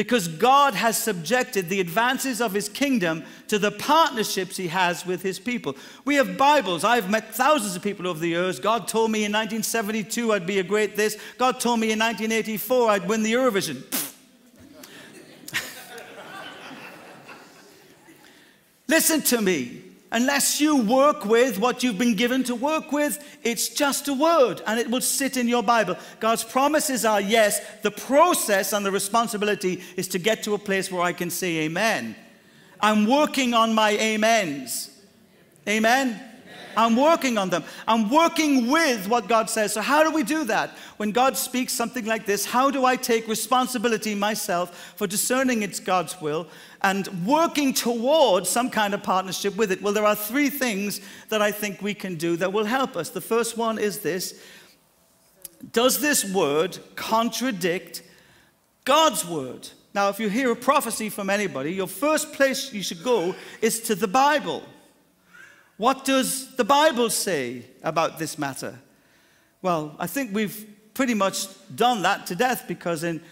Because 0.00 0.28
God 0.28 0.72
has 0.72 0.96
subjected 0.96 1.68
the 1.68 1.78
advances 1.78 2.40
of 2.40 2.54
his 2.54 2.70
kingdom 2.70 3.22
to 3.48 3.58
the 3.58 3.70
partnerships 3.70 4.56
he 4.56 4.68
has 4.68 5.04
with 5.04 5.20
his 5.20 5.38
people. 5.38 5.76
We 6.06 6.14
have 6.14 6.38
Bibles. 6.38 6.84
I've 6.84 7.10
met 7.10 7.34
thousands 7.34 7.76
of 7.76 7.82
people 7.82 8.08
over 8.08 8.18
the 8.18 8.30
years. 8.30 8.58
God 8.58 8.88
told 8.88 9.10
me 9.10 9.26
in 9.26 9.32
1972 9.32 10.32
I'd 10.32 10.46
be 10.46 10.58
a 10.58 10.62
great 10.62 10.96
this. 10.96 11.18
God 11.36 11.60
told 11.60 11.80
me 11.80 11.92
in 11.92 11.98
1984 11.98 12.90
I'd 12.90 13.08
win 13.10 13.22
the 13.22 13.34
Eurovision. 13.34 13.82
Listen 18.88 19.20
to 19.20 19.42
me. 19.42 19.89
Unless 20.12 20.60
you 20.60 20.82
work 20.82 21.24
with 21.24 21.58
what 21.58 21.82
you've 21.82 21.98
been 21.98 22.16
given 22.16 22.42
to 22.44 22.54
work 22.54 22.90
with, 22.90 23.38
it's 23.44 23.68
just 23.68 24.08
a 24.08 24.14
word 24.14 24.60
and 24.66 24.80
it 24.80 24.90
will 24.90 25.00
sit 25.00 25.36
in 25.36 25.46
your 25.46 25.62
Bible. 25.62 25.96
God's 26.18 26.42
promises 26.42 27.04
are 27.04 27.20
yes. 27.20 27.60
The 27.82 27.92
process 27.92 28.72
and 28.72 28.84
the 28.84 28.90
responsibility 28.90 29.82
is 29.96 30.08
to 30.08 30.18
get 30.18 30.42
to 30.44 30.54
a 30.54 30.58
place 30.58 30.90
where 30.90 31.02
I 31.02 31.12
can 31.12 31.30
say 31.30 31.58
amen. 31.58 32.16
I'm 32.80 33.06
working 33.06 33.54
on 33.54 33.72
my 33.72 33.96
amens. 33.96 34.90
Amen? 35.68 36.29
I'm 36.80 36.96
working 36.96 37.36
on 37.36 37.50
them. 37.50 37.62
I'm 37.86 38.08
working 38.08 38.68
with 38.68 39.06
what 39.06 39.28
God 39.28 39.50
says. 39.50 39.74
So, 39.74 39.82
how 39.82 40.02
do 40.02 40.10
we 40.10 40.22
do 40.22 40.44
that? 40.44 40.70
When 40.96 41.12
God 41.12 41.36
speaks 41.36 41.74
something 41.74 42.06
like 42.06 42.24
this, 42.24 42.46
how 42.46 42.70
do 42.70 42.86
I 42.86 42.96
take 42.96 43.28
responsibility 43.28 44.14
myself 44.14 44.94
for 44.96 45.06
discerning 45.06 45.62
it's 45.62 45.78
God's 45.78 46.18
will 46.20 46.48
and 46.80 47.06
working 47.26 47.74
towards 47.74 48.48
some 48.48 48.70
kind 48.70 48.94
of 48.94 49.02
partnership 49.02 49.56
with 49.56 49.70
it? 49.72 49.82
Well, 49.82 49.92
there 49.92 50.06
are 50.06 50.16
three 50.16 50.48
things 50.48 51.02
that 51.28 51.42
I 51.42 51.52
think 51.52 51.82
we 51.82 51.92
can 51.92 52.16
do 52.16 52.36
that 52.36 52.52
will 52.52 52.64
help 52.64 52.96
us. 52.96 53.10
The 53.10 53.20
first 53.20 53.58
one 53.58 53.78
is 53.78 53.98
this 53.98 54.42
Does 55.72 56.00
this 56.00 56.24
word 56.24 56.78
contradict 56.96 58.02
God's 58.86 59.26
word? 59.26 59.68
Now, 59.92 60.08
if 60.08 60.18
you 60.18 60.30
hear 60.30 60.50
a 60.50 60.56
prophecy 60.56 61.10
from 61.10 61.28
anybody, 61.28 61.72
your 61.72 61.88
first 61.88 62.32
place 62.32 62.72
you 62.72 62.82
should 62.82 63.02
go 63.02 63.34
is 63.60 63.80
to 63.80 63.94
the 63.94 64.08
Bible. 64.08 64.62
What 65.80 66.04
does 66.04 66.54
the 66.56 66.64
Bible 66.64 67.08
say 67.08 67.62
about 67.82 68.18
this 68.18 68.36
matter? 68.36 68.78
Well, 69.62 69.96
I 69.98 70.06
think 70.06 70.34
we've 70.34 70.66
pretty 70.92 71.14
much 71.14 71.46
done 71.74 72.02
that 72.02 72.26
to 72.26 72.34
death 72.34 72.64
because 72.68 73.02
in 73.02 73.22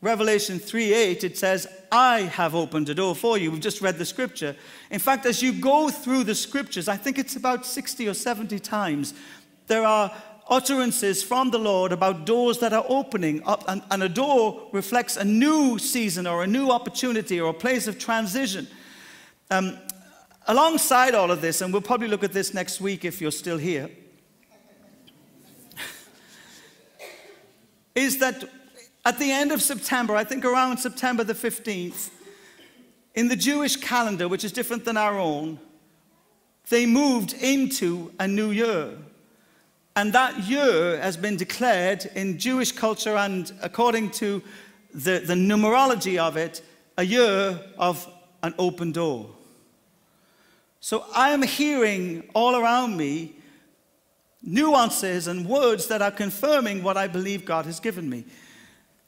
Revelation 0.00 0.60
3:8 0.60 1.24
it 1.24 1.36
says, 1.36 1.66
"I 1.90 2.20
have 2.20 2.54
opened 2.54 2.88
a 2.88 2.94
door 2.94 3.16
for 3.16 3.36
you." 3.36 3.50
We've 3.50 3.60
just 3.60 3.80
read 3.80 3.98
the 3.98 4.04
scripture. 4.04 4.54
In 4.88 5.00
fact, 5.00 5.26
as 5.26 5.42
you 5.42 5.52
go 5.52 5.90
through 5.90 6.22
the 6.22 6.36
scriptures, 6.36 6.86
I 6.86 6.96
think 6.96 7.18
it's 7.18 7.34
about 7.34 7.66
60 7.66 8.06
or 8.06 8.14
70 8.14 8.60
times, 8.60 9.12
there 9.66 9.84
are 9.84 10.12
utterances 10.48 11.24
from 11.24 11.50
the 11.50 11.58
Lord 11.58 11.90
about 11.90 12.24
doors 12.24 12.58
that 12.58 12.72
are 12.72 12.86
opening 12.88 13.42
up, 13.44 13.64
and, 13.66 13.82
and 13.90 14.04
a 14.04 14.08
door 14.08 14.68
reflects 14.70 15.16
a 15.16 15.24
new 15.24 15.76
season 15.80 16.28
or 16.28 16.44
a 16.44 16.46
new 16.46 16.70
opportunity 16.70 17.40
or 17.40 17.50
a 17.50 17.60
place 17.66 17.88
of 17.88 17.98
transition. 17.98 18.68
Um, 19.50 19.78
Alongside 20.48 21.14
all 21.14 21.32
of 21.32 21.40
this, 21.40 21.60
and 21.60 21.72
we'll 21.72 21.82
probably 21.82 22.06
look 22.06 22.22
at 22.22 22.32
this 22.32 22.54
next 22.54 22.80
week 22.80 23.04
if 23.04 23.20
you're 23.20 23.32
still 23.32 23.58
here, 23.58 23.90
is 27.96 28.18
that 28.18 28.44
at 29.04 29.18
the 29.18 29.32
end 29.32 29.50
of 29.50 29.60
September, 29.60 30.14
I 30.14 30.22
think 30.22 30.44
around 30.44 30.78
September 30.78 31.24
the 31.24 31.34
15th, 31.34 32.10
in 33.16 33.28
the 33.28 33.34
Jewish 33.34 33.76
calendar, 33.76 34.28
which 34.28 34.44
is 34.44 34.52
different 34.52 34.84
than 34.84 34.96
our 34.96 35.18
own, 35.18 35.58
they 36.68 36.86
moved 36.86 37.32
into 37.32 38.12
a 38.20 38.28
new 38.28 38.50
year. 38.50 38.96
And 39.96 40.12
that 40.12 40.44
year 40.44 41.00
has 41.00 41.16
been 41.16 41.36
declared 41.36 42.06
in 42.14 42.38
Jewish 42.38 42.70
culture 42.70 43.16
and 43.16 43.50
according 43.62 44.10
to 44.12 44.42
the, 44.92 45.18
the 45.18 45.34
numerology 45.34 46.18
of 46.18 46.36
it, 46.36 46.62
a 46.98 47.02
year 47.02 47.58
of 47.78 48.06
an 48.42 48.54
open 48.58 48.92
door. 48.92 49.35
So 50.86 51.04
I 51.12 51.30
am 51.30 51.42
hearing 51.42 52.30
all 52.32 52.54
around 52.54 52.96
me 52.96 53.34
nuances 54.40 55.26
and 55.26 55.44
words 55.44 55.88
that 55.88 56.00
are 56.00 56.12
confirming 56.12 56.84
what 56.84 56.96
I 56.96 57.08
believe 57.08 57.44
God 57.44 57.66
has 57.66 57.80
given 57.80 58.08
me. 58.08 58.24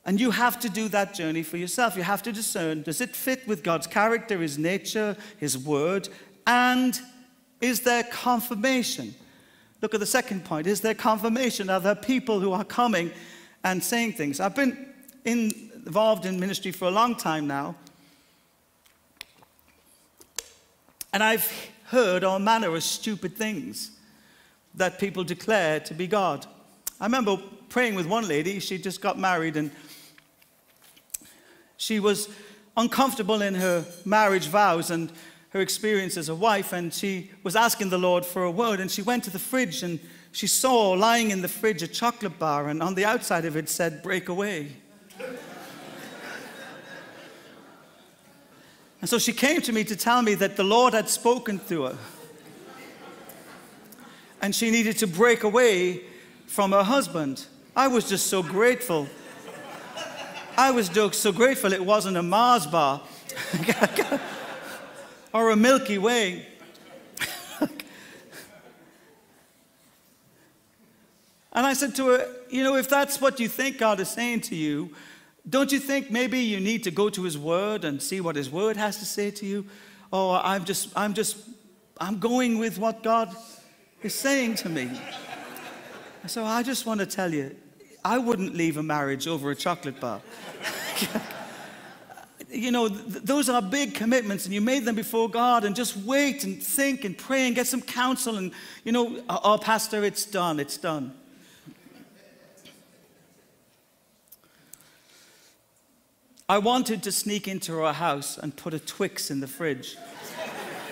And 0.04 0.20
you 0.20 0.32
have 0.32 0.58
to 0.58 0.68
do 0.68 0.88
that 0.88 1.14
journey 1.14 1.44
for 1.44 1.56
yourself. 1.56 1.94
You 1.96 2.02
have 2.02 2.24
to 2.24 2.32
discern 2.32 2.82
does 2.82 3.00
it 3.00 3.14
fit 3.14 3.46
with 3.46 3.62
God's 3.62 3.86
character, 3.86 4.40
His 4.40 4.58
nature, 4.58 5.16
His 5.36 5.56
word? 5.56 6.08
And 6.48 7.00
is 7.60 7.82
there 7.82 8.02
confirmation? 8.02 9.14
Look 9.80 9.94
at 9.94 10.00
the 10.00 10.06
second 10.06 10.44
point. 10.44 10.66
Is 10.66 10.80
there 10.80 10.94
confirmation? 10.94 11.70
Are 11.70 11.78
there 11.78 11.94
people 11.94 12.40
who 12.40 12.50
are 12.50 12.64
coming 12.64 13.12
and 13.62 13.84
saying 13.84 14.14
things? 14.14 14.40
I've 14.40 14.56
been 14.56 14.92
in, 15.24 15.52
involved 15.86 16.26
in 16.26 16.40
ministry 16.40 16.72
for 16.72 16.86
a 16.86 16.90
long 16.90 17.14
time 17.14 17.46
now. 17.46 17.76
And 21.12 21.22
I've 21.22 21.50
heard 21.84 22.24
all 22.24 22.38
manner 22.38 22.74
of 22.74 22.82
stupid 22.82 23.36
things 23.36 23.92
that 24.74 24.98
people 24.98 25.24
declare 25.24 25.80
to 25.80 25.94
be 25.94 26.06
God. 26.06 26.46
I 27.00 27.06
remember 27.06 27.38
praying 27.68 27.94
with 27.94 28.06
one 28.06 28.28
lady, 28.28 28.60
she 28.60 28.78
just 28.78 29.00
got 29.00 29.18
married 29.18 29.56
and 29.56 29.70
she 31.76 32.00
was 32.00 32.28
uncomfortable 32.76 33.40
in 33.40 33.54
her 33.54 33.84
marriage 34.04 34.48
vows 34.48 34.90
and 34.90 35.10
her 35.50 35.60
experience 35.60 36.16
as 36.16 36.28
a 36.28 36.34
wife, 36.34 36.72
and 36.72 36.92
she 36.92 37.30
was 37.42 37.56
asking 37.56 37.88
the 37.88 37.98
Lord 37.98 38.26
for 38.26 38.42
a 38.42 38.50
word. 38.50 38.80
And 38.80 38.90
she 38.90 39.00
went 39.00 39.24
to 39.24 39.30
the 39.30 39.38
fridge 39.38 39.82
and 39.82 39.98
she 40.32 40.46
saw 40.46 40.90
lying 40.90 41.30
in 41.30 41.40
the 41.40 41.48
fridge 41.48 41.82
a 41.82 41.88
chocolate 41.88 42.38
bar, 42.38 42.68
and 42.68 42.82
on 42.82 42.94
the 42.94 43.04
outside 43.04 43.44
of 43.44 43.56
it 43.56 43.68
said, 43.68 44.02
Break 44.02 44.28
away. 44.28 44.76
And 49.00 49.08
so 49.08 49.18
she 49.18 49.32
came 49.32 49.60
to 49.62 49.72
me 49.72 49.84
to 49.84 49.96
tell 49.96 50.22
me 50.22 50.34
that 50.34 50.56
the 50.56 50.64
Lord 50.64 50.92
had 50.92 51.08
spoken 51.08 51.60
to 51.68 51.84
her. 51.84 51.98
And 54.42 54.54
she 54.54 54.70
needed 54.70 54.98
to 54.98 55.06
break 55.06 55.42
away 55.44 56.02
from 56.46 56.72
her 56.72 56.82
husband. 56.82 57.46
I 57.76 57.88
was 57.88 58.08
just 58.08 58.26
so 58.26 58.42
grateful. 58.42 59.06
I 60.56 60.72
was 60.72 60.90
so 61.16 61.30
grateful 61.30 61.72
it 61.72 61.84
wasn't 61.84 62.16
a 62.16 62.22
Mars 62.22 62.66
bar 62.66 63.00
or 65.32 65.50
a 65.50 65.56
Milky 65.56 65.98
Way. 65.98 66.46
and 67.60 67.70
I 71.52 71.74
said 71.74 71.94
to 71.96 72.08
her, 72.08 72.28
You 72.50 72.64
know, 72.64 72.74
if 72.74 72.88
that's 72.88 73.20
what 73.20 73.38
you 73.38 73.48
think 73.48 73.78
God 73.78 74.00
is 74.00 74.08
saying 74.08 74.40
to 74.42 74.56
you, 74.56 74.90
don't 75.48 75.72
you 75.72 75.78
think 75.78 76.10
maybe 76.10 76.40
you 76.40 76.60
need 76.60 76.84
to 76.84 76.90
go 76.90 77.08
to 77.08 77.22
his 77.22 77.38
word 77.38 77.84
and 77.84 78.02
see 78.02 78.20
what 78.20 78.36
his 78.36 78.50
word 78.50 78.76
has 78.76 78.98
to 78.98 79.04
say 79.04 79.30
to 79.30 79.46
you? 79.46 79.66
Or 80.10 80.40
I'm 80.44 80.64
just, 80.64 80.90
I'm 80.96 81.14
just, 81.14 81.36
I'm 82.00 82.18
going 82.18 82.58
with 82.58 82.78
what 82.78 83.02
God 83.02 83.34
is 84.02 84.14
saying 84.14 84.56
to 84.56 84.68
me. 84.68 84.90
So 86.26 86.44
I 86.44 86.62
just 86.62 86.86
want 86.86 87.00
to 87.00 87.06
tell 87.06 87.32
you, 87.32 87.56
I 88.04 88.18
wouldn't 88.18 88.54
leave 88.54 88.76
a 88.76 88.82
marriage 88.82 89.26
over 89.26 89.50
a 89.50 89.54
chocolate 89.54 90.00
bar. 90.00 90.20
you 92.50 92.70
know, 92.70 92.88
th- 92.88 93.22
those 93.24 93.48
are 93.48 93.62
big 93.62 93.94
commitments, 93.94 94.44
and 94.44 94.54
you 94.54 94.60
made 94.60 94.84
them 94.84 94.94
before 94.94 95.28
God, 95.28 95.64
and 95.64 95.74
just 95.74 95.96
wait 95.96 96.44
and 96.44 96.62
think 96.62 97.04
and 97.04 97.16
pray 97.16 97.46
and 97.46 97.54
get 97.54 97.66
some 97.66 97.82
counsel. 97.82 98.36
And, 98.36 98.52
you 98.84 98.92
know, 98.92 99.22
uh, 99.28 99.38
oh, 99.42 99.58
Pastor, 99.58 100.04
it's 100.04 100.24
done, 100.24 100.60
it's 100.60 100.76
done. 100.76 101.14
I 106.50 106.56
wanted 106.56 107.02
to 107.02 107.12
sneak 107.12 107.46
into 107.46 107.74
her 107.74 107.92
house 107.92 108.38
and 108.38 108.56
put 108.56 108.72
a 108.72 108.78
Twix 108.78 109.30
in 109.30 109.40
the 109.40 109.46
fridge 109.46 109.98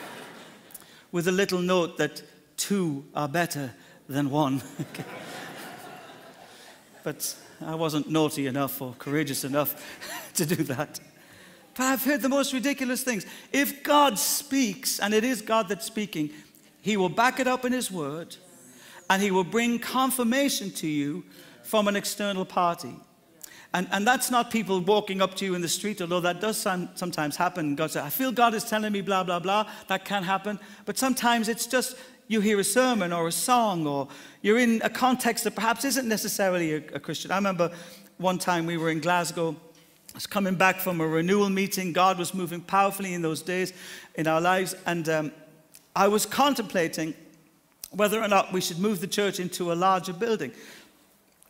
with 1.12 1.26
a 1.28 1.32
little 1.32 1.61
note 1.61 1.96
that 1.96 2.22
two 2.59 3.07
are 3.14 3.26
better 3.26 3.72
than 4.07 4.28
one. 4.28 4.61
but 7.04 7.34
I 7.64 7.74
wasn't 7.74 8.11
naughty 8.11 8.46
enough 8.46 8.82
or 8.82 8.94
courageous 8.98 9.44
enough 9.44 9.82
to 10.34 10.44
do 10.44 10.57
that. 10.64 11.00
But 11.74 11.84
I've 11.84 12.04
heard 12.04 12.20
the 12.20 12.28
most 12.28 12.52
ridiculous 12.52 13.02
things. 13.02 13.24
If 13.50 13.82
God 13.82 14.18
speaks, 14.18 15.00
and 15.00 15.14
it 15.14 15.24
is 15.24 15.40
God 15.40 15.68
that's 15.68 15.86
speaking, 15.86 16.30
He 16.82 16.98
will 16.98 17.09
back 17.09 17.40
it 17.40 17.46
up 17.46 17.64
in 17.64 17.72
His 17.72 17.90
word 17.90 18.36
and 19.09 19.22
He 19.22 19.30
will 19.30 19.44
bring 19.44 19.78
confirmation 19.78 20.70
to 20.72 20.86
you 20.86 21.24
from 21.62 21.88
an 21.88 21.96
external 21.96 22.44
party. 22.44 22.94
And, 23.74 23.88
and 23.90 24.06
that's 24.06 24.30
not 24.30 24.50
people 24.50 24.80
walking 24.80 25.20
up 25.20 25.34
to 25.36 25.44
you 25.44 25.54
in 25.54 25.60
the 25.60 25.68
street, 25.68 26.00
although 26.00 26.20
that 26.20 26.40
does 26.40 26.56
sometimes 26.56 27.36
happen. 27.36 27.74
God 27.74 27.90
says, 27.90 28.04
I 28.04 28.10
feel 28.10 28.32
God 28.32 28.54
is 28.54 28.64
telling 28.64 28.92
me 28.92 29.00
blah, 29.00 29.24
blah, 29.24 29.38
blah. 29.38 29.68
That 29.88 30.04
can 30.04 30.22
happen. 30.22 30.58
But 30.84 30.98
sometimes 30.98 31.48
it's 31.48 31.66
just 31.66 31.96
you 32.28 32.40
hear 32.40 32.58
a 32.58 32.64
sermon 32.64 33.12
or 33.12 33.28
a 33.28 33.32
song, 33.32 33.86
or 33.86 34.08
you're 34.42 34.58
in 34.58 34.80
a 34.82 34.90
context 34.90 35.44
that 35.44 35.54
perhaps 35.54 35.84
isn't 35.84 36.08
necessarily 36.08 36.74
a, 36.74 36.76
a 36.94 37.00
Christian. 37.00 37.30
I 37.30 37.36
remember 37.36 37.70
one 38.18 38.38
time 38.38 38.66
we 38.66 38.76
were 38.76 38.90
in 38.90 39.00
Glasgow 39.00 39.54
I 40.16 40.16
was 40.16 40.26
coming 40.26 40.54
back 40.54 40.80
from 40.80 41.02
a 41.02 41.06
renewal 41.06 41.50
meeting. 41.50 41.92
God 41.92 42.18
was 42.18 42.32
moving 42.32 42.62
powerfully 42.62 43.12
in 43.12 43.20
those 43.20 43.42
days 43.42 43.74
in 44.14 44.26
our 44.26 44.40
lives. 44.40 44.74
And 44.86 45.06
um, 45.10 45.32
I 45.94 46.08
was 46.08 46.24
contemplating 46.24 47.12
whether 47.90 48.22
or 48.22 48.26
not 48.26 48.50
we 48.50 48.62
should 48.62 48.78
move 48.78 49.02
the 49.02 49.06
church 49.06 49.40
into 49.40 49.72
a 49.72 49.74
larger 49.74 50.14
building. 50.14 50.52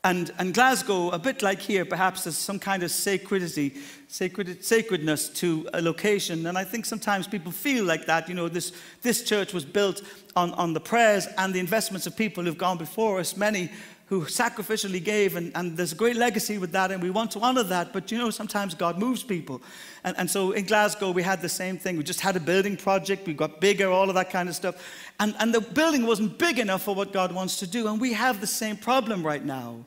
And, 0.04 0.32
and 0.38 0.54
Glasgow, 0.54 1.10
a 1.10 1.18
bit 1.18 1.42
like 1.42 1.60
here, 1.60 1.84
perhaps 1.84 2.24
there's 2.24 2.38
some 2.38 2.60
kind 2.60 2.84
of 2.84 2.92
sacredity, 2.92 3.74
sacred, 4.06 4.64
sacredness 4.64 5.28
to 5.30 5.68
a 5.74 5.82
location. 5.82 6.46
And 6.46 6.56
I 6.56 6.62
think 6.62 6.86
sometimes 6.86 7.26
people 7.26 7.50
feel 7.50 7.84
like 7.84 8.06
that. 8.06 8.28
You 8.28 8.34
know, 8.34 8.48
this, 8.48 8.72
this 9.02 9.24
church 9.24 9.52
was 9.52 9.64
built 9.64 10.02
on, 10.36 10.52
on 10.52 10.74
the 10.74 10.80
prayers 10.80 11.26
and 11.38 11.52
the 11.52 11.58
investments 11.58 12.06
of 12.06 12.16
people 12.16 12.44
who've 12.44 12.56
gone 12.56 12.78
before 12.78 13.18
us, 13.18 13.36
many 13.36 13.70
who 14.06 14.22
sacrificially 14.22 15.02
gave, 15.02 15.34
and, 15.34 15.50
and 15.56 15.76
there's 15.76 15.92
a 15.92 15.96
great 15.96 16.16
legacy 16.16 16.58
with 16.58 16.70
that, 16.70 16.92
and 16.92 17.02
we 17.02 17.10
want 17.10 17.32
to 17.32 17.40
honor 17.40 17.64
that. 17.64 17.92
But 17.92 18.12
you 18.12 18.18
know, 18.18 18.30
sometimes 18.30 18.74
God 18.74 18.98
moves 18.98 19.24
people. 19.24 19.60
And, 20.04 20.16
and 20.16 20.30
so 20.30 20.52
in 20.52 20.64
Glasgow, 20.64 21.10
we 21.10 21.22
had 21.22 21.42
the 21.42 21.48
same 21.48 21.76
thing. 21.76 21.96
We 21.96 22.04
just 22.04 22.20
had 22.20 22.36
a 22.36 22.40
building 22.40 22.76
project, 22.76 23.26
we 23.26 23.34
got 23.34 23.60
bigger, 23.60 23.88
all 23.90 24.08
of 24.08 24.14
that 24.14 24.30
kind 24.30 24.48
of 24.48 24.54
stuff. 24.54 24.76
And, 25.18 25.34
and 25.40 25.52
the 25.52 25.60
building 25.60 26.06
wasn't 26.06 26.38
big 26.38 26.60
enough 26.60 26.82
for 26.82 26.94
what 26.94 27.12
God 27.12 27.32
wants 27.32 27.58
to 27.58 27.66
do. 27.66 27.88
And 27.88 28.00
we 28.00 28.12
have 28.12 28.40
the 28.40 28.46
same 28.46 28.76
problem 28.76 29.26
right 29.26 29.44
now. 29.44 29.84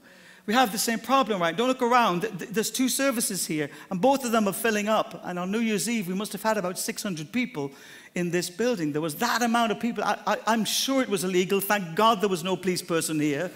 We 0.50 0.56
have 0.56 0.72
the 0.72 0.80
same 0.80 0.98
problem, 0.98 1.40
right? 1.40 1.56
Don't 1.56 1.68
look 1.68 1.84
around. 1.84 2.24
There's 2.24 2.72
two 2.72 2.90
services 2.90 3.46
here, 3.46 3.70
and 3.92 4.02
both 4.02 4.26
of 4.26 4.32
them 4.32 4.48
are 4.48 4.54
filling 4.54 4.90
up. 4.90 5.22
And 5.24 5.38
on 5.38 5.52
New 5.52 5.60
Year's 5.60 5.88
Eve, 5.88 6.08
we 6.08 6.16
must 6.16 6.32
have 6.34 6.42
had 6.42 6.58
about 6.58 6.80
600 6.80 7.32
people 7.32 7.72
in 8.16 8.32
this 8.32 8.50
building. 8.50 8.92
There 8.92 9.02
was 9.02 9.14
that 9.18 9.44
amount 9.44 9.72
of 9.72 9.80
people. 9.80 10.04
I, 10.04 10.38
am 10.48 10.66
sure 10.66 11.04
it 11.04 11.08
was 11.08 11.24
illegal. 11.24 11.62
Thank 11.62 11.96
God 11.96 12.20
there 12.20 12.30
was 12.30 12.44
no 12.44 12.58
police 12.58 12.82
person 12.82 13.20
here. 13.20 13.52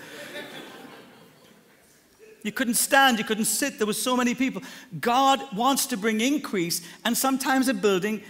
You 2.43 2.51
couldn't 2.51 2.75
stand, 2.75 3.17
you 3.17 3.23
couldn't 3.23 3.45
sit. 3.45 3.77
There 3.77 3.87
were 3.87 3.93
so 3.93 4.15
many 4.15 4.35
people. 4.35 4.61
God 4.99 5.41
wants 5.55 5.85
to 5.87 5.97
bring 5.97 6.21
increase, 6.21 6.81
and 7.05 7.17
sometimes 7.17 7.69
a 7.69 7.73
building 7.73 8.21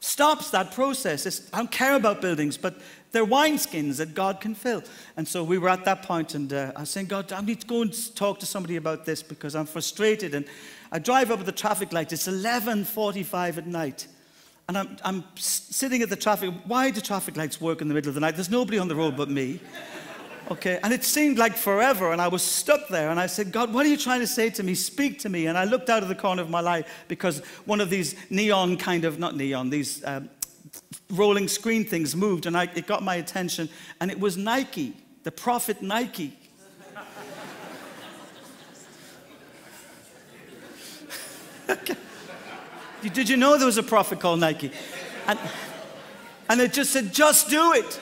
stops 0.00 0.50
that 0.50 0.72
process. 0.72 1.26
It's, 1.26 1.48
I 1.52 1.58
don't 1.58 1.70
care 1.70 1.94
about 1.94 2.20
buildings, 2.20 2.56
but 2.56 2.80
they're 3.10 3.26
wineskins 3.26 3.96
that 3.96 4.14
God 4.14 4.40
can 4.40 4.54
fill. 4.54 4.82
And 5.16 5.26
so 5.26 5.42
we 5.42 5.58
were 5.58 5.70
at 5.70 5.84
that 5.86 6.02
point, 6.02 6.34
and 6.34 6.52
uh, 6.52 6.72
I 6.76 6.80
was 6.80 6.90
saying, 6.90 7.06
God, 7.06 7.32
I 7.32 7.40
need 7.40 7.60
to 7.62 7.66
go 7.66 7.82
and 7.82 8.14
talk 8.14 8.38
to 8.40 8.46
somebody 8.46 8.76
about 8.76 9.06
this 9.06 9.22
because 9.22 9.54
I'm 9.54 9.66
frustrated. 9.66 10.34
And 10.34 10.44
I 10.92 10.98
drive 10.98 11.30
up 11.30 11.40
at 11.40 11.46
the 11.46 11.52
traffic 11.52 11.92
light. 11.92 12.12
It's 12.12 12.28
11:45 12.28 13.58
at 13.58 13.66
night. 13.66 14.06
And 14.68 14.76
I'm, 14.76 14.96
I'm 15.02 15.24
sitting 15.36 16.02
at 16.02 16.10
the 16.10 16.16
traffic. 16.16 16.52
Why 16.66 16.90
do 16.90 17.00
traffic 17.00 17.38
lights 17.38 17.58
work 17.58 17.80
in 17.80 17.88
the 17.88 17.94
middle 17.94 18.10
of 18.10 18.14
the 18.14 18.20
night? 18.20 18.34
There's 18.34 18.50
nobody 18.50 18.78
on 18.78 18.88
the 18.88 18.94
road 18.94 19.16
but 19.16 19.30
me. 19.30 19.60
Okay, 20.50 20.80
and 20.82 20.94
it 20.94 21.04
seemed 21.04 21.36
like 21.36 21.54
forever, 21.54 22.10
and 22.12 22.22
I 22.22 22.28
was 22.28 22.42
stuck 22.42 22.88
there. 22.88 23.10
And 23.10 23.20
I 23.20 23.26
said, 23.26 23.52
God, 23.52 23.74
what 23.74 23.84
are 23.84 23.88
you 23.88 23.98
trying 23.98 24.20
to 24.20 24.26
say 24.26 24.48
to 24.50 24.62
me? 24.62 24.74
Speak 24.74 25.18
to 25.20 25.28
me. 25.28 25.46
And 25.46 25.58
I 25.58 25.64
looked 25.64 25.90
out 25.90 26.02
of 26.02 26.08
the 26.08 26.14
corner 26.14 26.40
of 26.40 26.48
my 26.48 26.62
eye 26.62 26.84
because 27.06 27.40
one 27.66 27.82
of 27.82 27.90
these 27.90 28.14
neon 28.30 28.78
kind 28.78 29.04
of, 29.04 29.18
not 29.18 29.36
neon, 29.36 29.68
these 29.68 30.02
um, 30.06 30.30
rolling 31.10 31.48
screen 31.48 31.84
things 31.84 32.16
moved, 32.16 32.46
and 32.46 32.56
I, 32.56 32.62
it 32.74 32.86
got 32.86 33.02
my 33.02 33.16
attention. 33.16 33.68
And 34.00 34.10
it 34.10 34.18
was 34.18 34.38
Nike, 34.38 34.96
the 35.22 35.30
prophet 35.30 35.82
Nike. 35.82 36.32
Did 43.02 43.28
you 43.28 43.36
know 43.36 43.58
there 43.58 43.66
was 43.66 43.76
a 43.76 43.82
prophet 43.82 44.18
called 44.18 44.40
Nike? 44.40 44.72
And, 45.26 45.38
and 46.48 46.58
it 46.62 46.72
just 46.72 46.90
said, 46.90 47.12
just 47.12 47.50
do 47.50 47.74
it. 47.74 48.00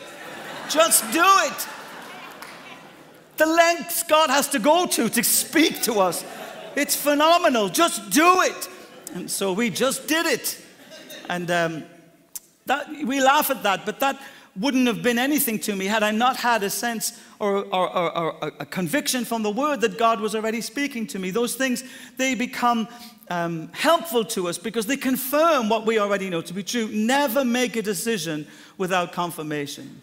Just 0.69 1.13
do 1.13 1.25
it 1.25 1.69
the 3.37 3.47
lengths 3.47 4.03
God 4.03 4.31
has 4.31 4.49
to 4.49 4.59
go 4.59 4.87
to 4.87 5.09
to 5.09 5.23
speak 5.25 5.83
to 5.83 6.01
us. 6.01 6.25
It's 6.75 6.97
phenomenal. 6.97 7.69
Just 7.69 8.11
do 8.11 8.43
it. 8.43 8.69
And 9.15 9.31
so 9.31 9.53
we 9.53 9.71
just 9.71 10.07
did 10.07 10.27
it. 10.27 10.63
And 11.29 11.51
um, 11.51 11.85
that, 12.67 12.89
we 12.89 13.21
laugh 13.21 13.51
at 13.51 13.63
that, 13.63 13.87
but 13.87 14.01
that 14.01 14.21
wouldn't 14.59 14.87
have 14.87 15.03
been 15.03 15.19
anything 15.19 15.59
to 15.61 15.77
me 15.77 15.87
had 15.87 16.03
I 16.03 16.11
not 16.11 16.37
had 16.37 16.63
a 16.63 16.71
sense 16.71 17.21
or, 17.39 17.65
or, 17.67 17.95
or, 17.95 18.17
or 18.17 18.53
a 18.59 18.67
conviction 18.67 19.25
from 19.25 19.43
the 19.43 19.51
word 19.51 19.81
that 19.83 19.99
God 19.99 20.21
was 20.21 20.35
already 20.35 20.61
speaking 20.61 21.07
to 21.09 21.19
me. 21.19 21.31
Those 21.31 21.55
things, 21.55 21.85
they 22.17 22.35
become 22.35 22.89
um, 23.29 23.69
helpful 23.73 24.25
to 24.27 24.49
us 24.49 24.57
because 24.57 24.87
they 24.87 24.97
confirm 24.97 25.69
what 25.69 25.85
we 25.85 25.99
already 25.99 26.31
know 26.31 26.41
to 26.41 26.55
be 26.55 26.63
true. 26.63 26.89
Never 26.89 27.45
make 27.45 27.77
a 27.77 27.83
decision 27.83 28.47
without 28.79 29.13
confirmation. 29.13 30.01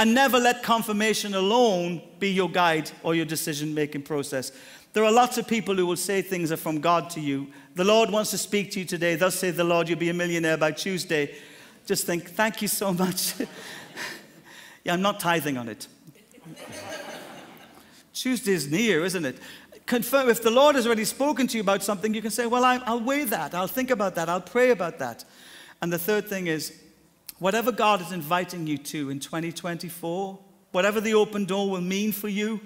And 0.00 0.14
never 0.14 0.38
let 0.38 0.62
confirmation 0.62 1.34
alone 1.34 2.00
be 2.18 2.30
your 2.30 2.48
guide 2.48 2.90
or 3.02 3.14
your 3.14 3.26
decision 3.26 3.74
making 3.74 4.00
process. 4.00 4.50
There 4.94 5.04
are 5.04 5.12
lots 5.12 5.36
of 5.36 5.46
people 5.46 5.74
who 5.74 5.84
will 5.84 5.94
say 5.94 6.22
things 6.22 6.50
are 6.50 6.56
from 6.56 6.80
God 6.80 7.10
to 7.10 7.20
you. 7.20 7.48
The 7.74 7.84
Lord 7.84 8.08
wants 8.08 8.30
to 8.30 8.38
speak 8.38 8.70
to 8.70 8.78
you 8.78 8.86
today. 8.86 9.16
Thus 9.16 9.34
say 9.34 9.50
the 9.50 9.62
Lord, 9.62 9.90
you'll 9.90 9.98
be 9.98 10.08
a 10.08 10.14
millionaire 10.14 10.56
by 10.56 10.72
Tuesday. 10.72 11.34
Just 11.84 12.06
think, 12.06 12.30
thank 12.30 12.62
you 12.62 12.68
so 12.68 12.94
much. 12.94 13.34
yeah, 14.84 14.94
I'm 14.94 15.02
not 15.02 15.20
tithing 15.20 15.58
on 15.58 15.68
it. 15.68 15.86
Tuesday's 18.14 18.70
near, 18.70 19.04
isn't 19.04 19.26
it? 19.26 19.36
Confirm, 19.84 20.30
if 20.30 20.42
the 20.42 20.50
Lord 20.50 20.76
has 20.76 20.86
already 20.86 21.04
spoken 21.04 21.46
to 21.46 21.58
you 21.58 21.62
about 21.62 21.82
something, 21.82 22.14
you 22.14 22.22
can 22.22 22.30
say, 22.30 22.46
Well, 22.46 22.64
I'll 22.64 23.00
weigh 23.00 23.24
that. 23.24 23.54
I'll 23.54 23.66
think 23.66 23.90
about 23.90 24.14
that. 24.14 24.30
I'll 24.30 24.40
pray 24.40 24.70
about 24.70 24.98
that. 25.00 25.26
And 25.82 25.92
the 25.92 25.98
third 25.98 26.26
thing 26.26 26.46
is, 26.46 26.72
Whatever 27.40 27.72
God 27.72 28.02
is 28.02 28.12
inviting 28.12 28.66
you 28.66 28.76
to 28.78 29.08
in 29.08 29.18
2024, 29.18 30.38
whatever 30.72 31.00
the 31.00 31.14
open 31.14 31.46
door 31.46 31.70
will 31.70 31.80
mean 31.80 32.12
for 32.12 32.28
you, 32.28 32.60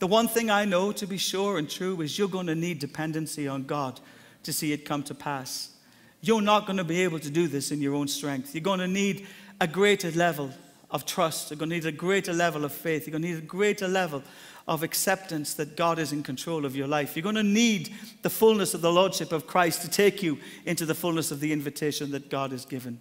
the 0.00 0.06
one 0.08 0.26
thing 0.26 0.50
I 0.50 0.64
know 0.64 0.90
to 0.90 1.06
be 1.06 1.16
sure 1.16 1.58
and 1.58 1.70
true 1.70 2.00
is 2.00 2.18
you're 2.18 2.26
going 2.26 2.48
to 2.48 2.56
need 2.56 2.80
dependency 2.80 3.46
on 3.46 3.62
God 3.62 4.00
to 4.42 4.52
see 4.52 4.72
it 4.72 4.84
come 4.84 5.04
to 5.04 5.14
pass. 5.14 5.76
You're 6.22 6.40
not 6.40 6.66
going 6.66 6.78
to 6.78 6.84
be 6.84 7.02
able 7.02 7.20
to 7.20 7.30
do 7.30 7.46
this 7.46 7.70
in 7.70 7.80
your 7.80 7.94
own 7.94 8.08
strength. 8.08 8.52
You're 8.52 8.62
going 8.62 8.80
to 8.80 8.88
need 8.88 9.28
a 9.60 9.68
greater 9.68 10.10
level 10.10 10.50
of 10.90 11.06
trust. 11.06 11.50
You're 11.50 11.58
going 11.58 11.70
to 11.70 11.76
need 11.76 11.86
a 11.86 11.92
greater 11.92 12.32
level 12.32 12.64
of 12.64 12.72
faith. 12.72 13.06
You're 13.06 13.12
going 13.12 13.22
to 13.22 13.28
need 13.28 13.38
a 13.38 13.46
greater 13.46 13.86
level 13.86 14.24
of 14.66 14.82
acceptance 14.82 15.54
that 15.54 15.76
God 15.76 16.00
is 16.00 16.12
in 16.12 16.24
control 16.24 16.64
of 16.64 16.74
your 16.74 16.88
life. 16.88 17.14
You're 17.14 17.22
going 17.22 17.36
to 17.36 17.44
need 17.44 17.94
the 18.22 18.30
fullness 18.30 18.74
of 18.74 18.80
the 18.80 18.92
Lordship 18.92 19.30
of 19.30 19.46
Christ 19.46 19.82
to 19.82 19.90
take 19.90 20.20
you 20.20 20.38
into 20.66 20.84
the 20.84 20.96
fullness 20.96 21.30
of 21.30 21.38
the 21.38 21.52
invitation 21.52 22.10
that 22.10 22.28
God 22.28 22.50
has 22.50 22.64
given. 22.64 22.98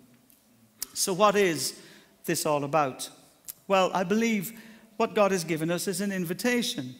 So, 1.00 1.14
what 1.14 1.38
is 1.38 1.80
this 2.26 2.45
all 2.45 2.66
about? 2.66 3.10
Well, 3.70 3.89
I 3.93 4.04
believe 4.04 4.52
what 4.97 5.16
God 5.16 5.32
has 5.32 5.45
given 5.45 5.72
us 5.72 5.88
is 5.88 6.02
an 6.02 6.12
invitation. 6.12 6.93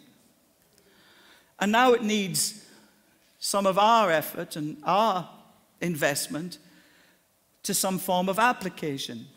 And 1.60 1.74
now 1.74 1.92
it 1.92 2.02
needs 2.02 2.66
some 3.40 3.66
of 3.66 3.78
our 3.78 4.10
effort 4.10 4.56
and 4.56 4.78
our 4.86 5.30
investment 5.82 6.60
to 7.64 7.74
some 7.74 8.00
form 8.00 8.30
of 8.30 8.40
application. 8.40 9.28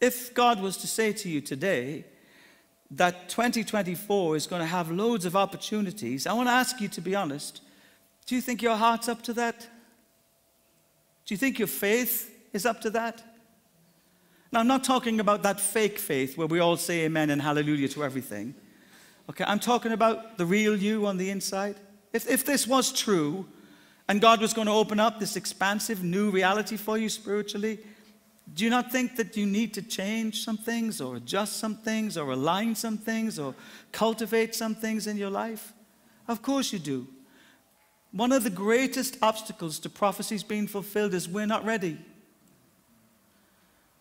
If 0.00 0.32
God 0.34 0.62
was 0.62 0.76
to 0.76 0.86
say 0.86 1.12
to 1.14 1.28
you 1.28 1.40
today 1.40 2.04
that 2.92 3.28
2024 3.28 4.36
is 4.36 4.46
going 4.46 4.62
to 4.62 4.66
have 4.66 4.88
loads 4.88 5.24
of 5.24 5.34
opportunities, 5.34 6.28
I 6.28 6.32
want 6.32 6.48
to 6.48 6.52
ask 6.52 6.80
you 6.80 6.86
to 6.86 7.00
be 7.00 7.16
honest. 7.16 7.60
Do 8.26 8.36
you 8.36 8.40
think 8.40 8.62
your 8.62 8.76
heart's 8.76 9.08
up 9.08 9.20
to 9.22 9.32
that? 9.32 9.66
Do 11.28 11.34
you 11.34 11.38
think 11.38 11.58
your 11.58 11.68
faith 11.68 12.34
is 12.54 12.64
up 12.64 12.80
to 12.80 12.90
that? 12.90 13.22
Now, 14.50 14.60
I'm 14.60 14.66
not 14.66 14.82
talking 14.82 15.20
about 15.20 15.42
that 15.42 15.60
fake 15.60 15.98
faith 15.98 16.38
where 16.38 16.46
we 16.46 16.58
all 16.58 16.78
say 16.78 17.04
amen 17.04 17.28
and 17.28 17.42
hallelujah 17.42 17.88
to 17.88 18.02
everything. 18.02 18.54
Okay, 19.28 19.44
I'm 19.46 19.58
talking 19.58 19.92
about 19.92 20.38
the 20.38 20.46
real 20.46 20.74
you 20.74 21.06
on 21.06 21.18
the 21.18 21.28
inside. 21.28 21.76
If, 22.14 22.26
if 22.30 22.46
this 22.46 22.66
was 22.66 22.98
true 22.98 23.46
and 24.08 24.22
God 24.22 24.40
was 24.40 24.54
going 24.54 24.68
to 24.68 24.72
open 24.72 24.98
up 24.98 25.20
this 25.20 25.36
expansive 25.36 26.02
new 26.02 26.30
reality 26.30 26.78
for 26.78 26.96
you 26.96 27.10
spiritually, 27.10 27.78
do 28.54 28.64
you 28.64 28.70
not 28.70 28.90
think 28.90 29.16
that 29.16 29.36
you 29.36 29.44
need 29.44 29.74
to 29.74 29.82
change 29.82 30.42
some 30.42 30.56
things 30.56 30.98
or 30.98 31.16
adjust 31.16 31.58
some 31.58 31.74
things 31.74 32.16
or 32.16 32.30
align 32.30 32.74
some 32.74 32.96
things 32.96 33.38
or 33.38 33.54
cultivate 33.92 34.54
some 34.54 34.74
things 34.74 35.06
in 35.06 35.18
your 35.18 35.28
life? 35.28 35.74
Of 36.26 36.40
course 36.40 36.72
you 36.72 36.78
do. 36.78 37.06
One 38.12 38.32
of 38.32 38.44
the 38.44 38.50
greatest 38.50 39.18
obstacles 39.20 39.78
to 39.80 39.90
prophecies 39.90 40.42
being 40.42 40.66
fulfilled 40.66 41.14
is 41.14 41.28
we're 41.28 41.46
not 41.46 41.64
ready. 41.64 41.98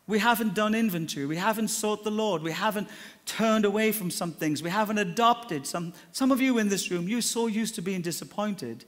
We 0.08 0.20
haven't 0.20 0.54
done 0.54 0.74
inventory. 0.74 1.26
We 1.26 1.36
haven't 1.36 1.68
sought 1.68 2.06
the 2.06 2.12
Lord. 2.12 2.42
We 2.42 2.54
haven't 2.54 2.88
turned 3.26 3.66
away 3.66 3.92
from 3.92 4.10
some 4.10 4.32
things. 4.32 4.64
We 4.64 4.70
haven't 4.70 4.98
adopted 4.98 5.68
some. 5.68 5.94
Some 6.14 6.32
of 6.32 6.40
you 6.40 6.58
in 6.60 6.70
this 6.70 6.90
room, 6.90 7.10
you're 7.10 7.22
so 7.22 7.48
used 7.48 7.76
to 7.76 7.82
being 7.82 8.02
disappointed 8.02 8.86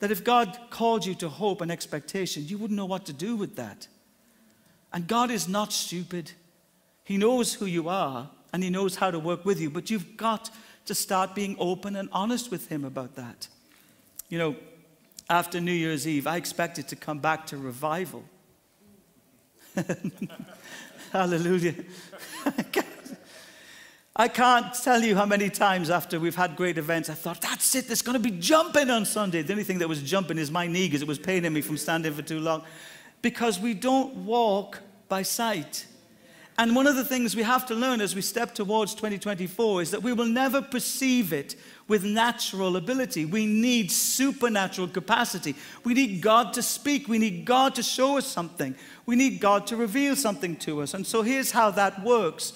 that 0.00 0.10
if 0.10 0.24
God 0.24 0.58
called 0.70 1.06
you 1.06 1.14
to 1.16 1.28
hope 1.28 1.60
and 1.60 1.70
expectation, 1.70 2.44
you 2.46 2.58
wouldn't 2.58 2.76
know 2.76 2.86
what 2.86 3.06
to 3.06 3.12
do 3.12 3.36
with 3.36 3.54
that. 3.54 3.86
And 4.92 5.06
God 5.06 5.30
is 5.30 5.48
not 5.48 5.72
stupid. 5.72 6.32
He 7.04 7.18
knows 7.18 7.54
who 7.54 7.66
you 7.66 7.88
are 7.88 8.30
and 8.52 8.62
He 8.62 8.70
knows 8.70 8.96
how 8.96 9.12
to 9.12 9.18
work 9.18 9.44
with 9.44 9.60
you, 9.60 9.70
but 9.70 9.90
you've 9.90 10.16
got 10.16 10.50
to 10.86 10.94
start 10.94 11.34
being 11.34 11.54
open 11.58 11.94
and 11.94 12.08
honest 12.12 12.50
with 12.50 12.68
Him 12.68 12.84
about 12.84 13.14
that. 13.14 13.46
You 14.28 14.38
know, 14.38 14.56
after 15.30 15.60
New 15.60 15.72
Year's 15.72 16.06
Eve, 16.06 16.26
I 16.26 16.36
expected 16.36 16.88
to 16.88 16.96
come 16.96 17.18
back 17.18 17.46
to 17.46 17.56
revival. 17.56 18.24
Hallelujah. 21.12 21.74
I 24.20 24.26
can't 24.26 24.74
tell 24.74 25.00
you 25.02 25.14
how 25.14 25.26
many 25.26 25.48
times 25.48 25.90
after 25.90 26.18
we've 26.18 26.34
had 26.34 26.56
great 26.56 26.76
events, 26.76 27.08
I 27.08 27.14
thought, 27.14 27.40
that's 27.40 27.74
it, 27.76 27.86
there's 27.86 28.02
going 28.02 28.20
to 28.20 28.30
be 28.30 28.36
jumping 28.36 28.90
on 28.90 29.04
Sunday. 29.04 29.42
The 29.42 29.52
only 29.52 29.62
thing 29.64 29.78
that 29.78 29.88
was 29.88 30.02
jumping 30.02 30.38
is 30.38 30.50
my 30.50 30.66
knee 30.66 30.88
because 30.88 31.02
it 31.02 31.08
was 31.08 31.20
paining 31.20 31.52
me 31.52 31.60
from 31.60 31.76
standing 31.76 32.12
for 32.12 32.22
too 32.22 32.40
long. 32.40 32.64
Because 33.22 33.60
we 33.60 33.74
don't 33.74 34.12
walk 34.24 34.80
by 35.08 35.22
sight. 35.22 35.86
And 36.58 36.74
one 36.74 36.88
of 36.88 36.96
the 36.96 37.04
things 37.04 37.36
we 37.36 37.44
have 37.44 37.66
to 37.66 37.74
learn 37.76 38.00
as 38.00 38.16
we 38.16 38.20
step 38.20 38.52
towards 38.52 38.92
2024 38.96 39.82
is 39.82 39.90
that 39.92 40.02
we 40.02 40.12
will 40.12 40.26
never 40.26 40.60
perceive 40.60 41.32
it 41.32 41.54
with 41.86 42.02
natural 42.02 42.76
ability. 42.76 43.24
We 43.24 43.46
need 43.46 43.92
supernatural 43.92 44.88
capacity. 44.88 45.54
We 45.84 45.94
need 45.94 46.20
God 46.20 46.52
to 46.54 46.62
speak. 46.62 47.06
We 47.06 47.18
need 47.18 47.44
God 47.44 47.76
to 47.76 47.82
show 47.84 48.18
us 48.18 48.26
something. 48.26 48.74
We 49.06 49.14
need 49.14 49.38
God 49.38 49.68
to 49.68 49.76
reveal 49.76 50.16
something 50.16 50.56
to 50.56 50.82
us. 50.82 50.94
And 50.94 51.06
so 51.06 51.22
here's 51.22 51.52
how 51.52 51.70
that 51.70 52.02
works 52.02 52.54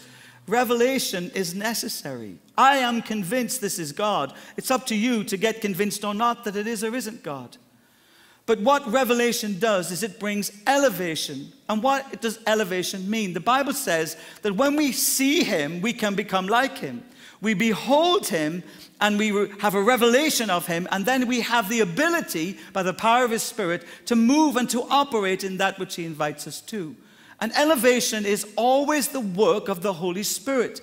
revelation 0.49 1.31
is 1.37 1.55
necessary. 1.55 2.39
I 2.59 2.79
am 2.79 3.03
convinced 3.03 3.61
this 3.61 3.79
is 3.79 3.93
God. 3.93 4.35
It's 4.57 4.73
up 4.73 4.85
to 4.87 4.97
you 4.97 5.23
to 5.23 5.37
get 5.37 5.61
convinced 5.61 6.05
or 6.05 6.13
not 6.13 6.43
that 6.43 6.57
it 6.57 6.67
is 6.67 6.83
or 6.83 6.93
isn't 6.97 7.23
God. 7.23 7.57
But 8.45 8.61
what 8.61 8.91
revelation 8.91 9.59
does 9.59 9.93
is 9.93 10.03
it 10.03 10.19
brings 10.19 10.51
elevation. 10.67 11.53
And 11.69 11.83
what 11.83 12.21
does 12.21 12.39
elevation 12.47 13.09
mean? 13.09 13.35
The 13.35 13.41
Bible 13.41 13.73
says 13.73 14.17
that 14.43 14.57
when 14.57 14.75
we 14.77 14.93
see 14.93 15.45
him, 15.45 15.81
we 15.81 15.93
can 15.93 16.15
become 16.15 16.49
like 16.49 16.79
him. 16.79 17.05
We 17.41 17.55
behold 17.55 18.29
him 18.29 18.63
and 19.01 19.19
we 19.19 19.49
have 19.59 19.75
a 19.75 19.83
revelation 19.83 20.49
of 20.49 20.67
him, 20.67 20.87
and 20.93 21.05
then 21.05 21.27
we 21.27 21.41
have 21.41 21.69
the 21.69 21.81
ability, 21.81 22.57
by 22.73 22.85
the 22.85 22.95
power 22.95 23.25
of 23.25 23.33
his 23.33 23.43
spirit, 23.43 23.85
to 24.07 24.15
move 24.15 24.55
and 24.57 24.71
to 24.71 24.85
operate 24.85 25.43
in 25.43 25.57
that 25.57 25.77
which 25.81 25.97
he 25.97 26.05
invites 26.05 26.47
us 26.47 26.61
to. 26.61 26.95
And 27.41 27.53
elevation 27.57 28.25
is 28.25 28.47
always 28.55 29.09
the 29.09 29.19
work 29.19 29.69
of 29.69 29.83
the 29.83 29.93
Holy 29.93 30.23
Spirit. 30.23 30.81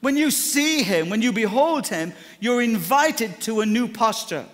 When 0.00 0.18
you 0.18 0.30
see 0.30 0.82
him, 0.82 1.08
when 1.08 1.22
you 1.22 1.32
behold 1.32 1.86
him, 1.86 2.12
you're 2.40 2.60
invited 2.60 3.40
to 3.42 3.62
a 3.62 3.66
new 3.66 3.88
posture. 3.88 4.44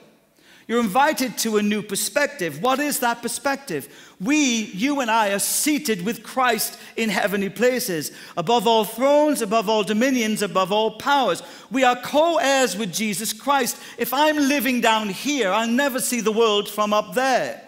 You're 0.69 0.81
invited 0.81 1.39
to 1.39 1.57
a 1.57 1.63
new 1.63 1.81
perspective. 1.81 2.61
What 2.61 2.79
is 2.79 2.99
that 3.01 3.23
perspective? 3.23 3.89
We, 4.21 4.65
you 4.65 5.01
and 5.01 5.11
I, 5.11 5.31
are 5.31 5.39
seated 5.39 6.05
with 6.05 6.23
Christ 6.23 6.79
in 6.95 7.09
heavenly 7.09 7.49
places, 7.49 8.13
above 8.37 8.67
all 8.67 8.85
thrones, 8.85 9.41
above 9.41 9.71
all 9.71 9.83
dominions, 9.83 10.43
above 10.43 10.71
all 10.71 10.99
powers. 10.99 11.43
We 11.71 11.85
are 11.85 11.97
co 11.97 12.37
heirs 12.37 12.77
with 12.77 12.93
Jesus 12.93 13.33
Christ. 13.33 13.79
If 13.97 14.13
I'm 14.13 14.37
living 14.37 14.83
down 14.83 15.09
here, 15.09 15.51
I'll 15.51 15.67
never 15.67 16.01
see 16.01 16.21
the 16.21 16.33
world 16.33 16.69
from 16.69 16.93
up 16.93 17.15
there. 17.15 17.63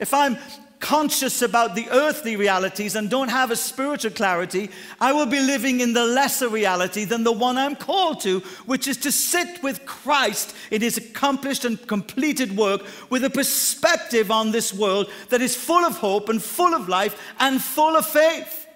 If 0.00 0.14
I'm 0.14 0.38
conscious 0.80 1.42
about 1.42 1.74
the 1.74 1.88
earthly 1.90 2.36
realities 2.36 2.96
and 2.96 3.08
don't 3.08 3.28
have 3.28 3.50
a 3.50 3.56
spiritual 3.56 4.10
clarity, 4.10 4.70
I 5.00 5.12
will 5.12 5.26
be 5.26 5.40
living 5.40 5.80
in 5.80 5.92
the 5.92 6.04
lesser 6.04 6.48
reality 6.48 7.04
than 7.04 7.24
the 7.24 7.32
one 7.32 7.56
I'm 7.56 7.76
called 7.76 8.20
to, 8.20 8.40
which 8.66 8.86
is 8.86 8.96
to 8.98 9.12
sit 9.12 9.62
with 9.62 9.86
Christ 9.86 10.54
in 10.70 10.82
his 10.82 10.96
accomplished 10.96 11.64
and 11.64 11.84
completed 11.86 12.56
work 12.56 12.82
with 13.10 13.24
a 13.24 13.30
perspective 13.30 14.30
on 14.30 14.50
this 14.50 14.72
world 14.72 15.10
that 15.30 15.42
is 15.42 15.56
full 15.56 15.84
of 15.84 15.96
hope 15.96 16.28
and 16.28 16.42
full 16.42 16.74
of 16.74 16.88
life 16.88 17.20
and 17.40 17.62
full 17.62 17.96
of 17.96 18.06
faith. 18.06 18.66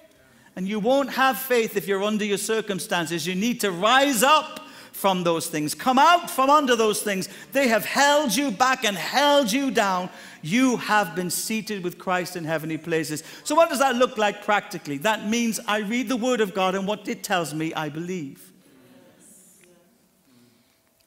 And 0.57 0.69
you 0.69 0.81
won't 0.81 1.11
have 1.11 1.39
faith 1.39 1.77
if 1.77 1.87
you're 1.87 2.03
under 2.03 2.25
your 2.25 2.39
circumstances. 2.39 3.27
You 3.27 3.35
need 3.35 3.61
to 3.61 3.71
rise 3.71 4.23
up 4.23 4.61
from 5.01 5.25
those 5.25 5.47
things. 5.47 5.75
Come 5.75 5.99
out 5.99 6.31
from 6.31 6.51
under 6.51 6.77
those 6.77 7.03
things. 7.03 7.29
They 7.53 7.69
have 7.69 7.87
held 7.87 8.35
you 8.37 8.51
back 8.51 8.85
and 8.85 8.97
held 8.97 9.51
you 9.51 9.71
down. 9.71 10.11
You 10.43 10.76
have 10.78 11.14
been 11.14 11.30
seated 11.30 11.84
with 11.84 11.99
Christ 11.99 12.36
in 12.36 12.45
heavenly 12.45 12.78
places. 12.78 13.22
So, 13.45 13.55
what 13.55 13.68
does 13.68 13.78
that 13.80 13.97
look 13.97 14.16
like 14.16 14.45
practically? 14.45 14.99
That 14.99 15.28
means 15.28 15.61
I 15.66 15.78
read 15.78 16.09
the 16.09 16.16
Word 16.16 16.41
of 16.41 16.55
God 16.55 16.74
and 16.74 16.86
what 16.86 17.09
it 17.09 17.22
tells 17.22 17.53
me, 17.53 17.74
I 17.74 17.88
believe. 17.88 18.51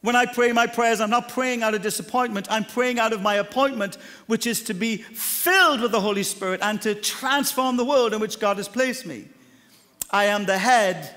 When 0.01 0.17
I 0.17 0.25
pray 0.25 0.51
my 0.51 0.67
prayers, 0.67 0.99
I'm 0.99 1.09
not 1.09 1.29
praying 1.29 1.63
out 1.63 1.73
of 1.73 1.81
disappointment. 1.81 2.47
I'm 2.51 2.65
praying 2.65 2.99
out 2.99 3.13
of 3.13 3.21
my 3.21 3.35
appointment, 3.35 3.95
which 4.27 4.45
is 4.45 4.61
to 4.63 4.73
be 4.73 4.97
filled 4.97 5.79
with 5.79 5.93
the 5.93 6.01
Holy 6.01 6.23
Spirit 6.23 6.59
and 6.61 6.81
to 6.81 6.93
transform 6.93 7.77
the 7.77 7.85
world 7.85 8.13
in 8.13 8.19
which 8.19 8.37
God 8.37 8.57
has 8.57 8.67
placed 8.67 9.05
me. 9.05 9.29
I 10.11 10.25
am 10.25 10.45
the 10.45 10.57
head 10.57 11.15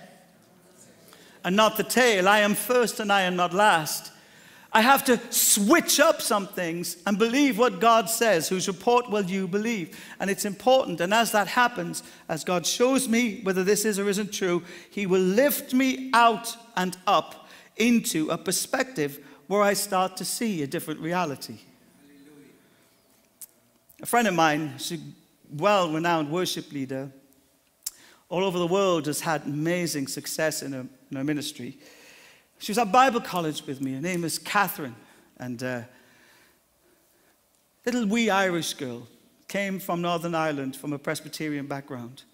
and 1.45 1.57
not 1.57 1.77
the 1.77 1.83
tail. 1.83 2.29
I 2.29 2.41
am 2.41 2.55
first 2.55 3.01
and 3.01 3.13
I 3.13 3.23
am 3.23 3.35
not 3.35 3.53
last. 3.53 4.13
I 4.77 4.83
have 4.83 5.05
to 5.05 5.19
switch 5.33 6.01
up 6.01 6.21
some 6.21 6.47
things 6.47 6.99
and 7.07 7.19
believe 7.19 7.57
what 7.57 7.81
God 7.81 8.11
says. 8.11 8.47
Whose 8.47 8.69
report 8.69 9.09
will 9.09 9.25
you 9.25 9.49
believe? 9.49 9.99
And 10.21 10.29
it's 10.29 10.45
important. 10.45 11.01
And 11.01 11.15
as 11.15 11.33
that 11.33 11.49
happens, 11.49 12.03
as 12.29 12.45
God 12.45 12.67
shows 12.67 13.09
me 13.09 13.41
whether 13.43 13.65
this 13.65 13.87
is 13.87 13.99
or 13.99 14.07
isn't 14.07 14.35
true, 14.35 14.63
He 14.91 15.07
will 15.07 15.23
lift 15.23 15.73
me 15.73 16.11
out 16.13 16.55
and 16.77 16.95
up 17.07 17.49
into 17.79 18.29
a 18.29 18.37
perspective 18.37 19.19
where 19.47 19.63
I 19.63 19.73
start 19.73 20.19
to 20.19 20.27
see 20.27 20.63
a 20.63 20.67
different 20.67 21.01
reality. 21.01 21.57
A 24.03 24.07
friend 24.07 24.29
of 24.29 24.35
mine, 24.35 24.75
she's 24.77 25.01
a 25.01 25.05
well 25.57 25.91
renowned 25.91 26.31
worship 26.31 26.71
leader, 26.71 27.11
all 28.29 28.45
over 28.45 28.59
the 28.59 28.67
world 28.67 29.07
has 29.07 29.23
had 29.23 29.47
amazing 29.47 30.07
success 30.07 30.63
in 30.63 30.73
her, 30.73 30.87
in 31.11 31.17
her 31.17 31.25
ministry. 31.25 31.79
She 32.59 32.73
was 32.73 32.79
at 32.79 32.91
Bible 32.91 33.21
college 33.21 33.67
with 33.67 33.81
me. 33.81 33.95
Her 33.95 34.01
name 34.01 34.25
is 34.25 34.39
Catherine. 34.39 34.97
And 35.39 35.63
uh, 35.63 35.83
little 37.85 38.07
wee 38.07 38.31
Irish 38.31 38.75
girl 38.75 39.07
came 39.49 39.79
from 39.79 40.03
Northern 40.03 40.35
Ireland 40.35 40.77
from 40.77 40.93
a 40.93 40.99
Presbyterian 40.99 41.67
background. 41.67 42.25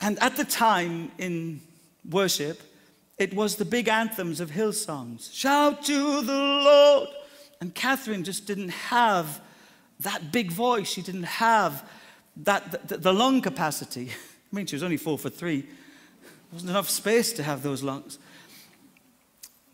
And 0.00 0.18
at 0.20 0.36
the 0.36 0.44
time 0.44 1.12
in 1.18 1.60
worship, 2.08 2.60
it 3.16 3.32
was 3.32 3.56
the 3.56 3.64
big 3.64 3.88
anthems 3.88 4.40
of 4.40 4.50
Hillsongs. 4.50 5.32
Shout 5.32 5.84
to 5.84 6.22
the 6.22 6.32
Lord. 6.32 7.08
And 7.60 7.74
Catherine 7.74 8.24
just 8.24 8.46
didn't 8.46 8.70
have 8.70 9.40
that 10.00 10.32
big 10.32 10.50
voice. 10.50 10.88
She 10.88 11.02
didn't 11.02 11.24
have 11.24 11.88
that, 12.38 12.88
the, 12.88 12.98
the 12.98 13.12
lung 13.12 13.40
capacity. 13.40 14.10
I 14.52 14.56
mean, 14.56 14.66
she 14.66 14.74
was 14.74 14.82
only 14.82 14.96
four 14.96 15.16
foot 15.16 15.34
three. 15.34 15.60
There 15.60 15.70
wasn't 16.52 16.70
enough 16.70 16.90
space 16.90 17.32
to 17.34 17.42
have 17.42 17.62
those 17.62 17.82
lungs. 17.82 18.18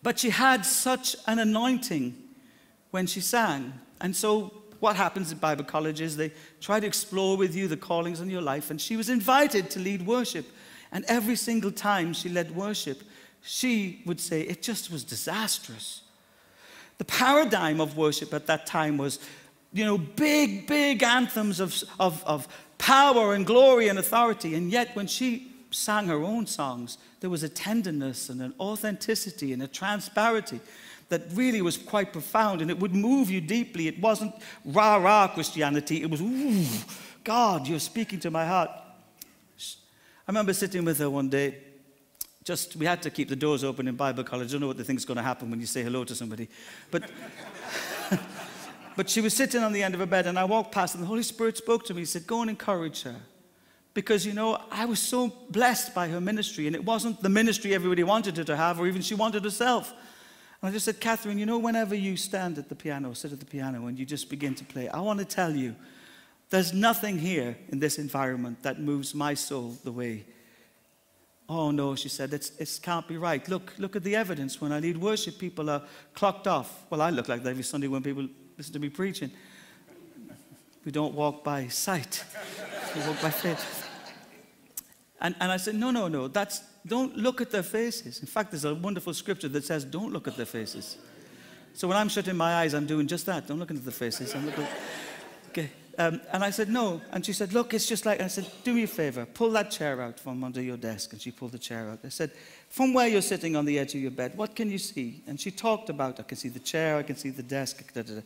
But 0.02 0.18
she 0.18 0.30
had 0.30 0.64
such 0.64 1.16
an 1.26 1.38
anointing 1.38 2.16
when 2.90 3.06
she 3.06 3.20
sang. 3.20 3.74
And 4.00 4.16
so, 4.16 4.52
what 4.80 4.96
happens 4.96 5.30
at 5.30 5.40
Bible 5.40 5.64
college 5.64 6.00
is 6.00 6.16
they 6.16 6.32
try 6.60 6.80
to 6.80 6.86
explore 6.86 7.36
with 7.36 7.54
you 7.54 7.68
the 7.68 7.76
callings 7.76 8.20
on 8.20 8.30
your 8.30 8.40
life. 8.40 8.70
And 8.70 8.80
she 8.80 8.96
was 8.96 9.10
invited 9.10 9.70
to 9.70 9.78
lead 9.78 10.06
worship. 10.06 10.46
And 10.90 11.04
every 11.06 11.36
single 11.36 11.70
time 11.70 12.14
she 12.14 12.30
led 12.30 12.56
worship, 12.56 13.02
she 13.42 14.02
would 14.06 14.20
say 14.20 14.40
it 14.40 14.62
just 14.62 14.90
was 14.90 15.04
disastrous. 15.04 16.02
The 16.96 17.04
paradigm 17.04 17.80
of 17.80 17.96
worship 17.96 18.32
at 18.32 18.46
that 18.46 18.66
time 18.66 18.96
was, 18.96 19.18
you 19.72 19.84
know, 19.84 19.98
big, 19.98 20.66
big 20.66 21.02
anthems 21.02 21.60
of, 21.60 21.82
of, 21.98 22.24
of 22.24 22.48
power 22.78 23.34
and 23.34 23.46
glory 23.46 23.88
and 23.88 23.98
authority. 23.98 24.54
And 24.54 24.70
yet, 24.70 24.96
when 24.96 25.06
she 25.06 25.49
sang 25.70 26.06
her 26.06 26.22
own 26.22 26.46
songs, 26.46 26.98
there 27.20 27.30
was 27.30 27.42
a 27.42 27.48
tenderness 27.48 28.28
and 28.28 28.40
an 28.40 28.54
authenticity 28.58 29.52
and 29.52 29.62
a 29.62 29.68
transparency 29.68 30.60
that 31.08 31.22
really 31.32 31.60
was 31.60 31.76
quite 31.76 32.12
profound 32.12 32.62
and 32.62 32.70
it 32.70 32.78
would 32.78 32.94
move 32.94 33.30
you 33.30 33.40
deeply. 33.40 33.88
It 33.88 34.00
wasn't 34.00 34.34
rah 34.64 34.96
rah 34.96 35.28
Christianity, 35.28 36.02
it 36.02 36.10
was, 36.10 36.20
ooh, 36.20 36.64
God, 37.24 37.66
you're 37.66 37.80
speaking 37.80 38.20
to 38.20 38.30
my 38.30 38.46
heart. 38.46 38.70
I 38.70 40.32
remember 40.32 40.52
sitting 40.52 40.84
with 40.84 40.98
her 40.98 41.10
one 41.10 41.28
day. 41.28 41.56
Just, 42.44 42.76
we 42.76 42.86
had 42.86 43.02
to 43.02 43.10
keep 43.10 43.28
the 43.28 43.36
doors 43.36 43.64
open 43.64 43.86
in 43.86 43.96
Bible 43.96 44.24
college. 44.24 44.48
I 44.48 44.52
don't 44.52 44.62
know 44.62 44.68
what 44.68 44.78
they 44.78 44.84
think 44.84 44.98
is 44.98 45.04
going 45.04 45.18
to 45.18 45.22
happen 45.22 45.50
when 45.50 45.60
you 45.60 45.66
say 45.66 45.82
hello 45.82 46.04
to 46.04 46.14
somebody. 46.14 46.48
But 46.90 47.10
But 49.00 49.08
she 49.08 49.22
was 49.22 49.34
sitting 49.34 49.62
on 49.62 49.72
the 49.72 49.82
end 49.82 49.94
of 49.94 50.02
a 50.02 50.06
bed, 50.06 50.26
and 50.26 50.38
I 50.38 50.44
walked 50.44 50.72
past, 50.72 50.94
and 50.94 51.02
the 51.02 51.08
Holy 51.08 51.22
Spirit 51.22 51.56
spoke 51.56 51.86
to 51.86 51.94
me. 51.94 52.02
He 52.02 52.04
said, 52.04 52.26
Go 52.26 52.42
and 52.42 52.50
encourage 52.50 53.02
her. 53.04 53.16
Because, 53.92 54.24
you 54.24 54.32
know, 54.32 54.58
I 54.70 54.84
was 54.84 55.00
so 55.00 55.32
blessed 55.50 55.94
by 55.94 56.08
her 56.08 56.20
ministry, 56.20 56.66
and 56.66 56.76
it 56.76 56.84
wasn't 56.84 57.20
the 57.22 57.28
ministry 57.28 57.74
everybody 57.74 58.04
wanted 58.04 58.36
her 58.36 58.44
to 58.44 58.56
have, 58.56 58.78
or 58.78 58.86
even 58.86 59.02
she 59.02 59.14
wanted 59.14 59.42
herself. 59.42 59.92
And 60.62 60.68
I 60.68 60.72
just 60.72 60.84
said, 60.84 61.00
Catherine, 61.00 61.38
you 61.38 61.46
know, 61.46 61.58
whenever 61.58 61.94
you 61.94 62.16
stand 62.16 62.58
at 62.58 62.68
the 62.68 62.74
piano, 62.74 63.14
sit 63.14 63.32
at 63.32 63.40
the 63.40 63.46
piano, 63.46 63.86
and 63.86 63.98
you 63.98 64.06
just 64.06 64.30
begin 64.30 64.54
to 64.54 64.64
play, 64.64 64.88
I 64.88 65.00
want 65.00 65.18
to 65.18 65.24
tell 65.24 65.54
you, 65.54 65.74
there's 66.50 66.72
nothing 66.72 67.18
here 67.18 67.56
in 67.68 67.78
this 67.78 67.98
environment 67.98 68.62
that 68.62 68.80
moves 68.80 69.14
my 69.14 69.34
soul 69.34 69.76
the 69.84 69.92
way. 69.92 70.24
Oh 71.48 71.70
no, 71.70 71.96
she 71.96 72.08
said, 72.08 72.32
it's, 72.32 72.50
it 72.58 72.80
can't 72.82 73.06
be 73.08 73.16
right. 73.16 73.46
Look, 73.48 73.72
look 73.78 73.96
at 73.96 74.04
the 74.04 74.14
evidence. 74.14 74.60
When 74.60 74.70
I 74.70 74.78
lead 74.78 74.96
worship, 74.98 75.38
people 75.38 75.68
are 75.70 75.82
clocked 76.14 76.46
off. 76.46 76.84
Well, 76.90 77.00
I 77.00 77.10
look 77.10 77.28
like 77.28 77.42
that 77.42 77.50
every 77.50 77.64
Sunday 77.64 77.88
when 77.88 78.02
people 78.02 78.28
listen 78.56 78.72
to 78.72 78.78
me 78.78 78.88
preaching. 78.88 79.30
We 80.84 80.92
don't 80.92 81.14
walk 81.14 81.44
by 81.44 81.68
sight, 81.68 82.24
we 82.94 83.00
walk 83.02 83.20
by 83.20 83.30
faith. 83.30 83.79
And, 85.20 85.34
and 85.40 85.52
I 85.52 85.58
said, 85.58 85.74
no, 85.74 85.90
no, 85.90 86.08
no, 86.08 86.28
that's, 86.28 86.62
don't 86.86 87.16
look 87.16 87.40
at 87.40 87.50
their 87.50 87.62
faces. 87.62 88.20
In 88.20 88.26
fact, 88.26 88.52
there's 88.52 88.64
a 88.64 88.74
wonderful 88.74 89.12
scripture 89.12 89.48
that 89.48 89.64
says, 89.64 89.84
don't 89.84 90.12
look 90.12 90.26
at 90.26 90.36
their 90.36 90.46
faces. 90.46 90.96
So 91.74 91.86
when 91.88 91.96
I'm 91.96 92.08
shutting 92.08 92.36
my 92.36 92.54
eyes, 92.54 92.74
I'm 92.74 92.86
doing 92.86 93.06
just 93.06 93.26
that. 93.26 93.46
Don't 93.46 93.58
look 93.58 93.70
into 93.70 93.84
the 93.84 93.92
faces. 93.92 94.34
I'm 94.34 94.46
looking, 94.46 94.66
okay. 95.50 95.70
um, 95.98 96.20
and 96.32 96.42
I 96.42 96.50
said, 96.50 96.68
no. 96.68 97.00
And 97.12 97.24
she 97.24 97.32
said, 97.32 97.52
look, 97.52 97.74
it's 97.74 97.86
just 97.86 98.06
like, 98.06 98.20
I 98.20 98.28
said, 98.28 98.46
do 98.64 98.72
me 98.72 98.84
a 98.84 98.86
favor, 98.86 99.26
pull 99.26 99.50
that 99.50 99.70
chair 99.70 100.00
out 100.00 100.18
from 100.18 100.42
under 100.42 100.62
your 100.62 100.78
desk. 100.78 101.12
And 101.12 101.20
she 101.20 101.30
pulled 101.30 101.52
the 101.52 101.58
chair 101.58 101.90
out. 101.90 102.00
I 102.02 102.08
said, 102.08 102.32
from 102.70 102.94
where 102.94 103.06
you're 103.06 103.20
sitting 103.22 103.56
on 103.56 103.66
the 103.66 103.78
edge 103.78 103.94
of 103.94 104.00
your 104.00 104.10
bed, 104.10 104.32
what 104.36 104.56
can 104.56 104.70
you 104.70 104.78
see? 104.78 105.22
And 105.26 105.38
she 105.38 105.50
talked 105.50 105.90
about, 105.90 106.18
I 106.18 106.22
can 106.22 106.38
see 106.38 106.48
the 106.48 106.58
chair, 106.60 106.96
I 106.96 107.02
can 107.02 107.16
see 107.16 107.30
the 107.30 107.42
desk. 107.42 107.92
Da, 107.92 108.02
da, 108.02 108.14
da. 108.14 108.20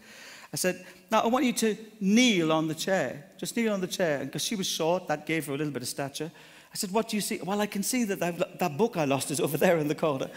I 0.52 0.56
said, 0.56 0.86
now 1.10 1.22
I 1.22 1.26
want 1.26 1.44
you 1.44 1.52
to 1.54 1.76
kneel 2.00 2.52
on 2.52 2.68
the 2.68 2.74
chair. 2.76 3.24
Just 3.36 3.56
kneel 3.56 3.72
on 3.72 3.80
the 3.80 3.88
chair. 3.88 4.20
And 4.20 4.26
because 4.28 4.44
she 4.44 4.54
was 4.54 4.68
short, 4.68 5.08
that 5.08 5.26
gave 5.26 5.46
her 5.46 5.54
a 5.54 5.56
little 5.56 5.72
bit 5.72 5.82
of 5.82 5.88
stature. 5.88 6.30
I 6.74 6.76
said, 6.76 6.90
what 6.90 7.08
do 7.08 7.16
you 7.16 7.20
see? 7.20 7.38
Well, 7.40 7.60
I 7.60 7.66
can 7.66 7.84
see 7.84 8.02
that 8.02 8.18
that 8.58 8.76
book 8.76 8.96
I 8.96 9.04
lost 9.04 9.30
is 9.30 9.38
over 9.38 9.56
there 9.56 9.78
in 9.78 9.86
the 9.86 9.94
corner. 9.94 10.28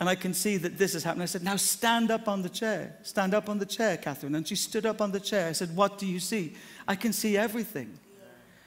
And 0.00 0.08
I 0.08 0.14
can 0.14 0.32
see 0.32 0.56
that 0.56 0.78
this 0.78 0.94
has 0.94 1.04
happened. 1.04 1.22
I 1.22 1.26
said, 1.26 1.42
now 1.42 1.56
stand 1.56 2.10
up 2.10 2.28
on 2.28 2.40
the 2.40 2.48
chair. 2.48 2.96
Stand 3.02 3.34
up 3.34 3.50
on 3.50 3.58
the 3.58 3.66
chair, 3.66 3.98
Catherine. 3.98 4.34
And 4.34 4.48
she 4.48 4.56
stood 4.56 4.86
up 4.86 5.02
on 5.02 5.12
the 5.12 5.20
chair. 5.20 5.50
I 5.50 5.52
said, 5.52 5.76
what 5.76 5.98
do 5.98 6.06
you 6.06 6.18
see? 6.18 6.54
I 6.88 6.96
can 6.96 7.12
see 7.12 7.36
everything. 7.36 7.98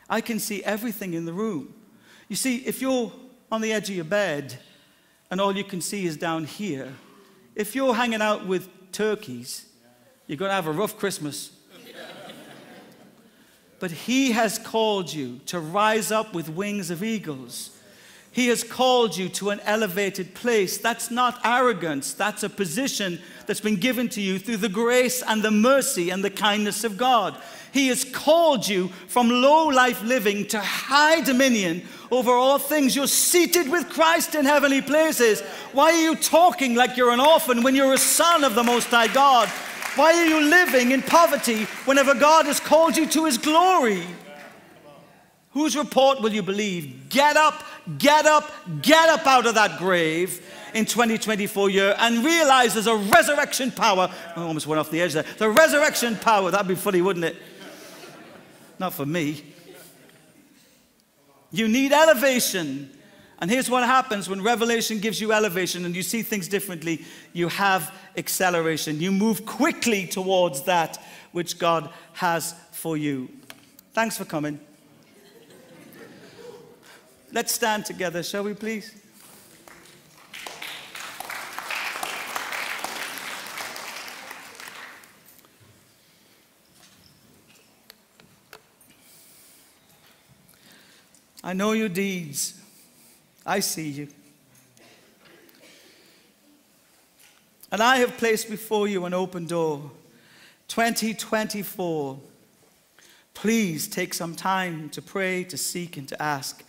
I 0.08 0.22
can 0.22 0.40
see 0.40 0.64
everything 0.64 1.16
in 1.16 1.26
the 1.26 1.34
room. 1.34 1.74
You 2.30 2.36
see, 2.36 2.58
if 2.58 2.80
you're 2.80 3.12
on 3.52 3.62
the 3.62 3.74
edge 3.74 3.90
of 3.90 3.96
your 3.96 4.06
bed 4.06 4.60
and 5.32 5.42
all 5.42 5.58
you 5.58 5.64
can 5.64 5.82
see 5.82 6.06
is 6.06 6.16
down 6.16 6.46
here, 6.46 6.94
if 7.56 7.74
you're 7.74 7.96
hanging 7.96 8.22
out 8.22 8.46
with 8.46 8.70
turkeys, 8.92 9.66
you're 10.28 10.38
going 10.38 10.50
to 10.50 10.56
have 10.56 10.68
a 10.68 10.72
rough 10.72 10.96
Christmas. 10.98 11.55
But 13.80 13.92
He 13.92 14.32
has 14.32 14.58
called 14.58 15.14
you 15.14 15.40
to 15.48 15.60
rise 15.60 16.12
up 16.12 16.34
with 16.34 16.50
wings 16.50 16.90
of 16.90 17.04
eagles. 17.04 17.72
He 18.36 18.48
has 18.48 18.66
called 18.66 19.16
you 19.16 19.30
to 19.30 19.52
an 19.52 19.62
elevated 19.62 20.34
place. 20.34 20.78
That's 20.78 21.10
not 21.10 21.40
arrogance, 21.46 22.14
that's 22.14 22.44
a 22.44 22.50
position 22.50 23.22
that's 23.48 23.62
been 23.62 23.78
given 23.78 24.10
to 24.10 24.22
you 24.22 24.40
through 24.40 24.58
the 24.58 24.68
grace 24.68 25.24
and 25.26 25.42
the 25.42 25.52
mercy 25.52 26.10
and 26.10 26.22
the 26.22 26.30
kindness 26.30 26.84
of 26.84 26.98
God. 26.98 27.42
He 27.72 27.88
has 27.88 28.04
called 28.04 28.68
you 28.68 28.90
from 29.08 29.30
low 29.30 29.68
life 29.68 30.04
living 30.04 30.48
to 30.48 30.60
high 30.60 31.22
dominion 31.22 31.84
over 32.12 32.32
all 32.32 32.60
things. 32.60 32.94
You're 32.94 33.08
seated 33.08 33.70
with 33.70 33.90
Christ 33.90 34.36
in 34.36 34.44
heavenly 34.44 34.82
places. 34.82 35.42
Why 35.72 35.94
are 35.94 36.02
you 36.02 36.18
talking 36.18 36.76
like 36.76 36.98
you're 36.98 37.12
an 37.12 37.22
orphan 37.22 37.64
when 37.64 37.76
you're 37.76 37.94
a 37.94 37.98
son 37.98 38.44
of 38.44 38.56
the 38.56 38.64
Most 38.64 38.88
High 38.88 39.14
God? 39.14 39.50
Why 39.96 40.14
are 40.14 40.26
you 40.26 40.42
living 40.42 40.92
in 40.92 41.02
poverty 41.02 41.64
whenever 41.86 42.14
God 42.14 42.46
has 42.46 42.60
called 42.60 42.98
you 42.98 43.08
to 43.08 43.26
his 43.26 43.38
glory? 43.38 44.04
Whose 45.52 45.78
report 45.78 46.22
will 46.22 46.34
you 46.34 46.44
believe? 46.44 47.08
Get 47.10 47.38
up, 47.38 47.64
get 47.98 48.26
up, 48.26 48.52
get 48.82 49.08
up 49.08 49.26
out 49.26 49.46
of 49.46 49.56
that 49.56 49.80
grave 49.80 50.46
in 50.74 50.86
2024 50.86 51.70
year 51.70 51.96
and 51.98 52.26
realize 52.26 52.74
there's 52.74 52.88
a 52.88 52.96
resurrection 52.96 53.72
power. 53.72 54.12
I 54.36 54.42
almost 54.42 54.68
went 54.68 54.80
off 54.80 54.92
the 54.92 55.02
edge 55.02 55.14
there. 55.14 55.24
The 55.38 55.50
resurrection 55.50 56.18
power, 56.18 56.52
that'd 56.52 56.68
be 56.68 56.76
funny, 56.76 57.02
wouldn't 57.02 57.24
it? 57.24 57.38
Not 58.78 58.94
for 58.94 59.06
me. 59.06 59.46
You 61.52 61.70
need 61.70 61.94
elevation. 61.94 62.90
And 63.40 63.52
here's 63.52 63.70
what 63.70 63.84
happens 63.84 64.30
when 64.30 64.42
revelation 64.42 65.00
gives 65.00 65.20
you 65.20 65.34
elevation 65.34 65.86
and 65.86 65.96
you 65.96 66.04
see 66.04 66.22
things 66.22 66.48
differently 66.48 67.04
you 67.34 67.50
have 67.50 67.94
acceleration. 68.18 69.02
You 69.02 69.12
move 69.12 69.46
quickly 69.46 70.08
towards 70.08 70.64
that 70.64 71.04
which 71.34 71.60
God 71.60 71.90
has 72.14 72.56
for 72.72 72.96
you. 72.96 73.30
Thanks 73.94 74.18
for 74.18 74.26
coming. 74.26 74.60
Let's 77.34 77.52
stand 77.52 77.86
together, 77.86 78.24
shall 78.24 78.44
we 78.44 78.54
please? 78.54 78.96
I 91.44 91.54
know 91.54 91.74
your 91.74 91.90
deeds. 91.90 92.60
I 93.46 93.60
see 93.60 93.90
you. 93.90 94.08
And 97.72 97.82
I 97.82 97.98
have 97.98 98.18
placed 98.18 98.50
before 98.50 98.88
you 98.88 99.06
an 99.06 99.14
open 99.14 99.46
door. 99.46 99.92
2024. 100.68 102.20
Please 103.34 103.88
take 103.88 104.14
some 104.14 104.34
time 104.34 104.90
to 104.90 105.02
pray, 105.02 105.44
to 105.44 105.58
seek, 105.58 105.98
and 105.98 106.08
to 106.08 106.22
ask 106.22 106.64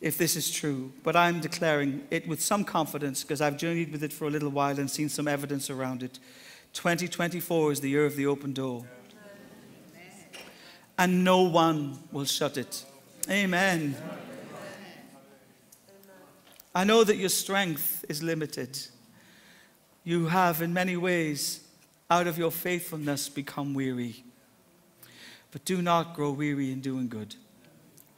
if 0.00 0.18
this 0.18 0.34
is 0.36 0.50
true. 0.50 0.92
But 1.02 1.16
I'm 1.16 1.40
declaring 1.40 2.02
it 2.10 2.26
with 2.26 2.42
some 2.42 2.64
confidence 2.64 3.22
because 3.22 3.40
I've 3.40 3.56
journeyed 3.56 3.92
with 3.92 4.02
it 4.02 4.12
for 4.12 4.26
a 4.26 4.30
little 4.30 4.48
while 4.48 4.78
and 4.78 4.90
seen 4.90 5.08
some 5.08 5.28
evidence 5.28 5.70
around 5.70 6.02
it. 6.02 6.18
2024 6.72 7.72
is 7.72 7.80
the 7.80 7.90
year 7.90 8.06
of 8.06 8.16
the 8.16 8.26
open 8.26 8.52
door. 8.52 8.84
And 10.98 11.24
no 11.24 11.42
one 11.42 11.98
will 12.10 12.24
shut 12.24 12.56
it. 12.56 12.84
Amen. 13.30 13.94
I 16.74 16.84
know 16.84 17.04
that 17.04 17.16
your 17.16 17.28
strength 17.28 18.04
is 18.08 18.22
limited. 18.22 18.78
You 20.04 20.26
have, 20.26 20.62
in 20.62 20.72
many 20.72 20.96
ways, 20.96 21.60
out 22.10 22.26
of 22.26 22.38
your 22.38 22.50
faithfulness, 22.50 23.28
become 23.28 23.74
weary. 23.74 24.24
But 25.50 25.64
do 25.64 25.82
not 25.82 26.14
grow 26.14 26.32
weary 26.32 26.72
in 26.72 26.80
doing 26.80 27.08
good, 27.08 27.36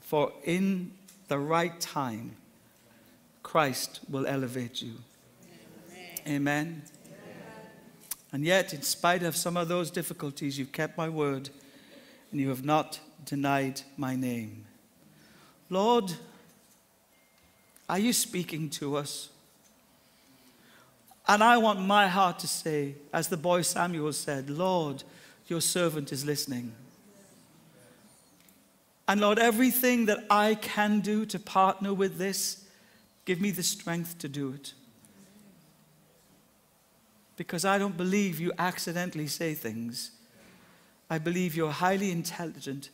for 0.00 0.32
in 0.44 0.92
the 1.28 1.38
right 1.38 1.80
time, 1.80 2.36
Christ 3.42 4.00
will 4.09 4.26
elevate 4.26 4.80
you. 4.80 4.94
Amen. 6.26 6.32
Amen. 6.36 6.82
And 8.32 8.44
yet, 8.44 8.72
in 8.72 8.82
spite 8.82 9.22
of 9.22 9.36
some 9.36 9.57
of 9.57 9.68
those 9.68 9.90
difficulties, 9.90 10.59
you've 10.59 10.72
kept 10.72 10.96
my 10.96 11.09
word 11.09 11.50
and 12.30 12.40
you 12.40 12.48
have 12.48 12.64
not 12.64 12.98
denied 13.24 13.82
my 13.96 14.16
name. 14.16 14.64
Lord, 15.70 16.12
are 17.89 17.99
you 17.99 18.12
speaking 18.12 18.70
to 18.70 18.97
us? 18.97 19.28
And 21.26 21.43
I 21.43 21.59
want 21.59 21.80
my 21.80 22.07
heart 22.07 22.39
to 22.41 22.49
say, 22.49 22.97
as 23.12 23.28
the 23.28 23.37
boy 23.37 23.62
Samuel 23.62 24.12
said, 24.12 24.51
Lord, 24.51 25.05
your 25.47 25.61
servant 25.61 26.12
is 26.12 26.24
listening. 26.24 26.72
And 29.07 29.20
Lord, 29.20 29.39
everything 29.39 30.07
that 30.07 30.24
I 30.30 30.55
can 30.55 31.01
do 31.01 31.26
to 31.26 31.39
partner 31.39 31.93
with 31.93 32.16
this, 32.16 32.64
give 33.24 33.41
me 33.41 33.51
the 33.51 33.62
strength 33.62 34.18
to 34.18 34.28
do 34.28 34.53
it. 34.53 34.72
Because 37.37 37.64
I 37.64 37.78
don't 37.78 37.97
believe 37.97 38.41
you 38.41 38.53
accidentally 38.59 39.26
say 39.26 39.55
things. 39.55 40.12
I 41.11 41.18
believe 41.18 41.55
you're 41.55 41.70
highly 41.70 42.11
intelligent 42.11 42.91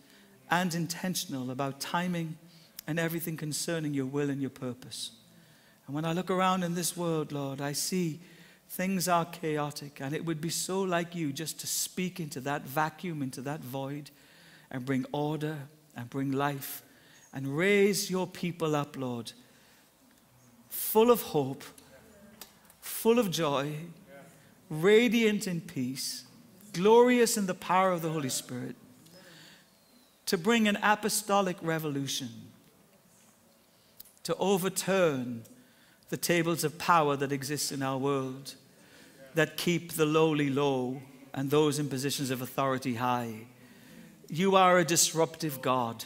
and 0.51 0.74
intentional 0.74 1.51
about 1.51 1.80
timing 1.80 2.38
and 2.91 2.99
everything 2.99 3.36
concerning 3.36 3.95
your 3.95 4.05
will 4.05 4.30
and 4.30 4.41
your 4.41 4.51
purpose. 4.51 5.12
And 5.86 5.95
when 5.95 6.05
I 6.05 6.12
look 6.12 6.28
around 6.28 6.64
in 6.64 6.74
this 6.74 6.97
world, 6.97 7.30
Lord, 7.30 7.61
I 7.61 7.70
see 7.70 8.18
things 8.68 9.07
are 9.07 9.24
chaotic, 9.24 10.01
and 10.01 10.12
it 10.12 10.24
would 10.24 10.41
be 10.41 10.51
so 10.51 10.82
like 10.82 11.14
you 11.14 11.32
just 11.32 11.61
to 11.61 11.68
speak 11.68 12.18
into 12.18 12.41
that 12.41 12.62
vacuum, 12.62 13.22
into 13.22 13.43
that 13.43 13.61
void, 13.61 14.11
and 14.72 14.84
bring 14.84 15.07
order 15.12 15.57
and 15.95 16.11
bring 16.11 16.32
life 16.32 16.82
and 17.32 17.57
raise 17.57 18.11
your 18.11 18.26
people 18.26 18.74
up, 18.74 18.97
Lord, 18.97 19.30
full 20.68 21.12
of 21.12 21.22
hope, 21.22 21.62
full 22.80 23.20
of 23.20 23.30
joy, 23.30 23.72
radiant 24.68 25.47
in 25.47 25.61
peace, 25.61 26.24
glorious 26.72 27.36
in 27.36 27.47
the 27.47 27.55
power 27.55 27.93
of 27.93 28.03
the 28.03 28.11
Holy 28.11 28.30
Spirit, 28.30 28.74
to 30.26 30.36
bring 30.36 30.66
an 30.66 30.76
apostolic 30.82 31.57
revolution 31.62 32.49
to 34.31 34.37
overturn 34.37 35.43
the 36.09 36.16
tables 36.16 36.62
of 36.62 36.78
power 36.78 37.16
that 37.16 37.33
exist 37.33 37.72
in 37.72 37.83
our 37.83 37.99
world 37.99 38.55
that 39.35 39.57
keep 39.57 39.95
the 39.95 40.07
lowly 40.07 40.49
low 40.49 41.03
and 41.35 41.51
those 41.51 41.81
in 41.81 41.89
positions 41.89 42.31
of 42.31 42.41
authority 42.41 42.95
high. 42.95 43.35
You 44.28 44.55
are 44.55 44.78
a 44.78 44.85
disruptive 44.85 45.61
God. 45.61 46.05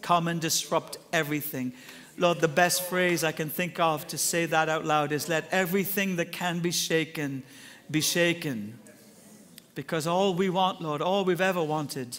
Come 0.00 0.26
and 0.26 0.40
disrupt 0.40 0.98
everything. 1.12 1.72
Lord, 2.18 2.40
the 2.40 2.48
best 2.48 2.82
phrase 2.82 3.22
I 3.22 3.30
can 3.30 3.48
think 3.48 3.78
of 3.78 4.08
to 4.08 4.18
say 4.18 4.44
that 4.46 4.68
out 4.68 4.84
loud 4.84 5.12
is 5.12 5.28
let 5.28 5.46
everything 5.52 6.16
that 6.16 6.32
can 6.32 6.58
be 6.58 6.72
shaken 6.72 7.44
be 7.88 8.00
shaken. 8.00 8.76
Because 9.76 10.08
all 10.08 10.34
we 10.34 10.50
want, 10.50 10.80
Lord, 10.80 11.00
all 11.00 11.24
we've 11.24 11.40
ever 11.40 11.62
wanted, 11.62 12.18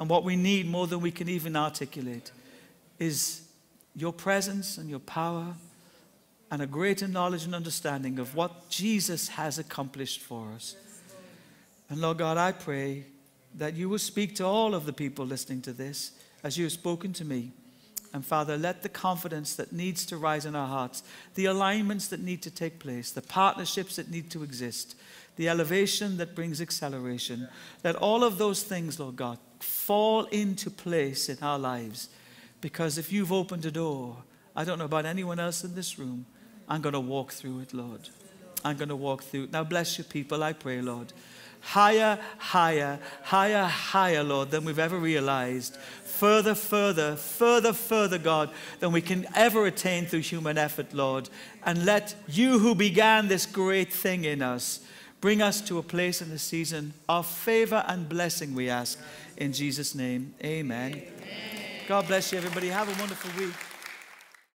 and 0.00 0.10
what 0.10 0.24
we 0.24 0.34
need 0.34 0.66
more 0.66 0.88
than 0.88 1.00
we 1.00 1.12
can 1.12 1.28
even 1.28 1.54
articulate, 1.54 2.32
is 2.98 3.42
your 3.94 4.12
presence 4.12 4.78
and 4.78 4.88
your 4.88 5.00
power 5.00 5.54
and 6.50 6.62
a 6.62 6.66
greater 6.66 7.06
knowledge 7.06 7.44
and 7.44 7.54
understanding 7.54 8.18
of 8.18 8.34
what 8.34 8.68
Jesus 8.68 9.28
has 9.28 9.58
accomplished 9.58 10.20
for 10.20 10.48
us. 10.54 10.76
And 11.88 12.00
Lord 12.00 12.18
God, 12.18 12.36
I 12.36 12.52
pray 12.52 13.04
that 13.56 13.74
you 13.74 13.88
will 13.88 13.98
speak 13.98 14.36
to 14.36 14.46
all 14.46 14.74
of 14.74 14.86
the 14.86 14.92
people 14.92 15.26
listening 15.26 15.62
to 15.62 15.72
this 15.72 16.12
as 16.42 16.56
you 16.56 16.64
have 16.64 16.72
spoken 16.72 17.12
to 17.14 17.24
me. 17.24 17.52
And 18.12 18.24
Father, 18.24 18.56
let 18.56 18.82
the 18.82 18.88
confidence 18.88 19.54
that 19.54 19.72
needs 19.72 20.04
to 20.06 20.16
rise 20.16 20.44
in 20.44 20.56
our 20.56 20.66
hearts, 20.66 21.04
the 21.36 21.44
alignments 21.44 22.08
that 22.08 22.20
need 22.20 22.42
to 22.42 22.50
take 22.50 22.80
place, 22.80 23.12
the 23.12 23.22
partnerships 23.22 23.96
that 23.96 24.10
need 24.10 24.30
to 24.32 24.42
exist, 24.42 24.96
the 25.36 25.48
elevation 25.48 26.16
that 26.16 26.34
brings 26.34 26.60
acceleration, 26.60 27.48
let 27.84 27.94
all 27.94 28.24
of 28.24 28.38
those 28.38 28.64
things, 28.64 28.98
Lord 28.98 29.14
God, 29.14 29.38
fall 29.60 30.24
into 30.26 30.70
place 30.70 31.28
in 31.28 31.38
our 31.40 31.58
lives. 31.58 32.08
Because 32.60 32.98
if 32.98 33.12
you've 33.12 33.32
opened 33.32 33.64
a 33.64 33.70
door, 33.70 34.16
I 34.54 34.64
don't 34.64 34.78
know 34.78 34.84
about 34.84 35.06
anyone 35.06 35.38
else 35.38 35.64
in 35.64 35.74
this 35.74 35.98
room, 35.98 36.26
I'm 36.68 36.82
going 36.82 36.92
to 36.92 37.00
walk 37.00 37.32
through 37.32 37.60
it, 37.60 37.72
Lord. 37.72 38.08
I'm 38.64 38.76
going 38.76 38.88
to 38.90 38.96
walk 38.96 39.22
through. 39.22 39.44
it. 39.44 39.52
Now, 39.52 39.64
bless 39.64 39.98
your 39.98 40.04
people, 40.04 40.42
I 40.42 40.52
pray, 40.52 40.80
Lord. 40.82 41.12
Higher, 41.60 42.18
higher, 42.38 42.98
higher, 43.22 43.64
higher, 43.64 44.22
Lord, 44.22 44.50
than 44.50 44.64
we've 44.64 44.78
ever 44.78 44.96
realized. 44.96 45.76
Further, 46.04 46.54
further, 46.54 47.16
further, 47.16 47.72
further, 47.72 48.18
God, 48.18 48.50
than 48.80 48.92
we 48.92 49.00
can 49.00 49.26
ever 49.34 49.66
attain 49.66 50.06
through 50.06 50.20
human 50.20 50.58
effort, 50.58 50.92
Lord. 50.92 51.28
And 51.64 51.84
let 51.84 52.14
you 52.28 52.58
who 52.58 52.74
began 52.74 53.28
this 53.28 53.46
great 53.46 53.92
thing 53.92 54.24
in 54.24 54.42
us 54.42 54.80
bring 55.20 55.42
us 55.42 55.60
to 55.60 55.78
a 55.78 55.82
place 55.82 56.22
in 56.22 56.30
the 56.30 56.38
season 56.38 56.94
of 57.08 57.26
favor 57.26 57.84
and 57.86 58.08
blessing, 58.08 58.54
we 58.54 58.68
ask. 58.70 58.98
In 59.36 59.52
Jesus' 59.52 59.94
name, 59.94 60.34
amen. 60.42 60.92
amen. 60.92 61.59
God 61.90 62.06
bless 62.06 62.30
you, 62.30 62.38
everybody. 62.38 62.68
Have 62.68 62.88
a 62.88 63.00
wonderful 63.00 63.32
week. 63.36 63.69